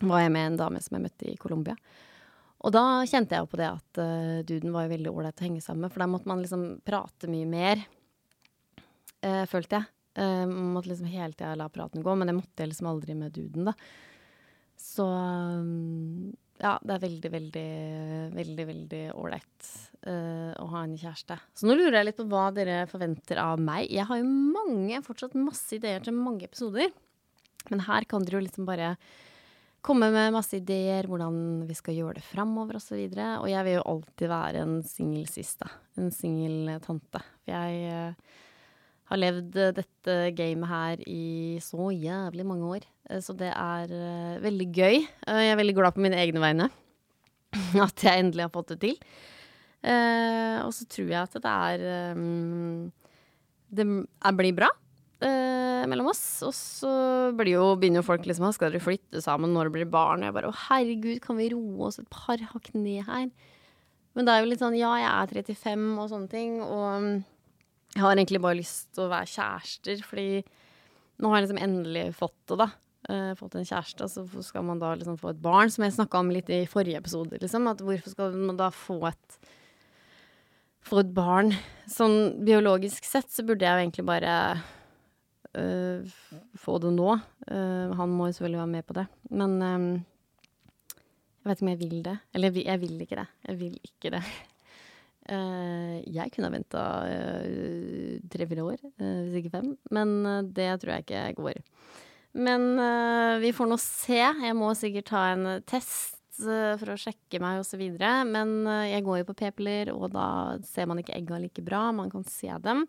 var 0.00 0.22
jeg 0.22 0.32
med 0.32 0.52
en 0.52 0.60
dame 0.62 0.80
som 0.80 0.96
jeg 0.96 1.04
møtte 1.04 1.28
i 1.28 1.36
Colombia. 1.40 1.76
Og 2.64 2.74
da 2.74 3.04
kjente 3.06 3.36
jeg 3.36 3.44
jo 3.44 3.50
på 3.52 3.60
det 3.60 3.68
at 3.68 4.00
uh, 4.02 4.40
duden 4.48 4.74
var 4.74 4.86
jo 4.86 4.94
veldig 4.96 5.12
ålreit 5.12 5.42
å 5.42 5.46
henge 5.46 5.62
sammen 5.62 5.86
med, 5.86 5.94
for 5.94 6.02
da 6.02 6.10
måtte 6.10 6.30
man 6.30 6.42
liksom 6.42 6.66
prate 6.86 7.30
mye 7.30 7.46
mer, 7.48 7.84
uh, 9.26 9.44
følte 9.50 9.78
jeg. 9.78 9.92
Uh, 10.18 10.48
måtte 10.48 10.90
liksom 10.90 11.10
hele 11.12 11.36
tida 11.36 11.54
la 11.58 11.68
praten 11.70 12.02
gå, 12.02 12.16
men 12.18 12.30
det 12.30 12.38
måtte 12.40 12.64
jeg 12.64 12.72
liksom 12.72 12.88
aldri 12.90 13.14
med 13.14 13.36
duden, 13.36 13.70
da. 13.70 13.76
Så 14.78 15.04
um, 15.04 16.32
ja, 16.58 16.74
det 16.82 16.94
er 16.94 17.04
veldig, 17.04 17.30
veldig, 17.32 17.68
veldig 18.34 18.64
veldig 18.68 19.02
ålreit 19.14 19.68
uh, 20.08 20.52
å 20.58 20.66
ha 20.72 20.82
en 20.82 20.96
kjæreste. 20.98 21.38
Så 21.54 21.68
nå 21.68 21.76
lurer 21.78 22.00
jeg 22.00 22.08
litt 22.08 22.18
på 22.18 22.26
hva 22.30 22.48
dere 22.54 22.80
forventer 22.90 23.40
av 23.42 23.62
meg. 23.62 23.86
Jeg 23.94 24.08
har 24.08 24.20
jo 24.20 24.26
mange, 24.28 24.98
fortsatt 25.06 25.38
masse 25.38 25.78
ideer 25.78 26.02
til 26.02 26.18
mange 26.18 26.48
episoder. 26.48 26.90
Men 27.70 27.84
her 27.86 28.06
kan 28.10 28.26
dere 28.26 28.40
jo 28.40 28.46
liksom 28.46 28.66
bare 28.68 28.96
komme 29.84 30.10
med 30.10 30.34
masse 30.34 30.58
ideer, 30.58 31.06
hvordan 31.06 31.62
vi 31.68 31.76
skal 31.78 31.94
gjøre 31.94 32.18
det 32.18 32.26
framover 32.26 32.80
osv. 32.80 32.96
Og, 32.98 33.14
så 33.14 33.30
og 33.38 33.48
jeg 33.52 33.66
vil 33.68 33.78
jo 33.78 33.86
alltid 33.94 34.32
være 34.34 34.66
en 34.66 34.76
singel 34.86 35.30
siste. 35.30 35.70
En 36.00 36.10
singel 36.14 36.74
tante. 36.84 37.22
For 37.44 37.54
jeg 37.54 37.94
uh, 37.94 38.38
har 39.08 39.20
levd 39.20 39.56
dette 39.78 40.16
gamet 40.36 40.68
her 40.68 41.02
i 41.08 41.58
så 41.64 41.88
jævlig 41.94 42.44
mange 42.46 42.68
år. 42.76 42.86
Eh, 43.08 43.22
så 43.24 43.34
det 43.36 43.50
er 43.54 43.92
uh, 43.92 44.42
veldig 44.44 44.68
gøy. 44.68 45.00
Jeg 45.00 45.52
er 45.52 45.60
veldig 45.60 45.76
glad 45.78 45.96
på 45.96 46.04
mine 46.04 46.20
egne 46.20 46.42
vegne. 46.44 46.68
at 47.88 48.04
jeg 48.04 48.20
endelig 48.20 48.44
har 48.44 48.52
fått 48.52 48.74
det 48.74 48.80
til. 48.84 48.98
Og 49.78 50.72
så 50.74 50.84
tror 50.90 51.06
jeg 51.06 51.20
at 51.22 51.36
det 51.38 51.50
er 51.54 51.82
Det 53.70 53.84
blir 54.34 54.56
bra 54.56 54.68
mellom 55.88 56.10
oss. 56.10 56.42
Og 56.44 56.50
så 56.52 56.90
jo, 57.46 57.62
begynner 57.78 58.02
jo 58.02 58.08
folk 58.08 58.26
liksom 58.26 58.50
Skal 58.52 58.74
dere 58.74 58.82
flytte 58.82 59.22
sammen? 59.24 59.54
Når 59.54 59.70
blir 59.72 59.88
barn? 59.88 60.20
Og 60.20 60.28
jeg 60.28 60.34
bare 60.34 60.50
Å, 60.50 60.58
herregud, 60.66 61.22
kan 61.24 61.38
vi 61.38 61.48
roe 61.54 61.88
oss 61.88 62.02
et 62.02 62.10
par 62.10 62.42
hakk 62.50 62.72
ned 62.74 63.06
her? 63.06 63.30
Men 64.18 64.26
det 64.26 64.34
er 64.34 64.42
jo 64.42 64.50
litt 64.50 64.66
sånn 64.66 64.76
Ja, 64.76 64.92
jeg 64.98 65.08
er 65.14 65.46
35 65.54 65.88
og 65.94 66.10
sånne 66.10 66.32
ting. 66.34 66.58
Og 66.66 67.22
jeg 67.94 68.04
har 68.04 68.14
egentlig 68.14 68.42
bare 68.44 68.58
lyst 68.60 68.90
til 68.94 69.06
å 69.06 69.12
være 69.12 69.30
kjærester, 69.32 70.02
fordi 70.06 70.42
nå 71.18 71.30
har 71.30 71.40
jeg 71.40 71.48
liksom 71.48 71.62
endelig 71.64 72.04
fått 72.18 72.38
det, 72.50 72.58
da. 72.60 72.68
Uh, 73.08 73.30
fått 73.38 73.54
en 73.56 73.66
kjæreste, 73.66 74.04
og 74.04 74.28
så 74.34 74.42
skal 74.44 74.66
man 74.68 74.80
da 74.82 74.90
liksom 74.98 75.16
få 75.20 75.32
et 75.32 75.40
barn, 75.42 75.70
som 75.72 75.86
jeg 75.86 75.96
snakka 75.96 76.20
om 76.20 76.32
litt 76.34 76.50
i 76.52 76.64
forrige 76.68 77.00
episode, 77.00 77.38
liksom. 77.40 77.70
At 77.70 77.80
hvorfor 77.84 78.12
skal 78.12 78.36
man 78.36 78.58
da 78.60 78.68
få 78.74 79.00
et 79.08 79.38
få 80.88 81.02
et 81.02 81.14
barn? 81.14 81.52
Sånn 81.90 82.44
biologisk 82.46 83.06
sett 83.08 83.30
så 83.32 83.44
burde 83.46 83.66
jeg 83.66 83.74
jo 83.74 83.84
egentlig 83.86 84.06
bare 84.08 84.34
uh, 85.58 86.18
få 86.58 86.78
det 86.84 86.92
nå. 86.96 87.16
Uh, 87.48 87.96
han 87.98 88.14
må 88.14 88.28
jo 88.28 88.36
selvfølgelig 88.38 88.62
være 88.62 88.74
med 88.76 88.88
på 88.88 88.98
det. 88.98 89.06
Men 89.32 89.56
um, 89.62 89.88
jeg 90.92 91.50
vet 91.50 91.58
ikke 91.58 91.66
om 91.66 91.72
jeg 91.72 91.82
vil 91.82 91.98
det. 92.06 92.16
Eller 92.36 92.62
jeg 92.62 92.84
vil 92.84 93.02
ikke 93.04 93.20
det. 93.20 93.26
Jeg 93.48 93.60
vil 93.62 93.76
ikke 93.88 94.14
det. 94.16 94.24
Uh, 95.28 96.00
jeg 96.08 96.32
kunne 96.32 96.48
ha 96.48 96.54
venta 96.54 96.82
uh, 97.04 98.14
tre-fire 98.32 98.64
år, 98.64 98.78
uh, 98.96 99.18
hvis 99.26 99.42
ikke 99.42 99.52
fem. 99.52 99.74
Men 99.92 100.14
det 100.56 100.70
tror 100.80 100.94
jeg 100.94 101.04
ikke 101.04 101.24
går. 101.36 101.60
Men 102.38 102.68
vi 103.42 103.50
får 103.56 103.66
nå 103.66 103.76
se. 103.82 104.20
Jeg 104.20 104.54
må 104.54 104.68
sikkert 104.76 105.08
ta 105.10 105.22
en 105.32 105.46
test 105.66 106.18
for 106.38 106.92
å 106.92 106.98
sjekke 107.00 107.40
meg 107.42 107.64
osv. 107.64 107.80
Men 108.28 108.52
jeg 108.86 109.02
går 109.02 109.22
jo 109.22 109.26
på 109.30 109.34
p-piller, 109.40 109.90
og 109.90 110.12
da 110.14 110.26
ser 110.68 110.86
man 110.86 111.00
ikke 111.00 111.16
egga 111.16 111.40
like 111.40 111.64
bra. 111.66 111.88
Man 111.96 112.12
kan 112.12 112.22
se 112.28 112.52
dem. 112.62 112.84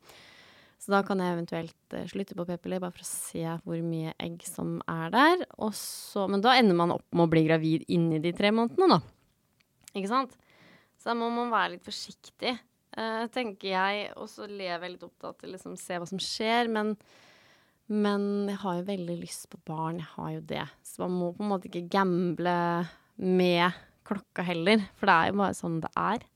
Så 0.77 0.91
da 0.93 0.99
kan 1.07 1.23
jeg 1.23 1.33
eventuelt 1.33 1.97
slutte 2.11 2.37
på 2.37 2.45
p-piller 2.51 2.83
bare 2.83 2.93
for 2.93 3.07
å 3.07 3.09
se 3.09 3.55
hvor 3.63 3.79
mye 3.87 4.13
egg 4.21 4.43
som 4.45 4.77
er 4.91 5.15
der. 5.15 5.47
Så, 5.73 6.27
men 6.29 6.43
da 6.45 6.53
ender 6.59 6.77
man 6.77 6.93
opp 6.99 7.07
med 7.09 7.25
å 7.25 7.31
bli 7.31 7.47
gravid 7.47 7.87
inni 7.89 8.21
de 8.21 8.35
tre 8.35 8.51
månedene, 8.53 8.99
da. 8.99 9.01
Ikke 9.95 10.11
sant? 10.11 10.37
Så 10.99 11.11
da 11.11 11.15
må 11.17 11.29
man 11.31 11.51
være 11.53 11.77
litt 11.77 11.85
forsiktig, 11.87 12.57
uh, 12.99 13.25
tenker 13.31 13.71
jeg. 13.71 14.07
Og 14.19 14.27
så 14.31 14.47
lever 14.49 14.85
jeg 14.85 14.95
litt 14.97 15.07
opptatt 15.07 15.39
til 15.41 15.51
å 15.51 15.55
liksom, 15.55 15.77
se 15.79 15.99
hva 15.99 16.07
som 16.09 16.21
skjer. 16.21 16.71
Men, 16.75 16.95
men 17.87 18.25
jeg 18.51 18.59
har 18.63 18.81
jo 18.81 18.89
veldig 18.89 19.19
lyst 19.21 19.47
på 19.53 19.61
barn. 19.69 20.01
Jeg 20.03 20.11
har 20.17 20.33
jo 20.35 20.47
det. 20.53 20.65
Så 20.83 21.05
man 21.05 21.15
må 21.21 21.31
på 21.37 21.45
en 21.45 21.53
måte 21.53 21.71
ikke 21.71 21.87
gamble 21.95 22.57
med 23.19 23.79
klokka 24.09 24.43
heller. 24.47 24.83
For 24.99 25.09
det 25.09 25.15
er 25.15 25.31
jo 25.31 25.39
bare 25.43 25.57
sånn 25.57 25.79
det 25.83 25.93
er 25.99 26.27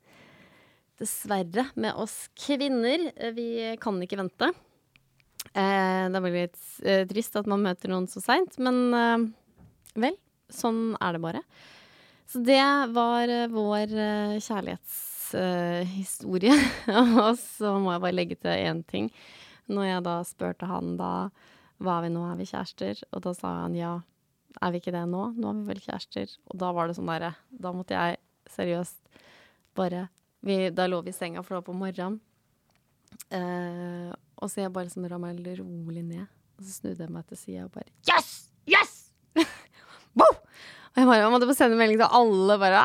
dessverre, 1.02 1.68
med 1.76 1.98
oss 2.00 2.28
kvinner. 2.38 3.10
Eh, 3.16 3.34
vi 3.36 3.48
kan 3.82 4.00
ikke 4.04 4.20
vente. 4.22 4.52
Eh, 5.54 6.10
det 6.14 6.22
er 6.22 6.38
eh, 6.40 7.06
trist 7.10 7.38
at 7.40 7.50
man 7.50 7.64
møter 7.66 7.92
noen 7.92 8.08
så 8.12 8.24
seint, 8.24 8.58
men 8.64 9.34
vel, 9.94 10.18
sånn 10.54 10.94
er 11.02 11.16
det 11.16 11.24
bare. 11.24 11.44
Så 12.30 12.38
det 12.46 12.88
var 12.96 13.28
eh, 13.28 13.52
vår 13.52 13.94
eh, 13.94 14.42
kjærlighetshistorie. 14.42 16.56
og 17.24 17.38
så 17.40 17.80
må 17.82 17.92
jeg 17.94 18.02
bare 18.06 18.18
legge 18.18 18.36
til 18.40 18.52
én 18.52 18.84
ting. 18.90 19.06
Når 19.72 19.84
jeg 19.88 20.06
da 20.08 20.16
spurte 20.28 20.66
han 20.70 20.86
da 21.00 21.14
var 21.84 22.02
vi 22.06 22.10
nå, 22.14 22.22
er 22.30 22.38
vi 22.40 22.46
kjærester? 22.48 22.96
Og 23.12 23.20
da 23.26 23.32
sa 23.38 23.48
han 23.64 23.76
ja. 23.78 23.94
Er 24.62 24.72
vi 24.72 24.78
ikke 24.80 24.94
det 24.94 25.10
nå? 25.10 25.24
Nå 25.36 25.46
er 25.50 25.56
vi 25.60 25.70
vel 25.72 25.82
kjærester. 25.84 26.28
Og 26.52 26.56
da 26.62 26.68
var 26.76 26.84
det 26.88 26.96
sånn 26.98 27.10
derre 27.10 27.32
Da 27.50 27.72
måtte 27.74 27.98
jeg 27.98 28.12
seriøst 28.54 29.00
bare 29.74 30.08
vi, 30.44 30.70
da 30.76 30.90
lå 30.90 31.00
vi 31.06 31.14
i 31.14 31.16
senga, 31.16 31.40
for 31.40 31.56
det 31.56 31.60
var 31.62 31.68
på 31.70 31.80
morgenen. 31.80 32.18
Uh, 33.32 34.12
og 34.36 34.52
så 34.52 34.66
jeg 34.66 34.74
bare 34.76 34.90
liksom 34.90 35.08
ramla 35.08 35.54
rolig 35.56 36.04
ned. 36.04 36.28
Og 36.60 36.66
så 36.66 36.72
snudde 36.82 37.06
jeg 37.06 37.14
meg 37.16 37.24
til 37.30 37.40
sida 37.40 37.64
og 37.66 37.72
bare 37.74 37.90
Yes! 38.04 38.13
Og 40.94 41.02
jeg 41.02 41.10
bare, 41.10 41.30
måtte 41.34 41.48
få 41.50 41.56
sende 41.58 41.78
melding 41.80 41.98
til 41.98 42.18
alle. 42.20 42.58
bare, 42.62 42.82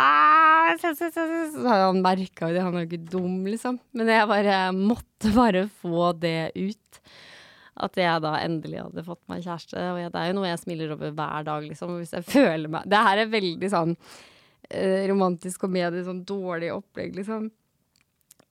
Så 1.53 1.65
hadde 1.67 1.89
han 1.91 1.99
merka 2.05 2.49
det, 2.55 2.63
han 2.65 2.77
er 2.77 2.87
jo 2.87 2.89
ikke 2.89 3.11
dum, 3.13 3.43
liksom. 3.45 3.77
Men 3.93 4.09
jeg 4.15 4.31
bare 4.31 4.61
måtte 4.73 5.33
bare 5.35 5.67
få 5.83 6.15
det 6.17 6.53
ut. 6.57 7.03
At 7.79 8.01
jeg 8.01 8.25
da 8.25 8.33
endelig 8.41 8.81
hadde 8.81 9.05
fått 9.07 9.21
meg 9.31 9.45
kjæreste. 9.45 9.77
Og 9.93 10.01
jeg, 10.01 10.15
det 10.15 10.23
er 10.23 10.33
jo 10.33 10.39
noe 10.41 10.49
jeg 10.49 10.63
smiler 10.65 10.97
over 10.97 11.13
hver 11.21 11.47
dag, 11.51 11.69
liksom. 11.69 11.95
Hvis 12.01 12.17
jeg 12.17 12.27
føler 12.27 12.73
meg 12.73 12.89
Det 12.89 13.05
her 13.11 13.23
er 13.23 13.31
veldig 13.37 13.73
sånn 13.77 13.95
eh, 13.95 15.05
romantisk 15.13 15.69
komedie, 15.69 16.03
sånn 16.09 16.25
dårlig 16.27 16.73
opplegg, 16.75 17.13
liksom. 17.21 17.51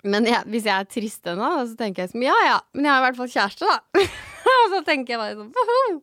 Men 0.06 0.30
jeg, 0.30 0.46
hvis 0.54 0.70
jeg 0.70 0.78
er 0.78 0.90
trist 0.94 1.28
ennå, 1.28 1.50
så 1.66 1.74
tenker 1.80 2.06
jeg 2.06 2.14
sånn 2.14 2.28
Ja 2.30 2.38
ja, 2.46 2.58
men 2.78 2.86
jeg 2.86 2.94
har 2.94 3.02
i 3.02 3.06
hvert 3.08 3.18
fall 3.18 3.34
kjæreste, 3.34 3.68
da. 3.74 4.08
og 4.54 4.74
så 4.76 4.86
tenker 4.86 5.16
jeg 5.18 5.24
bare 5.26 5.72
sånn! 5.74 6.02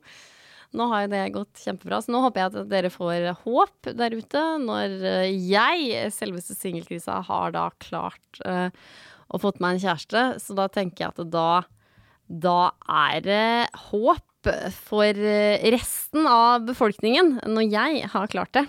Nå 0.75 0.89
har 0.91 1.05
jo 1.05 1.13
det 1.13 1.23
gått 1.37 1.63
kjempebra, 1.63 2.01
så 2.03 2.13
nå 2.13 2.21
håper 2.25 2.43
jeg 2.43 2.51
at 2.51 2.71
dere 2.73 2.91
får 2.93 3.29
håp 3.45 3.91
der 3.95 4.17
ute. 4.19 4.45
Når 4.65 4.97
eh, 5.07 5.31
jeg, 5.31 6.13
selveste 6.15 6.57
singelkrisa, 6.59 7.21
har 7.29 7.55
da 7.55 7.69
klart 7.83 8.43
uh, 8.43 8.69
å 9.31 9.41
fått 9.43 9.63
meg 9.63 9.77
en 9.77 9.85
kjæreste. 9.87 10.25
Så 10.43 10.57
da 10.59 10.69
tenker 10.73 11.07
jeg 11.07 11.15
at 11.15 11.33
da, 11.33 11.49
da 12.27 12.61
er 13.09 13.25
det 13.25 13.51
håp 13.91 14.51
for 14.77 15.25
resten 15.73 16.27
av 16.29 16.67
befolkningen, 16.69 17.39
når 17.49 17.71
jeg 17.73 18.11
har 18.13 18.33
klart 18.35 18.53
det. 18.59 18.67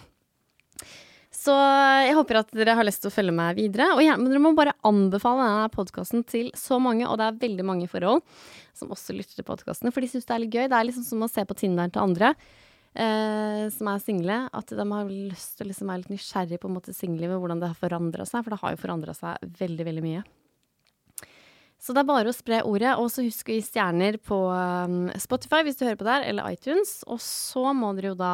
Så 1.45 1.53
jeg 1.53 2.15
håper 2.17 2.39
at 2.39 2.53
dere 2.57 2.73
har 2.77 2.87
lyst 2.87 3.03
til 3.03 3.11
å 3.11 3.13
følge 3.13 3.33
meg 3.35 3.59
videre. 3.59 3.91
Og 3.93 4.01
ja, 4.01 4.15
dere 4.17 4.41
må 4.41 4.55
bare 4.57 4.73
anbefale 4.87 5.45
denne 5.45 5.71
podkasten 5.73 6.23
til 6.25 6.47
så 6.57 6.79
mange, 6.81 7.05
og 7.05 7.19
det 7.21 7.27
er 7.27 7.41
veldig 7.43 7.65
mange 7.67 7.89
forhold 7.91 8.23
som 8.75 8.93
også 8.93 9.13
lytter 9.13 9.37
til 9.37 9.45
podkastene, 9.47 9.93
for 9.93 10.03
de 10.03 10.09
syns 10.11 10.25
det 10.25 10.33
er 10.35 10.41
litt 10.41 10.55
gøy. 10.55 10.65
Det 10.71 10.77
er 10.77 10.87
liksom 10.87 11.05
som 11.05 11.21
å 11.23 11.29
se 11.31 11.45
på 11.45 11.57
Tinderen 11.59 11.93
til 11.93 12.01
andre 12.01 12.33
eh, 12.33 13.67
som 13.75 13.91
er 13.91 14.01
single, 14.03 14.39
at 14.57 14.73
de 14.73 14.87
har 14.89 15.13
lyst 15.13 15.55
til 15.59 15.67
å 15.67 15.69
liksom 15.69 15.91
være 15.91 16.03
litt 16.03 16.15
nysgjerrig 16.15 16.59
på 16.61 16.71
en 16.71 16.75
måte 16.79 16.97
singellivet, 16.97 17.39
hvordan 17.39 17.61
det 17.61 17.71
har 17.71 17.79
forandra 17.79 18.27
seg, 18.27 18.41
for 18.41 18.55
det 18.55 18.61
har 18.63 18.73
jo 18.73 18.81
forandra 18.81 19.15
seg 19.15 19.55
veldig, 19.61 19.87
veldig 19.91 20.05
mye. 20.07 20.25
Så 21.85 21.93
det 21.93 22.01
er 22.01 22.09
bare 22.09 22.31
å 22.31 22.35
spre 22.35 22.63
ordet. 22.65 22.95
Og 22.97 23.11
så 23.13 23.21
husk 23.21 23.51
å 23.51 23.53
gi 23.53 23.61
stjerner 23.61 24.17
på 24.17 24.37
um, 24.49 25.11
Spotify 25.21 25.61
hvis 25.67 25.77
du 25.77 25.85
hører 25.85 25.99
på 25.99 26.07
der, 26.07 26.25
eller 26.25 26.55
iTunes. 26.55 27.03
Og 27.05 27.19
så 27.21 27.75
må 27.77 27.91
dere 27.93 28.15
jo 28.15 28.17
da 28.17 28.31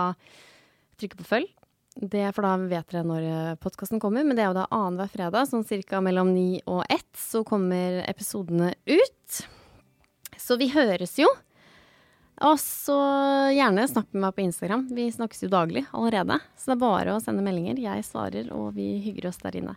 trykke 1.01 1.19
på 1.19 1.27
følg 1.27 1.49
det, 1.95 2.31
for 2.35 2.45
da 2.45 2.55
vet 2.71 2.87
dere 2.91 3.03
når 3.07 3.25
eh, 3.27 3.55
podkasten 3.61 3.99
kommer, 3.99 4.23
men 4.23 4.37
det 4.37 4.45
er 4.45 4.51
jo 4.51 4.59
da 4.61 4.67
annenhver 4.71 5.11
fredag, 5.11 5.49
sånn 5.49 5.65
cirka 5.67 5.99
mellom 6.03 6.31
ni 6.33 6.61
og 6.65 6.85
ett, 6.89 7.09
så 7.17 7.43
kommer 7.47 7.99
episodene 8.07 8.73
ut. 8.87 9.41
Så 10.39 10.57
vi 10.61 10.71
høres 10.71 11.17
jo. 11.19 11.27
Og 12.41 12.55
så 12.57 12.95
gjerne 13.53 13.83
snakk 13.89 14.07
med 14.15 14.23
meg 14.23 14.37
på 14.37 14.45
Instagram. 14.47 14.87
Vi 14.95 15.11
snakkes 15.13 15.43
jo 15.45 15.51
daglig 15.51 15.83
allerede. 15.93 16.39
Så 16.57 16.71
det 16.71 16.77
er 16.77 16.81
bare 16.81 17.13
å 17.13 17.21
sende 17.21 17.43
meldinger. 17.45 17.77
Jeg 17.83 18.07
svarer, 18.07 18.49
og 18.55 18.71
vi 18.79 18.95
hygger 19.03 19.29
oss 19.29 19.37
der 19.43 19.59
inne. 19.59 19.75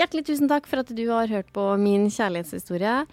Hjertelig 0.00 0.24
tusen 0.26 0.50
takk 0.50 0.66
for 0.66 0.82
at 0.82 0.90
du 0.90 1.04
har 1.12 1.30
hørt 1.30 1.52
på 1.54 1.68
min 1.78 2.08
kjærlighetshistorie. 2.10 3.04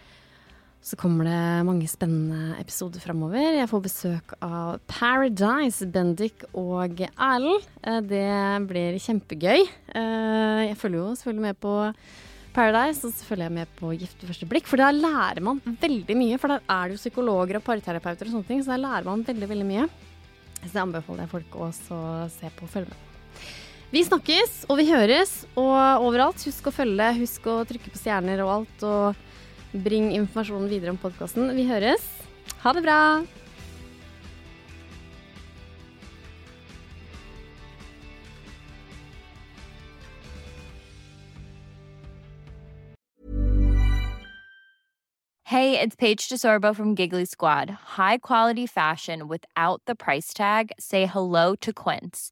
Så 0.79 0.95
kommer 0.95 1.27
det 1.27 1.65
mange 1.67 1.87
spennende 1.91 2.55
episoder 2.61 3.03
framover. 3.03 3.57
Jeg 3.57 3.67
får 3.67 3.81
besøk 3.83 4.33
av 4.39 4.79
Paradise, 4.87 5.83
Bendik 5.91 6.45
og 6.55 7.03
Erlend. 7.03 7.67
Eh, 7.83 7.99
det 8.07 8.29
blir 8.69 8.95
kjempegøy. 9.03 9.65
Eh, 9.67 10.61
jeg 10.69 10.79
følger 10.79 11.01
jo 11.01 11.17
selvfølgelig 11.19 11.45
med 11.49 11.59
på 11.59 11.73
Paradise, 12.55 13.03
og 13.03 13.11
så 13.11 13.27
følger 13.27 13.49
jeg 13.49 13.57
med 13.59 13.75
på 13.75 13.91
Gift 13.91 14.23
ved 14.23 14.31
første 14.31 14.49
blikk. 14.49 14.71
For 14.71 14.79
der 14.79 14.95
lærer 14.95 15.43
man 15.43 15.59
veldig 15.67 16.15
mye. 16.17 16.39
For 16.39 16.55
der 16.55 16.63
er 16.63 16.87
det 16.87 16.95
jo 16.95 17.03
psykologer 17.03 17.59
og 17.59 17.67
parterapeuter 17.67 18.31
og 18.31 18.37
sånne 18.37 18.47
ting, 18.47 18.63
så 18.63 18.77
der 18.77 18.85
lærer 18.87 19.11
man 19.11 19.27
veldig, 19.27 19.51
veldig 19.51 19.67
mye. 19.67 19.87
Så 20.63 20.71
det 20.71 20.83
anbefaler 20.87 21.27
jeg 21.27 21.35
folk 21.35 21.59
å 21.59 21.71
se 21.75 22.55
på 22.55 22.65
og 22.65 22.71
følge 22.71 22.95
med. 22.95 23.05
Vi 23.89 24.05
snakkes, 24.05 24.61
og 24.69 24.79
vi 24.79 24.87
høres. 24.93 25.41
Og 25.59 26.07
overalt, 26.07 26.39
husk 26.47 26.71
å 26.71 26.73
følge, 26.73 27.15
husk 27.19 27.51
å 27.51 27.63
trykke 27.67 27.91
på 27.91 27.99
stjerner 27.99 28.47
og 28.47 28.61
alt. 28.61 28.85
og 28.87 29.25
Bring 29.73 30.11
informasjonen 30.15 30.69
videre 30.69 30.95
om 30.95 30.97
podkasten. 30.97 31.51
Vi 31.53 31.67
høres. 31.69 32.05
Ha 32.63 32.73
det 32.73 32.81
bra! 32.83 33.01
Hey, 45.49 45.79
it's 45.79 45.95
Paige 45.95 46.29
DeSorbo 46.29 46.75
from 46.75 46.93
Giggly 46.93 47.25
Squad. 47.25 47.71
High 47.97 48.19
quality 48.19 48.67
fashion 48.67 49.27
without 49.27 49.81
the 49.87 49.95
price 49.95 50.31
tag. 50.31 50.71
Say 50.79 51.07
hello 51.07 51.55
to 51.55 51.73
Quince. 51.73 52.31